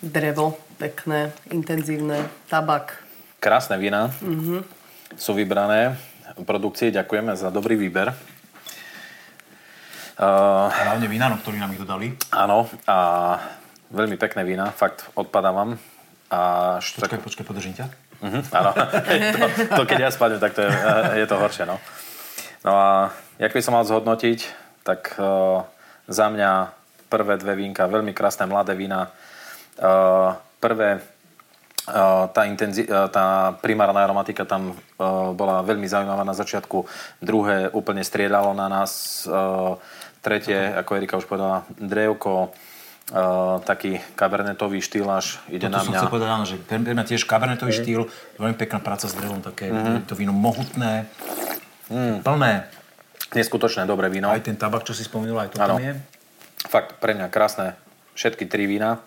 drevo, 0.04 0.60
pekné, 0.76 1.32
intenzívne, 1.48 2.28
tabak. 2.52 3.00
Krásne 3.40 3.80
vína 3.80 4.12
mm-hmm. 4.20 4.60
sú 5.16 5.32
vybrané. 5.32 5.96
Produkcie 6.44 6.92
ďakujeme 6.92 7.32
za 7.36 7.48
dobrý 7.48 7.76
výber. 7.76 8.12
Uh, 10.14 10.70
Hlavne 10.70 11.10
vína, 11.10 11.26
no, 11.26 11.40
ktorí 11.42 11.58
nám 11.58 11.74
ich 11.74 11.82
dodali. 11.82 12.14
Áno, 12.30 12.70
a 12.86 12.96
veľmi 13.90 14.14
pekné 14.14 14.46
vína, 14.46 14.70
fakt 14.70 15.10
odpadávam. 15.18 15.74
A 16.30 16.40
počkaj, 16.78 17.18
tak... 17.18 17.24
počkaj, 17.24 17.44
podržím 17.46 17.74
ťa. 17.74 17.86
Uh-huh, 18.24 18.42
áno, 18.54 18.70
to, 19.36 19.44
to, 19.68 19.82
keď 19.84 20.08
ja 20.08 20.10
spadnem, 20.14 20.40
tak 20.40 20.54
to 20.56 20.64
je, 20.64 20.70
je 21.18 21.26
to 21.26 21.36
horšie, 21.36 21.66
no. 21.66 21.76
No 22.64 22.72
a 22.72 23.12
jak 23.36 23.52
by 23.52 23.60
som 23.60 23.76
mal 23.76 23.84
zhodnotiť, 23.84 24.38
tak 24.86 25.18
uh, 25.20 25.66
za 26.08 26.32
mňa 26.32 26.72
prvé 27.12 27.34
dve 27.36 27.54
vínka, 27.58 27.90
veľmi 27.90 28.16
krásne 28.16 28.48
mladé 28.48 28.72
vína, 28.78 29.12
Prvé, 30.60 30.90
tá, 32.32 32.42
intenzi- 32.48 32.88
tá 32.88 33.52
primárna 33.60 34.00
aromatika 34.04 34.48
tam 34.48 34.72
bola 35.34 35.60
veľmi 35.60 35.84
zaujímavá 35.84 36.24
na 36.24 36.32
začiatku, 36.32 36.86
druhé 37.20 37.68
úplne 37.74 38.00
striedalo 38.00 38.56
na 38.56 38.70
nás, 38.72 39.24
tretie, 40.24 40.56
ako 40.56 40.90
Erika 40.96 41.20
už 41.20 41.28
povedala, 41.28 41.68
drevko, 41.76 42.54
Uh, 43.04 43.60
taký 43.68 44.00
kabernetový 44.16 44.80
štýl 44.80 45.04
až 45.12 45.36
ide 45.52 45.68
no, 45.68 45.76
na 45.76 45.84
mňa. 45.84 46.00
som 46.00 46.08
povedať, 46.08 46.24
áno, 46.24 46.48
že 46.48 46.56
pre 46.56 46.80
mňa 46.80 47.04
tiež 47.04 47.28
kabernetový 47.28 47.76
mm. 47.76 47.80
štýl, 47.84 48.08
veľmi 48.40 48.56
pekná 48.56 48.80
práca 48.80 49.04
s 49.04 49.12
drevom, 49.12 49.44
také 49.44 49.68
mm. 49.68 50.08
to 50.08 50.16
víno 50.16 50.32
mohutné, 50.32 51.04
mm. 51.92 52.24
plné. 52.24 52.64
Neskutočné 53.36 53.84
dobré 53.84 54.08
víno. 54.08 54.32
Aj 54.32 54.40
ten 54.40 54.56
tabak, 54.56 54.88
čo 54.88 54.96
si 54.96 55.04
spomínal, 55.04 55.44
aj 55.44 55.52
to 55.52 55.60
ano. 55.60 55.76
tam 55.76 55.84
je. 55.84 55.92
Fakt, 56.64 56.96
pre 56.96 57.12
mňa 57.12 57.28
krásne 57.28 57.76
všetky 58.16 58.48
tri 58.48 58.64
vína. 58.64 59.04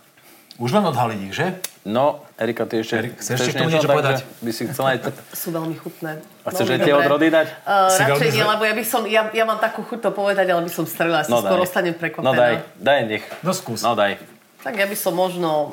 Už 0.58 0.74
len 0.74 0.86
odhaliť 0.90 1.20
ich, 1.30 1.34
že? 1.38 1.48
No, 1.86 2.26
Erika, 2.34 2.66
ty 2.66 2.82
ešte... 2.82 2.98
Erik, 2.98 3.14
chceš 3.22 3.54
ešte 3.54 3.62
niečo, 3.62 3.86
niečo 3.86 3.90
povedať? 3.94 4.26
By 4.42 4.52
si 4.52 4.66
chcela 4.68 4.98
aj... 4.98 5.14
Sú 5.32 5.54
veľmi 5.54 5.78
chutné. 5.78 6.18
A 6.42 6.48
chceš 6.50 6.74
aj 6.74 6.80
tie 6.82 6.94
odrody 6.98 7.30
dať? 7.30 7.48
Uh, 7.62 7.94
radšej 7.94 8.32
nie, 8.34 8.42
lebo 8.42 8.64
ja 8.66 8.74
by 8.74 8.84
som... 8.84 9.02
Ja, 9.06 9.30
ja 9.30 9.46
mám 9.46 9.62
takú 9.62 9.86
chuť 9.86 10.10
to 10.10 10.12
povedať, 10.12 10.50
ale 10.50 10.66
by 10.66 10.72
som 10.74 10.90
strelila. 10.90 11.22
No, 11.30 11.46
skoro 11.46 11.62
ostanem 11.62 11.94
prekvapená. 11.94 12.26
No 12.26 12.34
daj, 12.34 12.54
daj 12.82 13.00
nech. 13.06 13.24
No 13.46 13.54
skús. 13.54 13.86
No 13.86 13.94
daj. 13.94 14.18
Tak 14.66 14.74
ja 14.74 14.90
by 14.90 14.98
som 14.98 15.14
možno... 15.14 15.72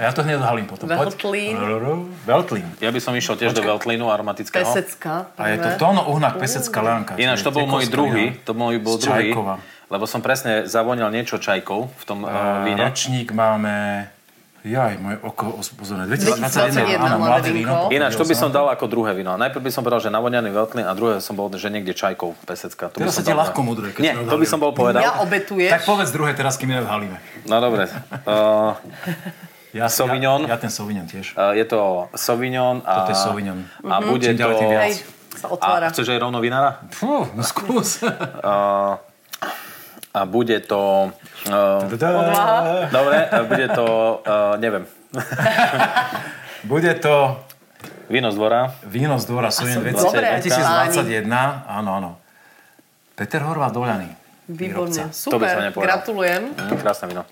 A 0.00 0.08
ja 0.08 0.10
to 0.16 0.24
hneď 0.24 0.40
odhalím 0.40 0.64
potom. 0.64 0.88
Veltlín. 0.88 1.60
Veltlín. 2.24 2.66
Ja 2.80 2.88
by 2.88 3.00
som 3.04 3.12
išiel 3.12 3.36
tiež 3.36 3.52
Počkej. 3.52 3.60
do 3.60 3.68
Veltlínu 3.68 4.08
aromatického. 4.08 4.64
Pesecka. 4.64 5.28
Prvé. 5.36 5.44
A 5.44 5.52
je 5.52 5.56
to 5.60 5.68
tóno 5.76 6.08
uhnák 6.08 6.40
pesecká 6.40 6.80
lánka. 6.80 7.12
Ináč 7.20 7.44
to 7.44 7.52
bol 7.52 7.68
môj 7.68 7.92
druhý. 7.92 8.32
To 8.48 8.56
môj 8.56 8.80
bol 8.80 8.96
druhý. 8.96 9.36
Lebo 9.92 10.08
som 10.08 10.24
presne 10.24 10.64
zavonil 10.64 11.12
niečo 11.12 11.36
čajkou 11.36 11.92
v 11.92 12.04
tom 12.08 12.24
uh, 12.24 12.64
víne. 12.64 12.80
Ročník 12.88 13.36
máme 13.36 14.08
Jaj, 14.64 14.96
moje 14.96 15.20
oko 15.20 15.60
pozorné. 15.76 16.08
2021, 16.08 16.96
áno, 16.96 17.20
mladé 17.20 17.52
víno. 17.52 17.92
Ináč, 17.92 18.16
to 18.16 18.24
by 18.24 18.32
som 18.32 18.48
dal 18.48 18.72
ako 18.72 18.88
druhé 18.88 19.12
víno. 19.12 19.36
Najprv 19.36 19.60
by 19.60 19.68
som 19.68 19.84
povedal, 19.84 20.00
že 20.00 20.08
navoňaný 20.08 20.48
veľtlin 20.56 20.88
a 20.88 20.96
druhé 20.96 21.20
som 21.20 21.36
bol, 21.36 21.52
že 21.52 21.68
niekde 21.68 21.92
čajkou 21.92 22.32
pesecka. 22.48 22.88
To 22.88 23.04
teraz 23.04 23.12
sa 23.12 23.20
ti 23.20 23.36
ľahko 23.36 23.60
mudruje. 23.60 24.00
Nie, 24.00 24.16
to 24.16 24.40
by 24.40 24.46
som 24.48 24.64
bol 24.64 24.72
povedal. 24.72 25.04
Ja 25.04 25.20
obetuješ. 25.20 25.68
Tak 25.68 25.84
povedz 25.84 26.16
druhé 26.16 26.32
teraz, 26.32 26.56
kým 26.56 26.72
neodhalíme. 26.72 27.20
No 27.44 27.60
dobre. 27.60 27.92
Uh, 28.24 28.72
ja, 29.76 29.92
Sauvignon. 29.92 30.48
Ja, 30.48 30.56
ja 30.56 30.56
ten 30.56 30.72
Sauvignon 30.72 31.04
tiež. 31.04 31.36
Uh, 31.36 31.52
je 31.52 31.68
to 31.68 32.08
Sauvignon. 32.16 32.80
A, 32.88 33.04
Toto 33.04 33.12
je 33.12 33.20
Sauvignon. 33.20 33.68
A 33.84 34.00
mm-hmm. 34.00 34.08
bude 34.08 34.28
to... 34.32 34.48
Hej, 34.64 35.04
sa 35.36 35.52
otvára. 35.52 35.90
A 35.90 35.92
chceš 35.92 36.08
aj 36.08 36.24
rovno 36.24 36.40
vinára? 36.40 36.80
Fú, 36.88 37.28
no 37.36 37.44
skús. 37.44 38.00
uh, 38.00 38.96
a 40.14 40.20
bude 40.24 40.60
to... 40.62 41.10
Uh, 41.50 41.90
dobre, 42.86 43.18
bude 43.50 43.66
to... 43.74 43.86
Uh, 44.22 44.54
neviem. 44.62 44.86
bude 46.70 46.94
to... 47.02 47.42
Víno 48.06 48.30
z 48.30 48.36
dvora. 48.38 48.70
Víno 48.86 49.18
z 49.18 49.26
dvora, 49.26 49.50
sú 49.50 49.66
2021. 49.66 51.26
Áno, 51.66 51.90
áno. 51.98 52.10
Peter 53.18 53.42
Horvát 53.42 53.74
Doľaný. 53.74 54.06
Výborne, 54.44 55.08
super, 55.10 55.72
to 55.72 55.80
gratulujem. 55.80 56.52
Mm, 56.52 56.76
krásne 56.76 57.08
víno. 57.08 57.24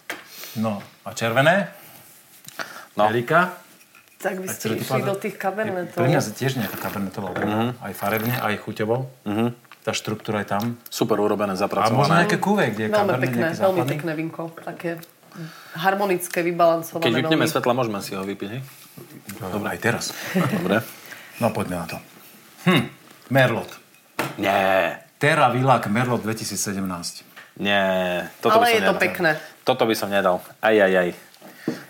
No, 0.57 0.81
a 1.05 1.13
červené? 1.13 1.69
No. 2.97 3.13
Erika? 3.13 3.61
Tak 4.17 4.41
by 4.41 4.49
ste 4.49 4.81
išli 4.81 5.05
do 5.05 5.15
tých 5.21 5.37
kabernetov. 5.37 6.01
Pre 6.01 6.09
mňa 6.09 6.25
tiež 6.25 6.57
nejaká 6.57 6.81
kabernetová 6.81 7.37
mm-hmm. 7.37 7.85
aj 7.85 7.93
farebne, 7.93 8.33
aj 8.41 8.55
chuťovo. 8.65 8.97
Mm-hmm 9.29 9.72
tá 9.83 9.91
štruktúra 9.91 10.47
je 10.47 10.49
tam. 10.55 10.79
Super 10.87 11.19
urobené, 11.19 11.59
zapracované. 11.59 11.95
A 11.95 11.99
možno 11.99 12.15
nejaké 12.15 12.39
kúve, 12.39 12.71
kde 12.71 12.87
je 12.87 12.91
Veľmi 12.91 13.19
pekné, 13.19 13.47
veľmi 13.59 13.85
pekné 13.87 14.13
vinko. 14.15 14.43
Také 14.63 15.03
harmonické, 15.75 16.45
vybalancované. 16.45 17.03
Keď 17.03 17.15
vypneme 17.25 17.45
veľmi... 17.45 17.53
svetla, 17.53 17.73
môžeme 17.75 17.99
si 18.05 18.13
ho 18.15 18.23
vypiť, 18.23 18.49
hej? 18.53 18.63
Dobre, 19.41 19.69
aj 19.75 19.81
teraz. 19.81 20.05
Dobre. 20.35 20.85
No 21.41 21.51
poďme 21.51 21.77
na 21.83 21.87
to. 21.89 21.97
Hm, 22.69 22.85
Merlot. 23.33 23.71
Nie. 24.39 25.03
Terra 25.19 25.51
Villac 25.51 25.89
Merlot 25.89 26.23
2017. 26.23 27.59
Nie, 27.59 27.83
toto 28.41 28.59
Ale 28.59 28.65
by 28.65 28.69
som 28.69 28.77
je 28.77 28.83
to 28.83 28.95
pekné. 28.97 29.31
Toto 29.63 29.83
by 29.85 29.95
som 29.97 30.09
nedal. 30.09 30.41
Aj, 30.63 30.73
aj, 30.73 30.93
aj. 30.93 31.09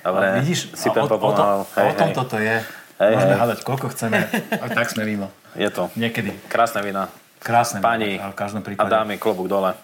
Dobre, 0.02 0.26
a 0.26 0.36
vidíš, 0.42 0.74
si 0.74 0.88
o, 0.90 0.92
o, 0.92 1.30
to, 1.32 1.46
hej, 1.78 1.86
o 1.86 1.92
tom 1.96 2.08
hej. 2.10 2.16
toto 2.16 2.36
je. 2.36 2.56
Hej, 2.98 3.12
Môžeme 3.14 3.34
hej. 3.34 3.40
hádať, 3.40 3.58
koľko 3.62 3.86
chceme. 3.94 4.18
A 4.62 4.64
tak 4.68 4.90
sme 4.90 5.06
mimo. 5.06 5.30
Je 5.56 5.70
to. 5.70 5.88
Niekedy. 5.96 6.34
Krásne 6.50 6.82
vína. 6.84 7.08
Krásne. 7.42 7.82
Pani 7.82 8.22
v 8.22 8.38
každom 8.38 8.62
prípade. 8.62 8.86
a 8.86 9.02
dámy, 9.02 9.18
klobúk 9.18 9.50
dole. 9.50 9.74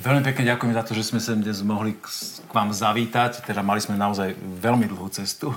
Veľmi 0.00 0.24
pekne 0.24 0.48
ďakujem 0.48 0.72
za 0.72 0.84
to, 0.84 0.92
že 0.96 1.04
sme 1.12 1.20
sa 1.20 1.36
dnes 1.36 1.60
mohli 1.60 1.92
k 1.92 2.08
vám 2.56 2.72
zavítať. 2.72 3.44
Teda 3.44 3.60
mali 3.60 3.84
sme 3.84 4.00
naozaj 4.00 4.32
veľmi 4.36 4.88
dlhú 4.88 5.12
cestu, 5.12 5.52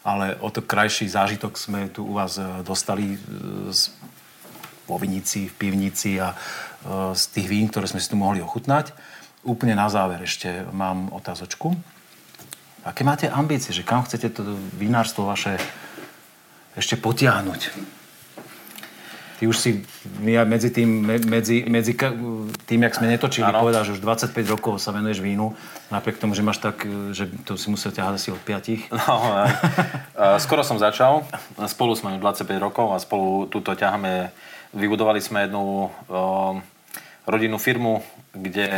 ale 0.00 0.40
o 0.40 0.48
to 0.48 0.64
krajší 0.64 1.04
zážitok 1.04 1.60
sme 1.60 1.92
tu 1.92 2.08
u 2.08 2.16
vás 2.16 2.40
e, 2.40 2.44
dostali 2.64 3.12
e, 3.12 3.18
z 3.68 3.92
vo 4.88 4.96
vinici, 4.96 5.52
v 5.52 5.54
pivnici 5.60 6.16
a 6.16 6.32
e, 6.32 6.36
z 7.12 7.22
tých 7.36 7.52
vín, 7.52 7.68
ktoré 7.68 7.84
sme 7.84 8.00
si 8.00 8.08
tu 8.08 8.16
mohli 8.16 8.40
ochutnať. 8.40 8.96
úplne 9.44 9.76
na 9.76 9.92
záver 9.92 10.24
ešte 10.24 10.64
mám 10.72 11.12
otázočku. 11.12 11.76
Aké 12.88 13.04
máte 13.04 13.28
ambície, 13.28 13.76
že 13.76 13.84
kam 13.84 14.00
chcete 14.08 14.32
to 14.32 14.56
vinárstvo 14.80 15.28
vaše 15.28 15.60
ešte 16.72 16.96
potiahnuť? 16.96 17.99
Ty 19.40 19.48
už 19.48 19.56
si, 19.56 19.80
aj 20.20 20.44
medzi 20.44 20.68
tým, 20.68 21.00
medzi, 21.24 21.64
medzi 21.64 21.96
tým, 22.68 22.80
jak 22.84 22.92
sme 22.92 23.08
netočili, 23.08 23.48
ano. 23.48 23.64
povedal, 23.64 23.88
že 23.88 23.96
už 23.96 24.04
25 24.04 24.36
rokov 24.52 24.76
sa 24.76 24.92
venuješ 24.92 25.24
vínu, 25.24 25.56
napriek 25.88 26.20
tomu, 26.20 26.36
že 26.36 26.44
máš 26.44 26.60
tak, 26.60 26.84
že 27.16 27.24
to 27.48 27.56
si 27.56 27.72
musel 27.72 27.88
ťahať 27.88 28.20
asi 28.20 28.28
od 28.36 28.42
5. 28.44 28.92
No, 28.92 29.16
skoro 30.44 30.60
som 30.60 30.76
začal, 30.76 31.24
spolu 31.72 31.96
sme 31.96 32.20
25 32.20 32.44
rokov 32.60 32.92
a 32.92 33.00
spolu 33.00 33.48
túto 33.48 33.72
ťaháme, 33.72 34.28
vybudovali 34.76 35.24
sme 35.24 35.48
jednu 35.48 35.88
uh, 35.88 36.60
rodinnú 37.24 37.56
firmu, 37.56 38.04
kde 38.36 38.68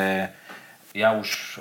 ja 0.95 1.11
už 1.19 1.59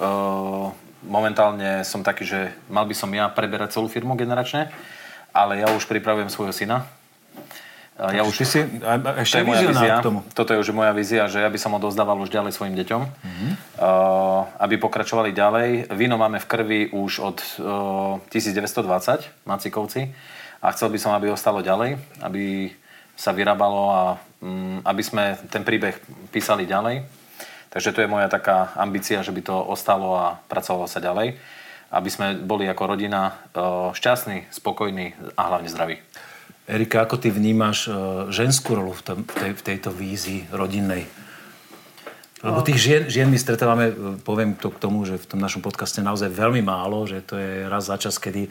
momentálne 1.02 1.82
som 1.88 2.06
taký, 2.06 2.28
že 2.28 2.40
mal 2.70 2.86
by 2.86 2.94
som 2.94 3.10
ja 3.10 3.26
preberať 3.34 3.82
celú 3.82 3.90
firmu 3.90 4.14
generačne, 4.14 4.70
ale 5.34 5.64
ja 5.64 5.74
už 5.74 5.90
pripravujem 5.90 6.30
svojho 6.30 6.54
syna, 6.54 6.86
ja 8.00 8.24
už, 8.26 8.34
si, 8.48 8.60
ešte 9.22 9.36
to 9.36 9.42
je 9.44 9.46
moja 9.46 9.62
vízia, 9.68 9.94
k 10.00 10.06
tomu. 10.08 10.20
Toto 10.34 10.56
je 10.56 10.60
už 10.64 10.74
moja 10.74 10.90
vízia, 10.96 11.30
že 11.30 11.44
ja 11.44 11.50
by 11.52 11.60
som 11.60 11.76
odozdával 11.78 12.18
už 12.24 12.34
ďalej 12.34 12.56
svojim 12.56 12.74
deťom, 12.74 13.02
mm-hmm. 13.04 13.52
uh, 13.78 14.48
aby 14.58 14.82
pokračovali 14.82 15.30
ďalej. 15.36 15.92
Víno 15.94 16.18
máme 16.18 16.42
v 16.42 16.50
krvi 16.50 16.80
už 16.90 17.22
od 17.22 17.38
uh, 17.62 18.18
1920, 18.34 19.46
Macikovci, 19.46 20.10
a 20.62 20.68
chcel 20.74 20.94
by 20.94 20.98
som, 21.02 21.12
aby 21.18 21.34
ostalo 21.34 21.66
ďalej, 21.66 21.98
aby 22.22 22.74
sa 23.18 23.34
vyrábalo 23.34 23.84
a 23.94 24.02
um, 24.42 24.82
aby 24.82 25.02
sme 25.06 25.38
ten 25.50 25.62
príbeh 25.62 25.98
písali 26.34 26.66
ďalej. 26.66 27.06
Takže 27.70 27.94
to 27.94 28.02
je 28.02 28.10
moja 28.10 28.28
taká 28.30 28.74
ambícia, 28.78 29.22
že 29.22 29.32
by 29.34 29.42
to 29.46 29.56
ostalo 29.58 30.18
a 30.18 30.42
pracovalo 30.50 30.90
sa 30.90 31.02
ďalej. 31.02 31.38
Aby 31.92 32.10
sme 32.10 32.40
boli 32.40 32.66
ako 32.72 32.96
rodina 32.96 33.36
uh, 33.52 33.92
šťastní, 33.92 34.48
spokojní 34.50 35.14
a 35.36 35.42
hlavne 35.52 35.68
zdraví. 35.68 36.00
Erika, 36.72 37.04
ako 37.04 37.20
ty 37.20 37.28
vnímaš 37.28 37.92
e, 37.92 37.92
ženskú 38.32 38.80
rolu 38.80 38.96
v, 38.96 39.02
tom, 39.04 39.18
v, 39.28 39.34
tej, 39.36 39.52
v 39.60 39.62
tejto 39.62 39.92
vízii 39.92 40.48
rodinnej? 40.56 41.04
Lebo 42.42 42.64
tých 42.64 42.80
žien, 42.80 43.02
žien 43.12 43.28
my 43.28 43.36
stretávame, 43.36 43.92
e, 43.92 43.94
poviem 44.24 44.56
to 44.56 44.72
k 44.72 44.80
tomu, 44.80 45.04
že 45.04 45.20
v 45.20 45.36
tom 45.36 45.44
našom 45.44 45.60
podcaste 45.60 46.00
naozaj 46.00 46.32
veľmi 46.32 46.64
málo, 46.64 47.04
že 47.04 47.20
to 47.28 47.36
je 47.36 47.68
raz 47.68 47.92
za 47.92 48.00
čas, 48.00 48.16
kedy 48.16 48.48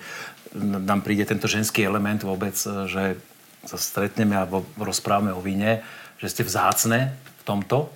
nám 0.61 1.01
príde 1.01 1.25
tento 1.25 1.49
ženský 1.49 1.81
element 1.81 2.21
vôbec, 2.21 2.53
e, 2.61 2.85
že 2.93 3.05
sa 3.65 3.81
stretneme 3.81 4.37
a 4.37 4.45
rozprávame 4.77 5.33
o 5.33 5.41
víne, 5.41 5.81
že 6.21 6.29
ste 6.29 6.43
vzácne 6.45 7.17
v 7.17 7.43
tomto. 7.49 7.89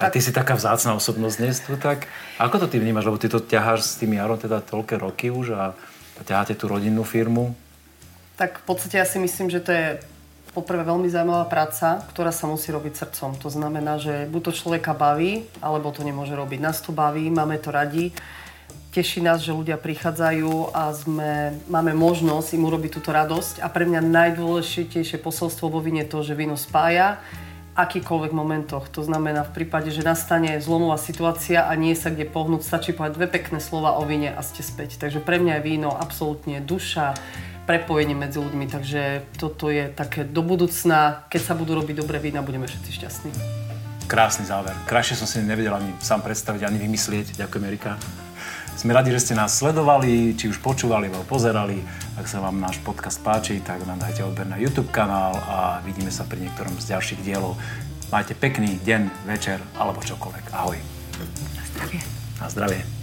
A 0.00 0.08
ty 0.08 0.24
si 0.24 0.32
taká 0.32 0.56
vzácna 0.56 0.96
osobnosť 0.96 1.36
dnes 1.36 1.56
tu, 1.60 1.76
tak 1.76 2.08
ako 2.40 2.64
to 2.64 2.66
ty 2.72 2.80
vnímaš? 2.80 3.04
Lebo 3.04 3.20
ty 3.20 3.28
to 3.28 3.40
ťaháš 3.40 3.84
s 3.84 4.00
tým 4.00 4.16
Jarom 4.16 4.40
teda 4.40 4.64
toľké 4.64 4.96
roky 4.96 5.28
už 5.28 5.56
a 5.56 5.64
ťaháte 6.24 6.56
tú 6.56 6.72
rodinnú 6.72 7.04
firmu. 7.04 7.52
Tak 8.36 8.60
v 8.60 8.64
podstate 8.68 9.00
ja 9.00 9.08
si 9.08 9.16
myslím, 9.16 9.48
že 9.48 9.64
to 9.64 9.72
je 9.72 9.86
poprvé 10.52 10.84
veľmi 10.84 11.08
zaujímavá 11.08 11.48
práca, 11.48 12.04
ktorá 12.12 12.32
sa 12.32 12.44
musí 12.44 12.68
robiť 12.68 12.96
srdcom. 12.96 13.36
To 13.40 13.48
znamená, 13.48 13.96
že 13.96 14.28
buď 14.28 14.52
to 14.52 14.52
človeka 14.52 14.92
baví, 14.92 15.48
alebo 15.64 15.88
to 15.92 16.04
nemôže 16.04 16.36
robiť. 16.36 16.60
Nás 16.60 16.84
to 16.84 16.92
baví, 16.92 17.28
máme 17.32 17.56
to 17.60 17.72
radi. 17.72 18.12
Teší 18.92 19.20
nás, 19.20 19.44
že 19.44 19.52
ľudia 19.52 19.76
prichádzajú 19.76 20.72
a 20.72 20.92
sme, 20.96 21.60
máme 21.68 21.92
možnosť 21.92 22.56
im 22.56 22.64
urobiť 22.64 22.96
túto 22.96 23.12
radosť. 23.12 23.60
A 23.60 23.68
pre 23.68 23.84
mňa 23.84 24.00
najdôležitejšie 24.04 25.20
posolstvo 25.20 25.68
vo 25.68 25.80
vine 25.84 26.04
je 26.04 26.12
to, 26.12 26.24
že 26.24 26.32
víno 26.32 26.56
spája 26.56 27.20
akýkoľvek 27.76 28.32
momentoch. 28.32 28.88
To 28.96 29.04
znamená 29.04 29.44
v 29.44 29.52
prípade, 29.52 29.92
že 29.92 30.00
nastane 30.00 30.56
zlomová 30.64 30.96
situácia 30.96 31.68
a 31.68 31.72
nie 31.76 31.92
sa 31.92 32.08
kde 32.08 32.24
pohnúť, 32.24 32.64
stačí 32.64 32.96
povedať 32.96 33.20
dve 33.20 33.28
pekné 33.28 33.60
slova 33.60 34.00
o 34.00 34.04
vine 34.08 34.32
a 34.32 34.40
ste 34.40 34.64
späť. 34.64 34.96
Takže 34.96 35.20
pre 35.20 35.36
mňa 35.36 35.60
je 35.60 35.66
víno 35.68 35.92
absolútne 35.92 36.64
duša, 36.64 37.12
prepojenie 37.66 38.14
medzi 38.14 38.38
ľuďmi, 38.38 38.70
takže 38.70 39.26
toto 39.36 39.68
je 39.68 39.90
také 39.90 40.22
do 40.22 40.40
budúcna, 40.40 41.26
keď 41.28 41.40
sa 41.42 41.54
budú 41.58 41.74
robiť 41.74 41.98
dobré 41.98 42.22
vína, 42.22 42.40
budeme 42.40 42.70
všetci 42.70 42.90
šťastní. 43.02 43.30
Krásny 44.06 44.46
záver. 44.46 44.72
Krajšie 44.86 45.18
som 45.18 45.26
si 45.26 45.42
nevedel 45.42 45.74
ani 45.74 45.90
sám 45.98 46.22
predstaviť, 46.22 46.62
ani 46.62 46.78
vymyslieť. 46.78 47.34
Ďakujem, 47.34 47.64
Erika. 47.66 47.98
Sme 48.78 48.94
radi, 48.94 49.10
že 49.10 49.18
ste 49.18 49.34
nás 49.34 49.56
sledovali, 49.56 50.38
či 50.38 50.46
už 50.46 50.62
počúvali 50.62 51.10
alebo 51.10 51.26
pozerali. 51.26 51.82
Ak 52.14 52.30
sa 52.30 52.38
vám 52.38 52.60
náš 52.62 52.78
podcast 52.86 53.18
páči, 53.18 53.58
tak 53.58 53.82
nám 53.82 53.98
dajte 53.98 54.22
odber 54.22 54.46
na 54.46 54.60
YouTube 54.62 54.94
kanál 54.94 55.34
a 55.34 55.82
vidíme 55.82 56.14
sa 56.14 56.22
pri 56.22 56.46
niektorom 56.46 56.78
z 56.78 56.94
ďalších 56.94 57.24
dielov. 57.24 57.58
Majte 58.14 58.38
pekný 58.38 58.78
deň, 58.86 59.26
večer 59.26 59.58
alebo 59.74 59.98
čokoľvek. 60.04 60.44
Ahoj. 60.54 60.78
Na 61.56 61.64
zdravie. 61.66 62.00
Na 62.38 62.46
zdravie. 62.46 62.95